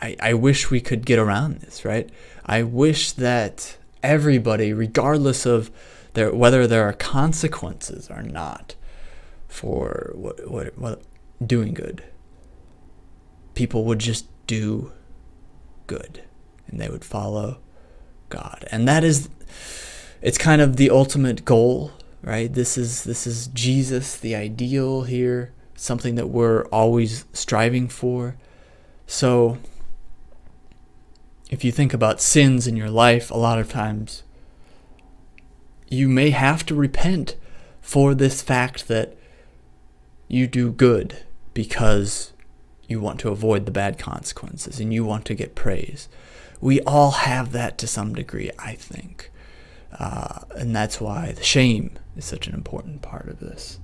I, 0.00 0.16
I 0.20 0.34
wish 0.34 0.70
we 0.70 0.80
could 0.80 1.06
get 1.06 1.18
around 1.18 1.60
this, 1.60 1.84
right? 1.84 2.10
I 2.44 2.62
wish 2.62 3.12
that 3.12 3.76
everybody, 4.02 4.72
regardless 4.72 5.46
of 5.46 5.70
there, 6.12 6.32
whether 6.32 6.66
there 6.66 6.86
are 6.86 6.92
consequences 6.92 8.10
or 8.10 8.22
not 8.22 8.74
for 9.48 10.12
what, 10.14 10.50
what, 10.50 10.78
what 10.78 11.02
doing 11.44 11.74
good. 11.74 12.04
People 13.54 13.84
would 13.84 14.00
just 14.00 14.26
do 14.46 14.92
good 15.86 16.22
and 16.68 16.80
they 16.80 16.88
would 16.88 17.04
follow 17.04 17.58
God. 18.28 18.66
And 18.70 18.86
that 18.88 19.04
is 19.04 19.28
it's 20.22 20.38
kind 20.38 20.62
of 20.62 20.76
the 20.76 20.90
ultimate 20.90 21.44
goal, 21.44 21.92
right? 22.22 22.52
This 22.52 22.78
is 22.78 23.04
this 23.04 23.26
is 23.26 23.48
Jesus, 23.48 24.16
the 24.16 24.34
ideal 24.34 25.02
here, 25.02 25.52
something 25.76 26.14
that 26.14 26.28
we're 26.28 26.64
always 26.66 27.26
striving 27.32 27.88
for. 27.88 28.36
So 29.06 29.58
if 31.50 31.62
you 31.62 31.70
think 31.70 31.92
about 31.92 32.20
sins 32.20 32.66
in 32.66 32.76
your 32.76 32.90
life, 32.90 33.30
a 33.30 33.36
lot 33.36 33.58
of 33.58 33.70
times 33.70 34.22
you 35.88 36.08
may 36.08 36.30
have 36.30 36.64
to 36.66 36.74
repent 36.74 37.36
for 37.80 38.14
this 38.14 38.40
fact 38.42 38.88
that 38.88 39.16
you 40.26 40.46
do 40.46 40.72
good 40.72 41.22
because 41.52 42.32
you 42.88 43.00
want 43.00 43.20
to 43.20 43.28
avoid 43.28 43.66
the 43.66 43.70
bad 43.70 43.98
consequences 43.98 44.80
and 44.80 44.92
you 44.92 45.04
want 45.04 45.24
to 45.26 45.34
get 45.34 45.54
praise. 45.54 46.08
We 46.64 46.80
all 46.80 47.10
have 47.10 47.52
that 47.52 47.76
to 47.76 47.86
some 47.86 48.14
degree, 48.14 48.50
I 48.58 48.72
think. 48.72 49.30
Uh, 49.92 50.40
and 50.56 50.74
that's 50.74 50.98
why 50.98 51.32
the 51.32 51.42
shame 51.42 51.98
is 52.16 52.24
such 52.24 52.46
an 52.46 52.54
important 52.54 53.02
part 53.02 53.28
of 53.28 53.38
this. 53.38 53.78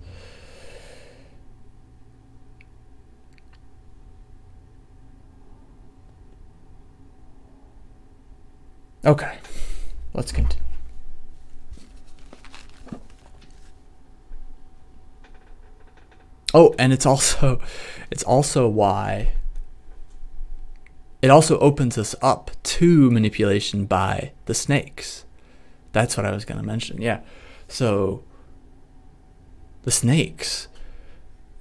Okay, 9.04 9.36
let's 10.14 10.32
continue. 10.32 10.64
Oh, 16.54 16.74
and 16.78 16.94
it's 16.94 17.04
also 17.04 17.60
it's 18.10 18.22
also 18.22 18.66
why 18.66 19.34
it 21.22 21.30
also 21.30 21.58
opens 21.58 21.98
us 21.98 22.14
up 22.22 22.50
to 22.62 23.10
manipulation 23.10 23.86
by 23.86 24.32
the 24.46 24.54
snakes. 24.54 25.24
That's 25.92 26.16
what 26.16 26.26
I 26.26 26.30
was 26.30 26.44
going 26.44 26.60
to 26.60 26.66
mention. 26.66 27.00
Yeah. 27.00 27.20
So 27.68 28.24
the 29.82 29.90
snakes 29.90 30.68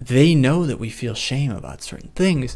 they 0.02 0.34
know 0.34 0.66
that 0.66 0.80
we 0.80 0.90
feel 0.90 1.14
shame 1.14 1.52
about 1.52 1.82
certain 1.82 2.10
things 2.10 2.56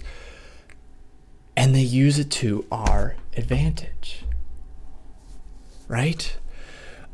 and 1.55 1.75
they 1.75 1.81
use 1.81 2.17
it 2.17 2.31
to 2.31 2.65
our 2.71 3.15
advantage. 3.35 4.23
Right? 5.87 6.37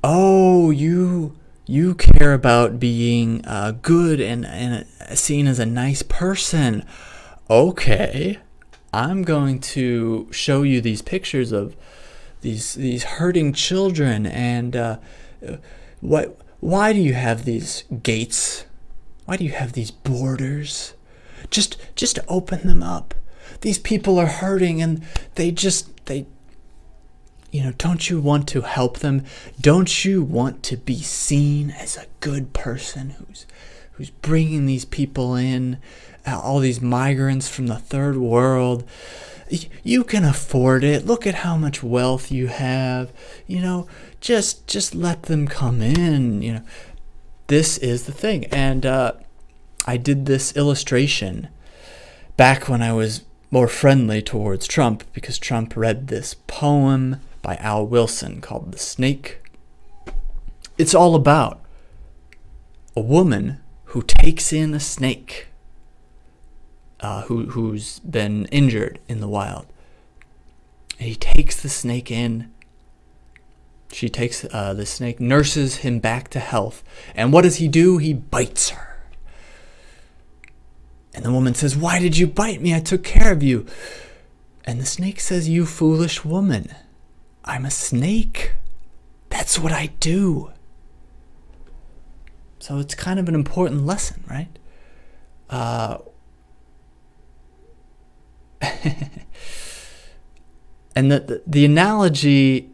Oh, 0.04 0.70
you 0.70 1.36
you 1.66 1.94
care 1.96 2.34
about 2.34 2.80
being 2.80 3.46
uh, 3.46 3.74
good 3.82 4.20
and, 4.20 4.46
and 4.46 4.86
seen 5.14 5.46
as 5.46 5.60
a 5.60 5.66
nice 5.66 6.02
person. 6.02 6.84
Okay, 7.50 8.40
I'm 8.94 9.24
going 9.24 9.60
to 9.60 10.28
show 10.32 10.64
you 10.64 10.82
these 10.82 11.02
pictures 11.02 11.52
of 11.52 11.76
these 12.42 12.74
these 12.74 13.04
hurting 13.04 13.54
children 13.54 14.26
and 14.26 14.76
uh, 14.76 14.98
what 16.02 16.38
why 16.60 16.94
do 16.94 17.00
you 17.00 17.14
have 17.14 17.46
these 17.46 17.84
gates? 18.04 18.66
Why 19.26 19.38
do 19.38 19.44
you 19.44 19.52
have 19.52 19.74
these 19.74 19.92
borders? 19.92 20.94
Just 21.50 21.78
just 21.96 22.20
open 22.28 22.68
them 22.68 22.84
up. 22.84 23.14
These 23.62 23.80
people 23.80 24.18
are 24.18 24.28
hurting 24.28 24.82
and 24.82 25.04
they 25.36 25.52
just 25.52 26.06
they 26.06 26.26
you 27.52 27.64
know, 27.64 27.72
don't 27.78 28.10
you 28.10 28.22
want 28.22 28.48
to 28.50 28.62
help 28.62 29.00
them? 29.00 29.24
Don't 29.60 30.06
you 30.06 30.22
want 30.22 30.62
to 30.64 30.78
be 30.78 31.02
seen 31.02 31.72
as 31.72 31.98
a 31.98 32.06
good 32.20 32.54
person 32.54 33.12
who's 33.12 33.46
who's 33.94 34.10
bringing 34.10 34.66
these 34.66 34.86
people 34.86 35.36
in, 35.36 35.78
all 36.34 36.60
these 36.60 36.82
migrants 36.82 37.50
from 37.50 37.68
the 37.68 37.78
third 37.78 38.18
world? 38.18 38.84
You 39.84 40.04
can 40.04 40.24
afford 40.24 40.84
it. 40.84 41.06
Look 41.06 41.26
at 41.26 41.36
how 41.36 41.58
much 41.58 41.82
wealth 41.82 42.32
you 42.32 42.48
have. 42.48 43.12
You 43.48 43.62
know, 43.62 43.88
just 44.22 44.68
just 44.68 44.94
let 44.94 45.24
them 45.24 45.48
come 45.48 45.82
in. 45.82 46.42
You 46.42 46.54
know, 46.54 46.64
this 47.48 47.78
is 47.80 48.04
the 48.04 48.12
thing. 48.12 48.46
And 48.46 48.86
uh, 48.86 49.14
I 49.86 49.98
did 49.98 50.26
this 50.26 50.56
illustration 50.56 51.50
back 52.38 52.70
when 52.70 52.82
I 52.82 52.94
was 52.94 53.24
more 53.52 53.68
friendly 53.68 54.22
towards 54.22 54.68
Trump 54.68 55.04
because 55.14 55.40
Trump 55.40 55.76
read 55.76 56.08
this 56.08 56.36
poem 56.48 57.20
by 57.42 57.56
Al 57.56 57.86
Wilson 57.86 58.42
called 58.42 58.72
The 58.72 58.78
Snake. 58.78 59.40
It's 60.78 60.94
all 60.94 61.16
about 61.16 61.60
a 62.96 63.02
woman 63.02 63.60
who 63.86 64.04
takes 64.04 64.54
in 64.54 64.74
a 64.74 64.80
snake 64.80 65.49
uh, 67.02 67.24
who, 67.24 67.45
who's 67.47 68.00
been 68.00 68.45
injured 68.47 69.00
in 69.08 69.20
the 69.20 69.28
wild. 69.28 69.66
And 70.97 71.08
he 71.08 71.16
takes 71.16 71.62
the 71.62 71.70
snake 71.70 72.12
in. 72.12 72.52
She 73.91 74.10
takes 74.10 74.45
uh, 74.45 74.74
the 74.74 74.86
snake, 74.86 75.20
nurses 75.20 75.78
him 75.78 76.00
back 76.00 76.30
to 76.30 76.39
health. 76.39 76.84
And 77.16 77.34
what 77.34 77.41
does 77.41 77.56
he 77.56 77.68
do? 77.68 77.97
He 77.97 78.14
bites 78.14 78.70
her. 78.70 78.89
And 81.14 81.26
the 81.26 81.32
woman 81.32 81.56
says, 81.56 81.76
Why 81.76 82.00
did 82.00 82.18
you 82.18 82.28
bite 82.28 82.62
me? 82.62 82.76
I 82.76 82.80
took 82.80 83.04
care 83.04 83.32
of 83.32 83.41
you. 83.41 83.66
And 84.64 84.80
the 84.80 84.86
snake 84.86 85.20
says, 85.20 85.50
You 85.50 85.66
foolish 85.66 86.24
woman. 86.24 86.74
I'm 87.43 87.66
a 87.66 87.72
snake. 87.72 88.54
That's 89.30 89.58
what 89.58 89.72
I 89.72 89.88
do. 90.00 90.52
So 92.60 92.78
it's 92.78 92.93
kind 92.93 93.20
of 93.20 93.28
an 93.28 93.36
important 93.36 93.86
lesson, 93.86 94.24
right? 94.30 94.50
Uh, 95.50 96.00
and 100.95 101.12
the, 101.12 101.20
the, 101.20 101.41
the 101.45 101.66
analogy 101.66 102.70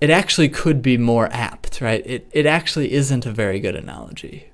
it 0.00 0.10
actually 0.10 0.48
could 0.48 0.82
be 0.82 0.98
more 0.98 1.28
apt, 1.32 1.80
right? 1.80 2.02
It, 2.06 2.28
it 2.32 2.46
actually 2.46 2.92
isn't 2.92 3.24
a 3.24 3.32
very 3.32 3.60
good 3.60 3.74
analogy 3.74 4.50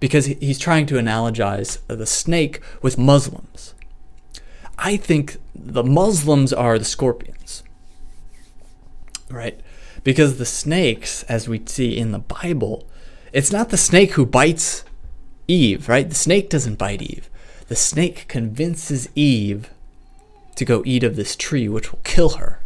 because 0.00 0.26
he's 0.26 0.58
trying 0.58 0.86
to 0.86 0.94
analogize 0.94 1.78
the 1.86 2.06
snake 2.06 2.60
with 2.82 2.96
Muslims. 2.96 3.74
I 4.78 4.96
think 4.96 5.36
the 5.54 5.82
Muslims 5.82 6.52
are 6.52 6.78
the 6.78 6.84
scorpions, 6.84 7.64
right? 9.28 9.60
Because 10.04 10.38
the 10.38 10.46
snakes, 10.46 11.24
as 11.24 11.48
we 11.48 11.60
see 11.66 11.98
in 11.98 12.12
the 12.12 12.20
Bible, 12.20 12.86
it's 13.32 13.52
not 13.52 13.68
the 13.68 13.76
snake 13.76 14.12
who 14.12 14.24
bites 14.24 14.84
Eve, 15.48 15.88
right? 15.88 16.08
The 16.08 16.14
snake 16.14 16.48
doesn't 16.48 16.78
bite 16.78 17.02
Eve. 17.02 17.28
The 17.68 17.76
snake 17.76 18.26
convinces 18.28 19.08
Eve 19.14 19.70
to 20.56 20.64
go 20.64 20.82
eat 20.84 21.04
of 21.04 21.16
this 21.16 21.36
tree, 21.36 21.68
which 21.68 21.92
will 21.92 22.00
kill 22.02 22.30
her. 22.30 22.60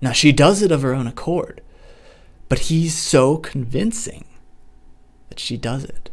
Now, 0.00 0.12
she 0.12 0.32
does 0.32 0.62
it 0.62 0.70
of 0.70 0.82
her 0.82 0.94
own 0.94 1.06
accord, 1.06 1.62
but 2.48 2.60
he's 2.60 2.94
so 2.94 3.38
convincing 3.38 4.24
that 5.28 5.40
she 5.40 5.56
does 5.56 5.84
it. 5.84 6.10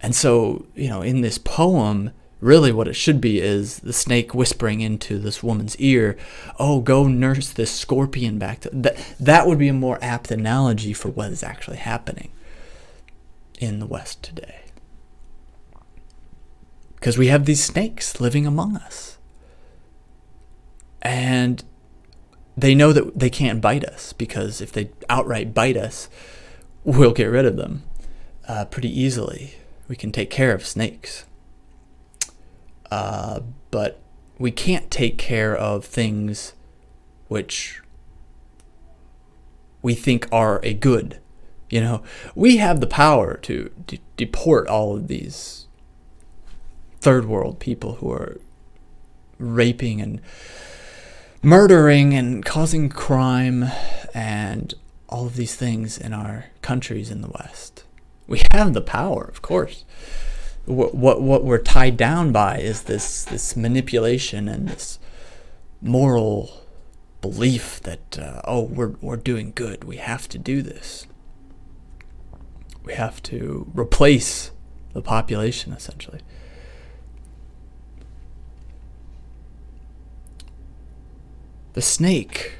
And 0.00 0.14
so, 0.14 0.66
you 0.74 0.88
know, 0.88 1.02
in 1.02 1.20
this 1.20 1.38
poem, 1.38 2.12
really 2.40 2.72
what 2.72 2.88
it 2.88 2.94
should 2.94 3.20
be 3.20 3.40
is 3.40 3.80
the 3.80 3.92
snake 3.92 4.34
whispering 4.34 4.80
into 4.80 5.18
this 5.18 5.42
woman's 5.42 5.76
ear, 5.76 6.16
"Oh, 6.58 6.80
go 6.80 7.08
nurse 7.08 7.50
this 7.50 7.70
scorpion 7.70 8.38
back 8.38 8.60
to 8.60 8.70
that." 8.70 8.96
That 9.18 9.46
would 9.46 9.58
be 9.58 9.68
a 9.68 9.72
more 9.72 9.98
apt 10.02 10.30
analogy 10.30 10.92
for 10.92 11.08
what 11.08 11.32
is 11.32 11.42
actually 11.42 11.78
happening 11.78 12.30
in 13.58 13.78
the 13.78 13.86
West 13.86 14.22
today. 14.22 14.62
Because 16.94 17.18
we 17.18 17.28
have 17.28 17.44
these 17.44 17.62
snakes 17.62 18.20
living 18.20 18.46
among 18.46 18.76
us. 18.76 19.18
And 21.02 21.62
they 22.56 22.74
know 22.74 22.92
that 22.92 23.18
they 23.18 23.30
can't 23.30 23.60
bite 23.60 23.84
us 23.84 24.12
because 24.12 24.60
if 24.60 24.72
they 24.72 24.90
outright 25.10 25.52
bite 25.52 25.76
us, 25.76 26.08
we'll 26.84 27.12
get 27.12 27.26
rid 27.26 27.44
of 27.44 27.56
them 27.56 27.82
uh, 28.48 28.64
pretty 28.66 28.88
easily. 28.88 29.56
We 29.88 29.96
can 29.96 30.12
take 30.12 30.30
care 30.30 30.52
of 30.52 30.64
snakes. 30.64 31.26
Uh, 32.90 33.40
but 33.70 34.00
we 34.38 34.50
can't 34.50 34.90
take 34.90 35.18
care 35.18 35.54
of 35.54 35.84
things 35.84 36.54
which 37.28 37.82
we 39.82 39.94
think 39.94 40.28
are 40.32 40.60
a 40.62 40.72
good. 40.72 41.18
You 41.74 41.80
know, 41.80 42.04
we 42.36 42.58
have 42.58 42.78
the 42.78 42.86
power 42.86 43.36
to 43.38 43.68
de- 43.88 43.98
deport 44.16 44.68
all 44.68 44.94
of 44.94 45.08
these 45.08 45.66
third 47.00 47.24
world 47.24 47.58
people 47.58 47.96
who 47.96 48.12
are 48.12 48.38
raping 49.40 50.00
and 50.00 50.20
murdering 51.42 52.14
and 52.14 52.44
causing 52.44 52.90
crime 52.90 53.64
and 54.14 54.72
all 55.08 55.26
of 55.26 55.34
these 55.34 55.56
things 55.56 55.98
in 55.98 56.12
our 56.12 56.44
countries 56.62 57.10
in 57.10 57.22
the 57.22 57.28
West. 57.40 57.82
We 58.28 58.42
have 58.52 58.72
the 58.72 58.80
power, 58.80 59.24
of 59.24 59.42
course. 59.42 59.84
What 60.66 60.94
what, 60.94 61.22
what 61.22 61.42
we're 61.42 61.58
tied 61.58 61.96
down 61.96 62.30
by 62.30 62.58
is 62.58 62.82
this 62.82 63.24
this 63.24 63.56
manipulation 63.56 64.48
and 64.48 64.68
this 64.68 65.00
moral 65.82 66.68
belief 67.20 67.80
that 67.80 68.16
uh, 68.16 68.42
oh 68.44 68.62
we're 68.62 68.94
we're 69.00 69.16
doing 69.16 69.50
good. 69.52 69.82
We 69.82 69.96
have 69.96 70.28
to 70.28 70.38
do 70.38 70.62
this. 70.62 71.08
We 72.84 72.94
have 72.94 73.22
to 73.24 73.70
replace 73.74 74.50
the 74.92 75.02
population 75.02 75.72
essentially. 75.72 76.20
The 81.72 81.82
snake 81.82 82.52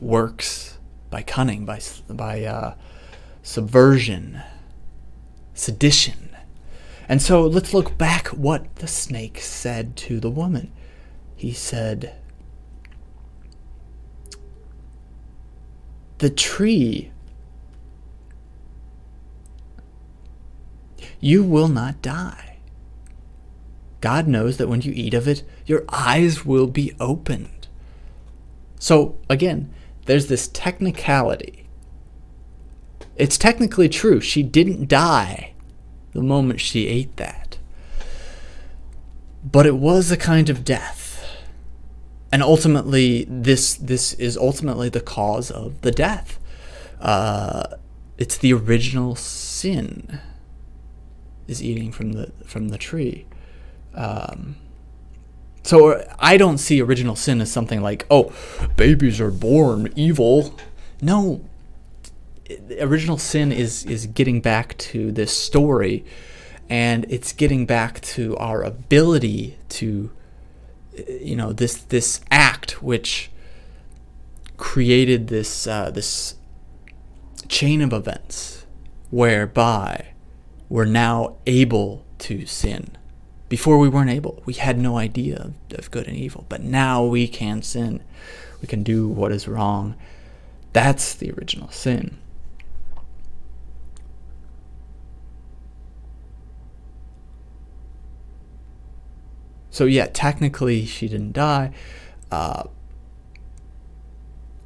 works 0.00 0.78
by 1.08 1.22
cunning, 1.22 1.64
by 1.64 1.80
by 2.08 2.44
uh, 2.44 2.74
subversion, 3.42 4.42
sedition. 5.54 6.36
And 7.08 7.20
so 7.20 7.46
let's 7.46 7.74
look 7.74 7.98
back 7.98 8.28
what 8.28 8.76
the 8.76 8.86
snake 8.86 9.40
said 9.40 9.96
to 9.96 10.20
the 10.20 10.30
woman. 10.30 10.72
He 11.36 11.52
said, 11.52 12.14
The 16.18 16.30
tree, 16.30 17.12
you 21.20 21.42
will 21.42 21.68
not 21.68 22.02
die. 22.02 22.58
God 24.00 24.26
knows 24.26 24.56
that 24.56 24.68
when 24.68 24.80
you 24.80 24.92
eat 24.94 25.14
of 25.14 25.28
it, 25.28 25.42
your 25.66 25.84
eyes 25.90 26.44
will 26.44 26.66
be 26.66 26.94
opened 26.98 27.60
so 28.80 29.18
again, 29.28 29.72
there's 30.06 30.26
this 30.26 30.48
technicality. 30.48 31.66
It's 33.14 33.36
technically 33.36 33.88
true. 33.88 34.20
She 34.20 34.42
didn't 34.42 34.88
die 34.88 35.52
the 36.14 36.22
moment 36.22 36.60
she 36.60 36.88
ate 36.88 37.16
that. 37.18 37.58
But 39.44 39.66
it 39.66 39.76
was 39.76 40.10
a 40.10 40.16
kind 40.16 40.48
of 40.48 40.64
death. 40.64 41.08
And 42.32 42.42
ultimately, 42.42 43.26
this 43.28 43.74
this 43.74 44.14
is 44.14 44.36
ultimately 44.36 44.88
the 44.88 45.00
cause 45.00 45.50
of 45.50 45.82
the 45.82 45.90
death. 45.90 46.38
Uh, 47.00 47.64
it's 48.16 48.38
the 48.38 48.54
original 48.54 49.14
sin. 49.14 50.20
Is 51.50 51.60
eating 51.60 51.90
from 51.90 52.12
the 52.12 52.30
from 52.44 52.68
the 52.68 52.78
tree. 52.78 53.26
Um, 53.94 54.54
so 55.64 56.06
I 56.18 56.36
don't 56.36 56.58
see 56.58 56.80
original 56.80 57.16
sin 57.16 57.40
as 57.40 57.50
something 57.50 57.82
like, 57.82 58.06
oh, 58.08 58.32
babies 58.76 59.20
are 59.20 59.32
born 59.32 59.92
evil. 59.96 60.54
No, 61.02 61.40
original 62.78 63.18
sin 63.18 63.50
is 63.50 63.84
is 63.84 64.06
getting 64.06 64.40
back 64.40 64.78
to 64.78 65.10
this 65.10 65.36
story, 65.36 66.04
and 66.68 67.04
it's 67.08 67.32
getting 67.32 67.66
back 67.66 68.00
to 68.00 68.36
our 68.36 68.62
ability 68.62 69.58
to, 69.70 70.10
you 71.20 71.34
know, 71.36 71.52
this 71.52 71.74
this 71.76 72.20
act 72.30 72.82
which 72.82 73.30
created 74.56 75.26
this 75.26 75.66
uh, 75.66 75.90
this 75.90 76.36
chain 77.48 77.82
of 77.82 77.92
events 77.92 78.66
whereby 79.10 80.06
we're 80.70 80.86
now 80.86 81.36
able 81.46 82.06
to 82.20 82.46
sin. 82.46 82.96
Before 83.50 83.78
we 83.78 83.88
weren't 83.88 84.10
able. 84.10 84.40
We 84.46 84.54
had 84.54 84.78
no 84.78 84.96
idea 84.96 85.50
of, 85.72 85.90
good 85.90 86.06
and 86.06 86.16
evil. 86.16 86.46
But 86.48 86.62
now 86.62 87.04
we 87.04 87.26
can 87.26 87.60
sin. 87.62 88.02
We 88.62 88.68
can 88.68 88.84
do 88.84 89.08
what 89.08 89.32
is 89.32 89.48
wrong. 89.48 89.96
That's 90.72 91.14
the 91.14 91.32
original 91.32 91.68
sin. 91.70 92.18
So 99.70 99.84
yeah, 99.84 100.06
technically 100.12 100.84
she 100.84 101.08
didn't 101.08 101.32
die, 101.32 101.72
uh, 102.30 102.64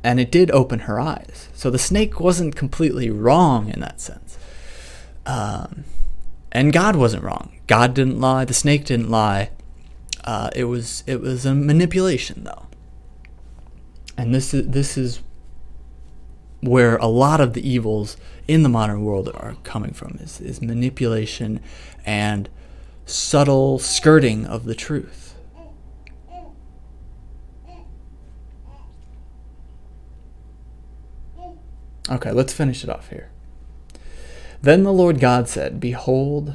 and 0.02 0.18
it 0.18 0.30
did 0.30 0.50
open 0.50 0.80
her 0.80 0.98
eyes. 0.98 1.48
So 1.54 1.70
the 1.70 1.78
snake 1.78 2.20
wasn't 2.20 2.56
completely 2.56 3.10
wrong 3.10 3.70
in 3.70 3.80
that 3.80 4.00
sense. 4.00 4.38
Um, 5.24 5.84
and 6.54 6.72
God 6.72 6.94
wasn't 6.94 7.24
wrong. 7.24 7.52
God 7.66 7.92
didn't 7.92 8.20
lie. 8.20 8.44
The 8.44 8.54
snake 8.54 8.84
didn't 8.84 9.10
lie. 9.10 9.50
Uh, 10.22 10.48
it 10.54 10.64
was 10.64 11.02
it 11.06 11.20
was 11.20 11.44
a 11.44 11.54
manipulation 11.54 12.44
though, 12.44 12.66
and 14.16 14.34
this 14.34 14.54
is 14.54 14.68
this 14.68 14.96
is 14.96 15.20
where 16.60 16.96
a 16.96 17.06
lot 17.06 17.42
of 17.42 17.52
the 17.52 17.68
evils 17.68 18.16
in 18.48 18.62
the 18.62 18.68
modern 18.70 19.04
world 19.04 19.28
are 19.34 19.56
coming 19.64 19.92
from 19.92 20.16
is, 20.20 20.40
is 20.40 20.62
manipulation 20.62 21.60
and 22.06 22.48
subtle 23.04 23.78
skirting 23.78 24.46
of 24.46 24.64
the 24.64 24.74
truth. 24.74 25.34
Okay, 32.10 32.32
let's 32.32 32.52
finish 32.52 32.84
it 32.84 32.90
off 32.90 33.08
here. 33.08 33.30
Then 34.64 34.82
the 34.82 34.94
Lord 34.94 35.20
God 35.20 35.46
said, 35.46 35.78
Behold, 35.78 36.54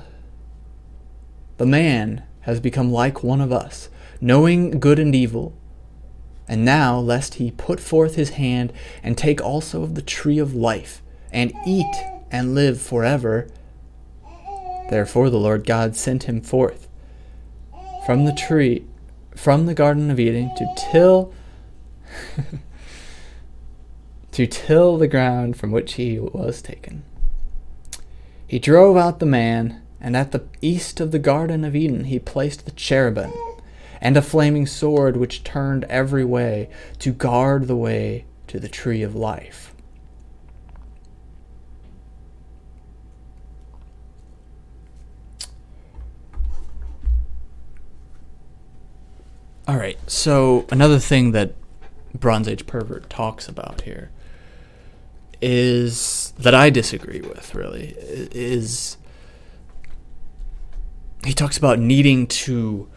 the 1.58 1.66
man 1.68 2.24
has 2.40 2.60
become 2.60 2.92
like 2.92 3.22
one 3.22 3.40
of 3.40 3.52
us, 3.52 3.88
knowing 4.20 4.80
good 4.80 4.98
and 4.98 5.14
evil. 5.14 5.56
And 6.48 6.66
now, 6.66 6.98
lest 6.98 7.36
he 7.36 7.52
put 7.52 7.80
forth 7.80 8.16
his 8.16 8.32
hand 8.32 8.74
and 9.04 9.16
take 9.16 9.40
also 9.44 9.84
of 9.84 9.94
the 9.94 10.02
tree 10.02 10.40
of 10.40 10.56
life, 10.56 11.04
and 11.32 11.54
eat 11.68 11.96
and 12.32 12.56
live 12.56 12.82
forever. 12.82 13.48
Therefore 14.90 15.30
the 15.30 15.38
Lord 15.38 15.68
God 15.68 15.96
sent 15.96 16.24
him 16.24 16.42
forth 16.42 16.88
from 18.08 18.26
the 18.26 18.34
tree, 18.34 18.88
from 19.36 19.68
the 19.68 19.76
Garden 19.76 20.10
of 20.10 20.20
Eden, 20.20 20.50
to 20.58 20.66
till. 20.76 21.32
to 24.32 24.48
till 24.48 24.98
the 24.98 25.08
ground 25.08 25.58
from 25.58 25.70
which 25.70 25.94
he 25.94 26.18
was 26.18 26.64
taken. 26.64 27.04
He 28.50 28.58
drove 28.58 28.98
out 28.98 29.20
the 29.20 29.28
man, 29.28 29.80
and 30.02 30.18
at 30.18 30.32
the 30.32 30.44
east 30.60 31.00
of 31.00 31.12
the 31.12 31.20
Garden 31.20 31.64
of 31.64 31.76
Eden 31.76 32.06
he 32.06 32.18
placed 32.18 32.66
the 32.66 32.72
cherubim 32.72 33.32
and 34.02 34.18
a 34.18 34.24
flaming 34.24 34.66
sword 34.66 35.18
which 35.18 35.44
turned 35.44 35.84
every 35.84 36.26
way 36.26 36.68
to 36.98 37.12
guard 37.12 37.68
the 37.68 37.76
way 37.76 38.26
to 38.48 38.60
the 38.60 38.68
tree 38.68 39.04
of 39.04 39.16
life. 39.16 39.76
All 49.68 49.78
right, 49.78 50.00
so 50.10 50.66
another 50.72 50.98
thing 50.98 51.34
that 51.34 51.54
Bronze 52.16 52.48
Age 52.48 52.66
pervert 52.66 53.12
talks 53.12 53.48
about 53.48 53.82
here 53.82 54.10
is 55.42 56.34
that 56.38 56.54
I 56.54 56.70
disagree 56.70 57.22
with 57.22 57.56
really 57.56 57.96
is 57.98 58.98
he 61.26 61.34
talks 61.34 61.58
about 61.58 61.80
needing 61.80 62.28
to 62.28 62.90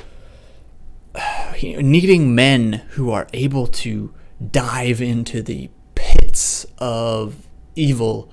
needing 1.63 2.35
men 2.35 2.73
who 2.91 3.11
are 3.11 3.29
able 3.33 3.67
to 3.67 4.13
dive 4.51 5.01
into 5.01 5.43
the 5.43 5.71
pits 5.95 6.67
of 6.79 7.47
evil 7.77 8.31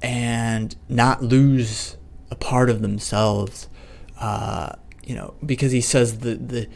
and 0.00 0.76
not 0.88 1.22
lose 1.22 1.96
a 2.30 2.36
part 2.36 2.70
of 2.70 2.82
themselves 2.82 3.68
uh, 4.20 4.72
you 5.04 5.14
know 5.14 5.34
because 5.44 5.72
he 5.72 5.80
says 5.80 6.20
the 6.20 6.34
the 6.34 6.68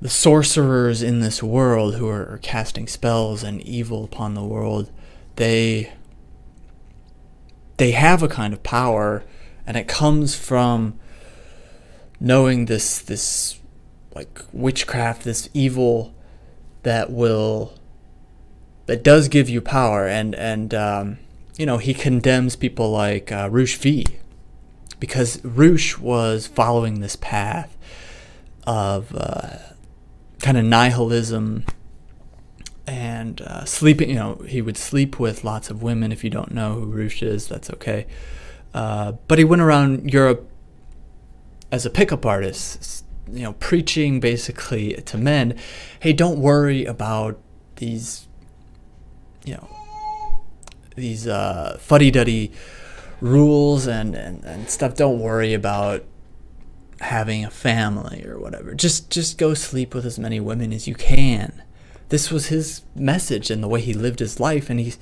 the 0.00 0.08
sorcerers 0.08 1.02
in 1.02 1.20
this 1.20 1.42
world 1.42 1.96
who 1.96 2.08
are, 2.08 2.38
casting 2.42 2.86
spells 2.86 3.42
and 3.42 3.60
evil 3.62 4.04
upon 4.04 4.34
the 4.34 4.44
world, 4.44 4.90
they 5.36 5.92
they 7.78 7.90
have 7.90 8.22
a 8.22 8.28
kind 8.28 8.54
of 8.54 8.62
power 8.62 9.22
and 9.66 9.76
it 9.76 9.86
comes 9.86 10.34
from 10.34 10.98
knowing 12.20 12.66
this 12.66 12.98
this 12.98 13.58
like 14.14 14.40
witchcraft, 14.52 15.24
this 15.24 15.48
evil 15.52 16.14
that 16.82 17.10
will 17.10 17.74
that 18.86 19.02
does 19.02 19.28
give 19.28 19.48
you 19.48 19.60
power. 19.60 20.06
And 20.06 20.34
and 20.34 20.72
um, 20.74 21.18
you 21.56 21.66
know 21.66 21.78
he 21.78 21.94
condemns 21.94 22.56
people 22.56 22.90
like 22.90 23.32
uh, 23.32 23.48
Roosh 23.50 23.76
V 23.76 24.06
because 25.00 25.44
Roosh 25.44 25.98
was 25.98 26.46
following 26.46 27.00
this 27.00 27.16
path 27.16 27.76
of 28.66 29.14
uh, 29.14 29.58
kind 30.46 30.56
of 30.56 30.64
nihilism 30.64 31.64
and 32.86 33.40
uh, 33.40 33.64
sleeping. 33.64 34.08
You 34.08 34.14
know, 34.14 34.34
he 34.46 34.62
would 34.62 34.76
sleep 34.76 35.18
with 35.18 35.42
lots 35.42 35.70
of 35.70 35.82
women. 35.82 36.12
If 36.12 36.22
you 36.22 36.30
don't 36.30 36.52
know 36.52 36.74
who 36.74 36.86
Roosh 36.86 37.20
is, 37.20 37.48
that's 37.48 37.68
okay. 37.70 38.06
Uh, 38.72 39.12
but 39.26 39.38
he 39.38 39.44
went 39.44 39.60
around 39.60 40.12
Europe 40.12 40.48
as 41.72 41.84
a 41.84 41.90
pickup 41.90 42.24
artist, 42.24 43.04
you 43.28 43.42
know, 43.42 43.54
preaching 43.54 44.20
basically 44.20 44.94
to 44.94 45.18
men, 45.18 45.58
hey, 45.98 46.12
don't 46.12 46.38
worry 46.38 46.84
about 46.84 47.40
these, 47.76 48.28
you 49.44 49.54
know, 49.54 49.68
these 50.94 51.26
uh, 51.26 51.76
fuddy-duddy 51.80 52.52
rules 53.20 53.88
and, 53.88 54.14
and, 54.14 54.44
and 54.44 54.70
stuff. 54.70 54.94
Don't 54.94 55.18
worry 55.18 55.54
about 55.54 56.04
having 57.00 57.44
a 57.44 57.50
family 57.50 58.24
or 58.26 58.38
whatever. 58.38 58.74
Just 58.74 59.10
just 59.10 59.38
go 59.38 59.54
sleep 59.54 59.94
with 59.94 60.04
as 60.04 60.18
many 60.18 60.40
women 60.40 60.72
as 60.72 60.88
you 60.88 60.94
can. 60.94 61.62
This 62.08 62.30
was 62.30 62.46
his 62.46 62.82
message 62.94 63.50
and 63.50 63.62
the 63.62 63.68
way 63.68 63.80
he 63.80 63.92
lived 63.92 64.20
his 64.20 64.40
life 64.40 64.70
and 64.70 64.80
he's 64.80 64.98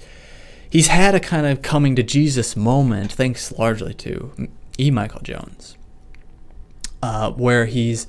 he's 0.69 0.89
had 0.89 1.15
a 1.15 1.21
kind 1.21 1.47
of 1.47 1.63
coming 1.63 1.95
to 1.97 2.03
Jesus 2.03 2.57
moment 2.57 3.13
thanks 3.13 3.53
largely 3.53 3.95
to 3.95 4.49
E. 4.79 4.91
Michael 4.91 5.21
Jones. 5.21 5.77
Uh, 7.03 7.31
where 7.33 7.67
he's 7.67 8.07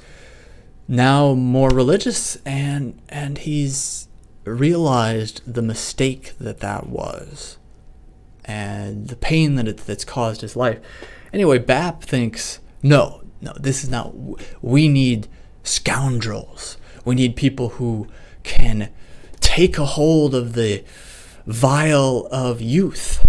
now 0.87 1.33
more 1.33 1.69
religious 1.69 2.37
and 2.45 2.99
and 3.09 3.39
he's 3.39 4.07
realized 4.45 5.41
the 5.51 5.61
mistake 5.61 6.33
that 6.39 6.59
that 6.59 6.87
was 6.87 7.57
and 8.45 9.07
the 9.07 9.15
pain 9.15 9.55
that 9.55 9.67
it, 9.67 9.77
that's 9.77 10.05
caused 10.05 10.41
his 10.41 10.55
life. 10.55 10.79
Anyway, 11.33 11.57
Bap 11.57 12.03
thinks 12.03 12.59
no, 12.81 13.23
no, 13.45 13.53
this 13.59 13.83
is 13.83 13.89
not. 13.89 14.13
We 14.61 14.87
need 14.87 15.27
scoundrels. 15.63 16.77
We 17.05 17.15
need 17.15 17.35
people 17.35 17.69
who 17.69 18.07
can 18.43 18.89
take 19.39 19.77
a 19.77 19.85
hold 19.85 20.33
of 20.33 20.53
the 20.53 20.83
vial 21.45 22.27
of 22.31 22.59
youth 22.59 23.23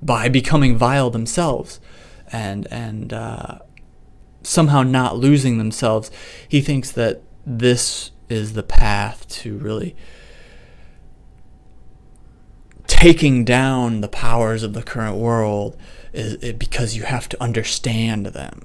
by 0.00 0.28
becoming 0.28 0.76
vile 0.76 1.10
themselves 1.10 1.80
and 2.30 2.68
and 2.70 3.12
uh, 3.12 3.58
somehow 4.42 4.84
not 4.84 5.16
losing 5.16 5.58
themselves. 5.58 6.10
He 6.48 6.60
thinks 6.60 6.92
that 6.92 7.22
this 7.44 8.12
is 8.28 8.52
the 8.52 8.62
path 8.62 9.28
to 9.28 9.58
really 9.58 9.96
taking 12.86 13.44
down 13.44 14.00
the 14.00 14.08
powers 14.08 14.62
of 14.62 14.72
the 14.74 14.82
current 14.82 15.16
world 15.16 15.76
because 16.58 16.96
you 16.96 17.02
have 17.04 17.28
to 17.28 17.42
understand 17.42 18.26
them. 18.26 18.62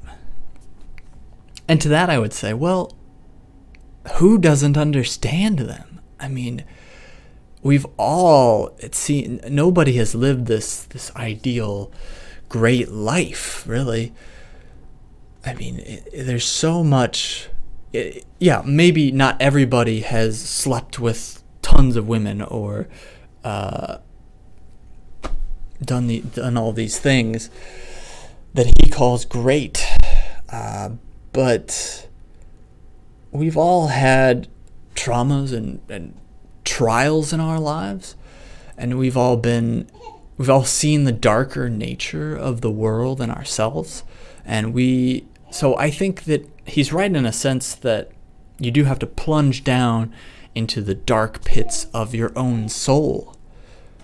And 1.67 1.79
to 1.81 1.89
that, 1.89 2.09
I 2.09 2.17
would 2.17 2.33
say, 2.33 2.53
well, 2.53 2.95
who 4.15 4.37
doesn't 4.37 4.77
understand 4.77 5.59
them? 5.59 6.01
I 6.19 6.27
mean, 6.27 6.63
we've 7.61 7.85
all 7.97 8.75
seen 8.91 9.39
nobody 9.49 9.93
has 9.93 10.15
lived 10.15 10.47
this 10.47 10.83
this 10.85 11.15
ideal 11.15 11.91
great 12.49 12.91
life 12.91 13.65
really 13.67 14.13
i 15.45 15.53
mean 15.53 15.79
it, 15.79 16.09
there's 16.25 16.45
so 16.45 16.83
much 16.83 17.49
it, 17.93 18.25
yeah 18.39 18.61
maybe 18.65 19.11
not 19.11 19.39
everybody 19.39 20.01
has 20.01 20.41
slept 20.41 20.99
with 20.99 21.43
tons 21.61 21.95
of 21.95 22.07
women 22.07 22.41
or 22.41 22.87
uh, 23.43 23.97
done 25.83 26.07
the 26.07 26.19
done 26.21 26.57
all 26.57 26.73
these 26.73 26.99
things 26.99 27.49
that 28.53 28.67
he 28.79 28.89
calls 28.89 29.25
great, 29.25 29.85
uh, 30.49 30.89
but 31.33 32.07
we've 33.31 33.57
all 33.57 33.87
had 33.87 34.47
traumas 34.95 35.53
and, 35.53 35.79
and 35.89 36.13
trials 36.65 37.31
in 37.31 37.39
our 37.39 37.59
lives, 37.59 38.15
and 38.77 38.97
we've 38.97 39.17
all 39.17 39.37
been 39.37 39.89
we've 40.37 40.49
all 40.49 40.65
seen 40.65 41.03
the 41.03 41.11
darker 41.11 41.69
nature 41.69 42.35
of 42.35 42.61
the 42.61 42.71
world 42.71 43.21
and 43.21 43.31
ourselves, 43.31 44.03
and 44.45 44.73
we 44.73 45.25
so 45.49 45.75
I 45.77 45.91
think 45.91 46.23
that 46.23 46.47
he's 46.65 46.93
right 46.93 47.13
in 47.13 47.25
a 47.25 47.33
sense 47.33 47.75
that 47.75 48.11
you 48.59 48.71
do 48.71 48.83
have 48.85 48.99
to 48.99 49.07
plunge 49.07 49.63
down 49.63 50.13
into 50.53 50.81
the 50.81 50.95
dark 50.95 51.43
pits 51.43 51.87
of 51.93 52.13
your 52.13 52.31
own 52.37 52.69
soul 52.69 53.35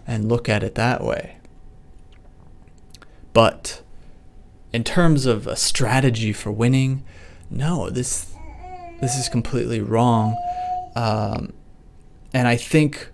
and 0.05 0.29
look 0.29 0.47
at 0.47 0.63
it 0.63 0.75
that 0.75 1.03
way. 1.03 1.36
But 3.37 3.83
in 4.73 4.83
terms 4.83 5.27
of 5.27 5.45
a 5.45 5.55
strategy 5.55 6.33
for 6.33 6.51
winning, 6.51 7.03
no, 7.51 7.87
this 7.91 8.33
this 8.99 9.15
is 9.15 9.29
completely 9.29 9.79
wrong. 9.79 10.35
Um, 10.95 11.53
and 12.33 12.47
I 12.47 12.55
think 12.55 13.11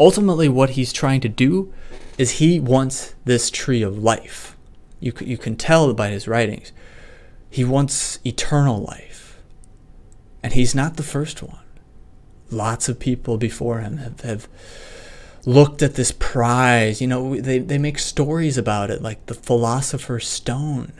ultimately 0.00 0.48
what 0.48 0.70
he's 0.70 0.94
trying 0.94 1.20
to 1.20 1.28
do 1.28 1.74
is 2.16 2.38
he 2.40 2.58
wants 2.58 3.14
this 3.26 3.50
tree 3.50 3.82
of 3.82 3.98
life. 3.98 4.56
You 4.98 5.12
you 5.20 5.36
can 5.36 5.56
tell 5.56 5.92
by 5.92 6.08
his 6.08 6.26
writings. 6.26 6.72
He 7.50 7.62
wants 7.62 8.18
eternal 8.24 8.78
life. 8.78 9.42
And 10.42 10.54
he's 10.54 10.74
not 10.74 10.96
the 10.96 11.02
first 11.02 11.42
one. 11.42 11.66
Lots 12.50 12.88
of 12.88 12.98
people 12.98 13.36
before 13.36 13.80
him 13.80 13.98
have, 13.98 14.20
have 14.22 14.48
looked 15.46 15.80
at 15.80 15.94
this 15.94 16.12
prize. 16.12 17.00
You 17.00 17.06
know, 17.06 17.40
they, 17.40 17.58
they 17.58 17.78
make 17.78 17.98
stories 17.98 18.58
about 18.58 18.90
it, 18.90 19.00
like 19.00 19.24
the 19.26 19.34
Philosopher's 19.34 20.28
Stone. 20.28 20.92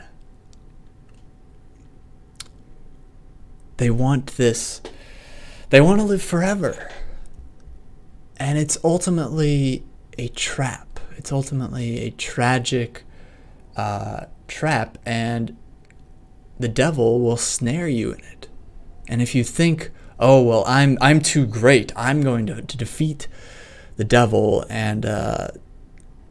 They 3.75 3.91
want 3.91 4.37
this, 4.37 4.81
they 5.69 5.79
want 5.81 5.99
to 5.99 6.05
live 6.05 6.23
forever. 6.23 6.89
And 8.37 8.57
it's 8.57 8.77
ultimately 8.83 9.83
a 10.17 10.29
trap. 10.29 10.99
It's 11.15 11.31
ultimately 11.31 11.99
a 11.99 12.11
tragic 12.11 13.03
uh, 13.75 14.25
trap, 14.47 14.97
and 15.05 15.55
the 16.59 16.67
devil 16.67 17.19
will 17.19 17.37
snare 17.37 17.87
you 17.87 18.11
in 18.11 18.19
it. 18.19 18.47
And 19.07 19.21
if 19.21 19.35
you 19.35 19.43
think, 19.43 19.91
oh 20.19 20.41
well, 20.41 20.63
I'm 20.67 20.97
I'm 21.01 21.21
too 21.21 21.45
great, 21.45 21.91
I'm 21.95 22.21
going 22.21 22.45
to, 22.47 22.61
to 22.61 22.77
defeat 22.77 23.27
the 23.97 24.05
devil 24.05 24.65
and 24.69 25.05
uh, 25.05 25.49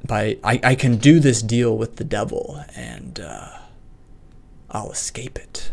by 0.06 0.38
I, 0.42 0.60
I 0.62 0.74
can 0.74 0.96
do 0.96 1.20
this 1.20 1.42
deal 1.42 1.76
with 1.76 1.96
the 1.96 2.04
devil 2.04 2.64
and 2.74 3.20
uh, 3.20 3.58
I'll 4.70 4.90
escape 4.90 5.38
it. 5.38 5.72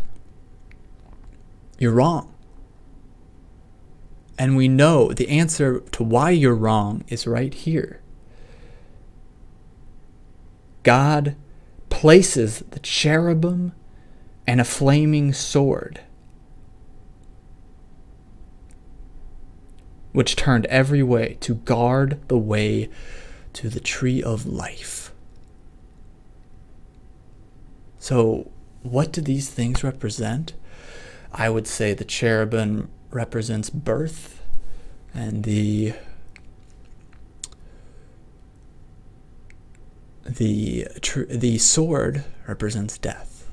You're 1.78 1.92
wrong. 1.92 2.32
And 4.38 4.56
we 4.56 4.66
know 4.68 5.12
the 5.12 5.28
answer 5.28 5.80
to 5.80 6.02
why 6.02 6.30
you're 6.30 6.54
wrong 6.54 7.04
is 7.08 7.26
right 7.26 7.54
here. 7.54 8.00
God 10.82 11.36
places 11.88 12.60
the 12.70 12.80
cherubim 12.80 13.72
and 14.46 14.60
a 14.60 14.64
flaming 14.64 15.32
sword, 15.32 16.00
which 20.14 20.36
turned 20.36 20.64
every 20.66 21.02
way 21.02 21.36
to 21.40 21.56
guard 21.56 22.20
the 22.28 22.38
way 22.38 22.88
to 23.52 23.68
the 23.68 23.80
tree 23.80 24.22
of 24.22 24.46
life. 24.46 25.12
So, 27.98 28.50
what 28.82 29.10
do 29.10 29.20
these 29.20 29.50
things 29.50 29.82
represent? 29.82 30.54
I 31.32 31.50
would 31.50 31.66
say 31.66 31.94
the 31.94 32.04
cherubim 32.04 32.90
represents 33.10 33.70
birth, 33.70 34.40
and 35.12 35.42
the 35.42 35.94
the 40.24 40.86
tr- 41.00 41.24
the 41.24 41.58
sword 41.58 42.22
represents 42.46 42.98
death. 42.98 43.50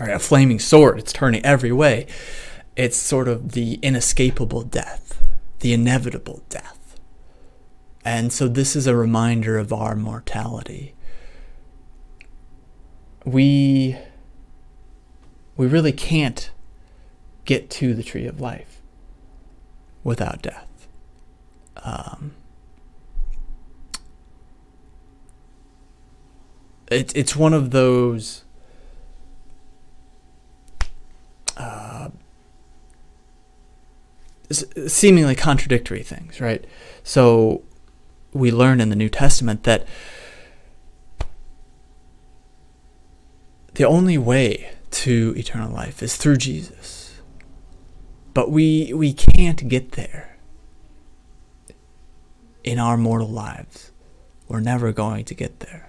All 0.00 0.06
right, 0.08 0.16
a 0.16 0.18
flaming 0.18 0.58
sword. 0.58 0.98
It's 0.98 1.12
turning 1.12 1.44
every 1.44 1.72
way. 1.72 2.08
It's 2.76 2.96
sort 2.96 3.26
of 3.26 3.52
the 3.52 3.78
inescapable 3.82 4.62
death, 4.62 5.26
the 5.60 5.72
inevitable 5.72 6.42
death. 6.50 6.98
And 8.04 8.32
so 8.32 8.46
this 8.46 8.76
is 8.76 8.86
a 8.86 8.94
reminder 8.94 9.58
of 9.58 9.72
our 9.72 9.96
mortality. 9.96 10.94
We 13.24 13.98
we 15.56 15.66
really 15.66 15.92
can't 15.92 16.50
get 17.46 17.70
to 17.70 17.94
the 17.94 18.02
tree 18.02 18.26
of 18.26 18.40
life 18.40 18.80
without 20.04 20.42
death. 20.42 20.86
Um, 21.82 22.34
it's 26.88 27.12
it's 27.14 27.34
one 27.34 27.54
of 27.54 27.70
those 27.70 28.44
uh, 31.56 32.10
seemingly 34.50 35.34
contradictory 35.34 36.02
things, 36.02 36.40
right? 36.40 36.64
So 37.02 37.62
we 38.32 38.50
learn 38.50 38.80
in 38.80 38.90
the 38.90 38.96
New 38.96 39.08
Testament 39.08 39.64
that 39.64 39.86
the 43.74 43.84
only 43.84 44.18
way 44.18 44.70
to 44.90 45.34
eternal 45.36 45.70
life 45.70 46.02
is 46.02 46.16
through 46.16 46.36
Jesus. 46.36 47.20
But 48.34 48.50
we 48.50 48.92
we 48.92 49.12
can't 49.12 49.68
get 49.68 49.92
there 49.92 50.36
in 52.62 52.78
our 52.78 52.96
mortal 52.96 53.28
lives. 53.28 53.92
We're 54.48 54.60
never 54.60 54.92
going 54.92 55.24
to 55.24 55.34
get 55.34 55.60
there 55.60 55.86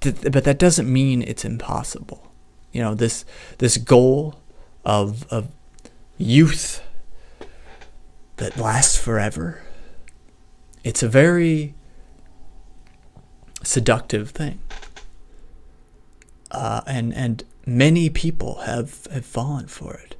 but 0.00 0.44
that 0.44 0.58
doesn't 0.58 0.90
mean 0.90 1.22
it's 1.22 1.44
impossible. 1.44 2.32
You 2.72 2.82
know, 2.82 2.94
this 2.94 3.24
this 3.58 3.76
goal 3.76 4.40
of 4.84 5.26
of 5.30 5.48
youth 6.20 6.82
that 8.36 8.56
lasts 8.56 8.96
forever. 8.96 9.62
It's 10.84 11.02
a 11.02 11.08
very 11.08 11.74
seductive 13.62 14.30
thing. 14.30 14.60
Uh, 16.50 16.80
and 16.86 17.14
and 17.14 17.44
many 17.66 18.10
people 18.10 18.60
have, 18.60 19.06
have 19.12 19.24
fallen 19.24 19.66
for 19.66 19.94
it. 19.94 20.16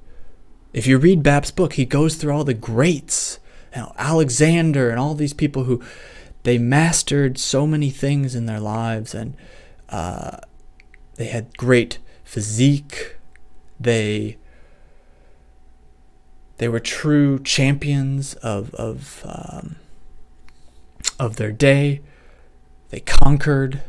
If 0.72 0.86
you 0.86 0.98
read 0.98 1.22
Bap's 1.22 1.50
book, 1.50 1.72
he 1.72 1.84
goes 1.84 2.14
through 2.14 2.32
all 2.32 2.44
the 2.44 2.54
greats, 2.54 3.40
you 3.74 3.82
know, 3.82 3.92
Alexander 3.98 4.90
and 4.90 5.00
all 5.00 5.14
these 5.14 5.32
people 5.32 5.64
who 5.64 5.82
they 6.44 6.58
mastered 6.58 7.38
so 7.38 7.66
many 7.66 7.90
things 7.90 8.34
in 8.34 8.46
their 8.46 8.60
lives 8.60 9.14
and 9.14 9.36
uh, 9.88 10.38
they 11.16 11.26
had 11.26 11.56
great 11.56 11.98
physique. 12.22 13.16
They 13.80 14.36
they 16.60 16.68
were 16.68 16.78
true 16.78 17.38
champions 17.38 18.34
of 18.34 18.74
of 18.74 19.22
um, 19.24 19.76
of 21.18 21.36
their 21.36 21.52
day. 21.52 22.02
They 22.90 23.00
conquered 23.00 23.80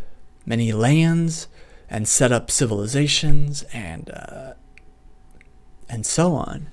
many 0.46 0.72
lands 0.72 1.50
and 1.90 2.08
set 2.08 2.32
up 2.32 2.50
civilizations 2.50 3.64
and 3.74 4.10
uh, 4.10 4.54
and 5.90 6.06
so 6.06 6.34
on. 6.34 6.70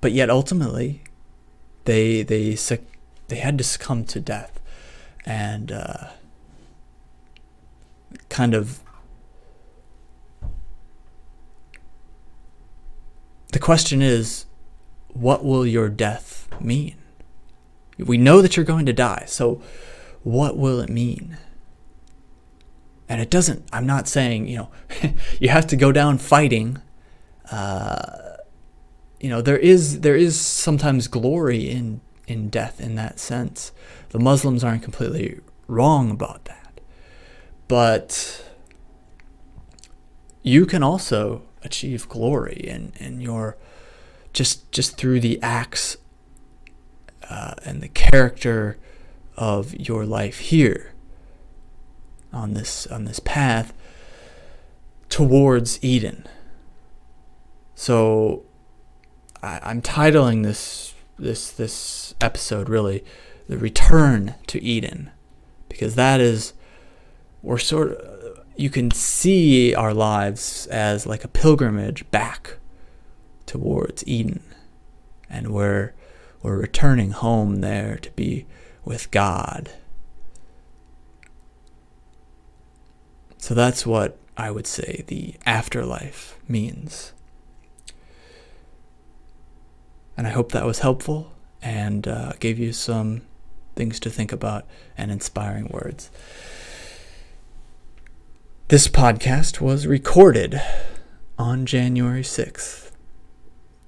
But 0.00 0.12
yet 0.12 0.30
ultimately, 0.30 1.02
they 1.86 2.22
they 2.22 2.56
they 3.26 3.36
had 3.36 3.58
to 3.58 3.64
succumb 3.64 4.04
to 4.04 4.20
death, 4.20 4.60
and 5.24 5.72
uh, 5.72 6.10
kind 8.28 8.54
of 8.54 8.78
the 13.52 13.58
question 13.58 14.02
is 14.02 14.46
what 15.08 15.44
will 15.44 15.66
your 15.66 15.88
death 15.88 16.48
mean? 16.60 16.96
We 17.98 18.18
know 18.18 18.42
that 18.42 18.56
you're 18.56 18.66
going 18.66 18.86
to 18.86 18.92
die, 18.92 19.24
so 19.26 19.62
what 20.22 20.56
will 20.56 20.80
it 20.80 20.90
mean? 20.90 21.38
And 23.08 23.20
it 23.20 23.30
doesn't, 23.30 23.66
I'm 23.72 23.86
not 23.86 24.08
saying, 24.08 24.48
you 24.48 24.56
know, 24.56 24.70
you 25.40 25.48
have 25.48 25.66
to 25.68 25.76
go 25.76 25.92
down 25.92 26.18
fighting. 26.18 26.82
Uh, 27.50 28.36
you 29.20 29.30
know, 29.30 29.40
there 29.40 29.56
is 29.56 30.00
there 30.00 30.16
is 30.16 30.38
sometimes 30.38 31.08
glory 31.08 31.70
in 31.70 32.00
in 32.26 32.48
death 32.50 32.80
in 32.80 32.96
that 32.96 33.18
sense. 33.18 33.72
The 34.10 34.18
Muslims 34.18 34.64
aren't 34.64 34.82
completely 34.82 35.40
wrong 35.68 36.10
about 36.10 36.44
that. 36.46 36.80
But 37.68 38.44
you 40.42 40.66
can 40.66 40.82
also 40.82 41.42
achieve 41.66 42.08
glory 42.08 42.66
and 42.68 42.92
in 42.98 43.20
your 43.20 43.56
just 44.32 44.70
just 44.72 44.96
through 44.96 45.20
the 45.20 45.40
acts 45.42 45.96
uh, 47.28 47.54
and 47.64 47.82
the 47.82 47.88
character 47.88 48.78
of 49.36 49.74
your 49.74 50.06
life 50.06 50.38
here 50.38 50.94
on 52.32 52.54
this 52.54 52.86
on 52.86 53.04
this 53.04 53.20
path 53.20 53.72
towards 55.08 55.82
Eden. 55.82 56.26
So 57.74 58.44
I, 59.42 59.58
I, 59.58 59.70
am 59.70 59.82
titling 59.82 60.42
this 60.42 60.94
this 61.18 61.50
this 61.50 62.14
episode 62.20 62.68
really 62.68 63.04
the 63.48 63.58
return 63.58 64.34
to 64.48 64.62
Eden 64.62 65.10
because 65.68 65.94
that 65.94 66.20
is 66.20 66.52
we're 67.42 67.58
sort 67.58 67.92
of 67.92 68.15
you 68.56 68.70
can 68.70 68.90
see 68.90 69.74
our 69.74 69.92
lives 69.92 70.66
as 70.66 71.06
like 71.06 71.24
a 71.24 71.28
pilgrimage 71.28 72.10
back 72.10 72.56
towards 73.44 74.06
Eden 74.06 74.42
and 75.28 75.48
we're 75.48 75.92
we're 76.42 76.56
returning 76.56 77.10
home 77.10 77.56
there 77.60 77.96
to 77.96 78.10
be 78.12 78.46
with 78.84 79.10
God. 79.10 79.70
So 83.38 83.54
that's 83.54 83.84
what 83.84 84.18
I 84.36 84.50
would 84.50 84.66
say 84.66 85.04
the 85.06 85.34
afterlife 85.44 86.38
means. 86.46 87.12
And 90.16 90.26
I 90.26 90.30
hope 90.30 90.52
that 90.52 90.64
was 90.64 90.80
helpful 90.80 91.32
and 91.60 92.06
uh, 92.06 92.32
gave 92.38 92.58
you 92.58 92.72
some 92.72 93.22
things 93.74 93.98
to 94.00 94.10
think 94.10 94.32
about 94.32 94.66
and 94.96 95.10
inspiring 95.10 95.68
words. 95.72 96.10
This 98.68 98.88
podcast 98.88 99.60
was 99.60 99.86
recorded 99.86 100.60
on 101.38 101.66
January 101.66 102.22
6th, 102.22 102.90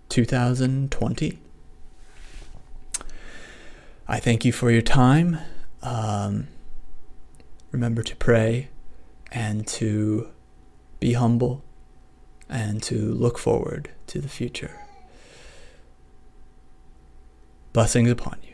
2020. 0.09 1.39
I 4.07 4.21
thank 4.21 4.45
you 4.45 4.53
for 4.53 4.71
your 4.71 4.83
time. 4.83 5.41
Um, 5.83 6.47
remember 7.73 8.05
to 8.05 8.15
pray 8.15 8.69
and 9.33 9.67
to 9.67 10.29
be 11.01 11.15
humble 11.15 11.65
and 12.49 12.81
to 12.85 13.15
look 13.15 13.37
forward 13.37 13.91
to 14.07 14.21
the 14.21 14.29
future. 14.29 14.87
Blessings 17.73 18.13
upon 18.13 18.39
you. 18.45 18.48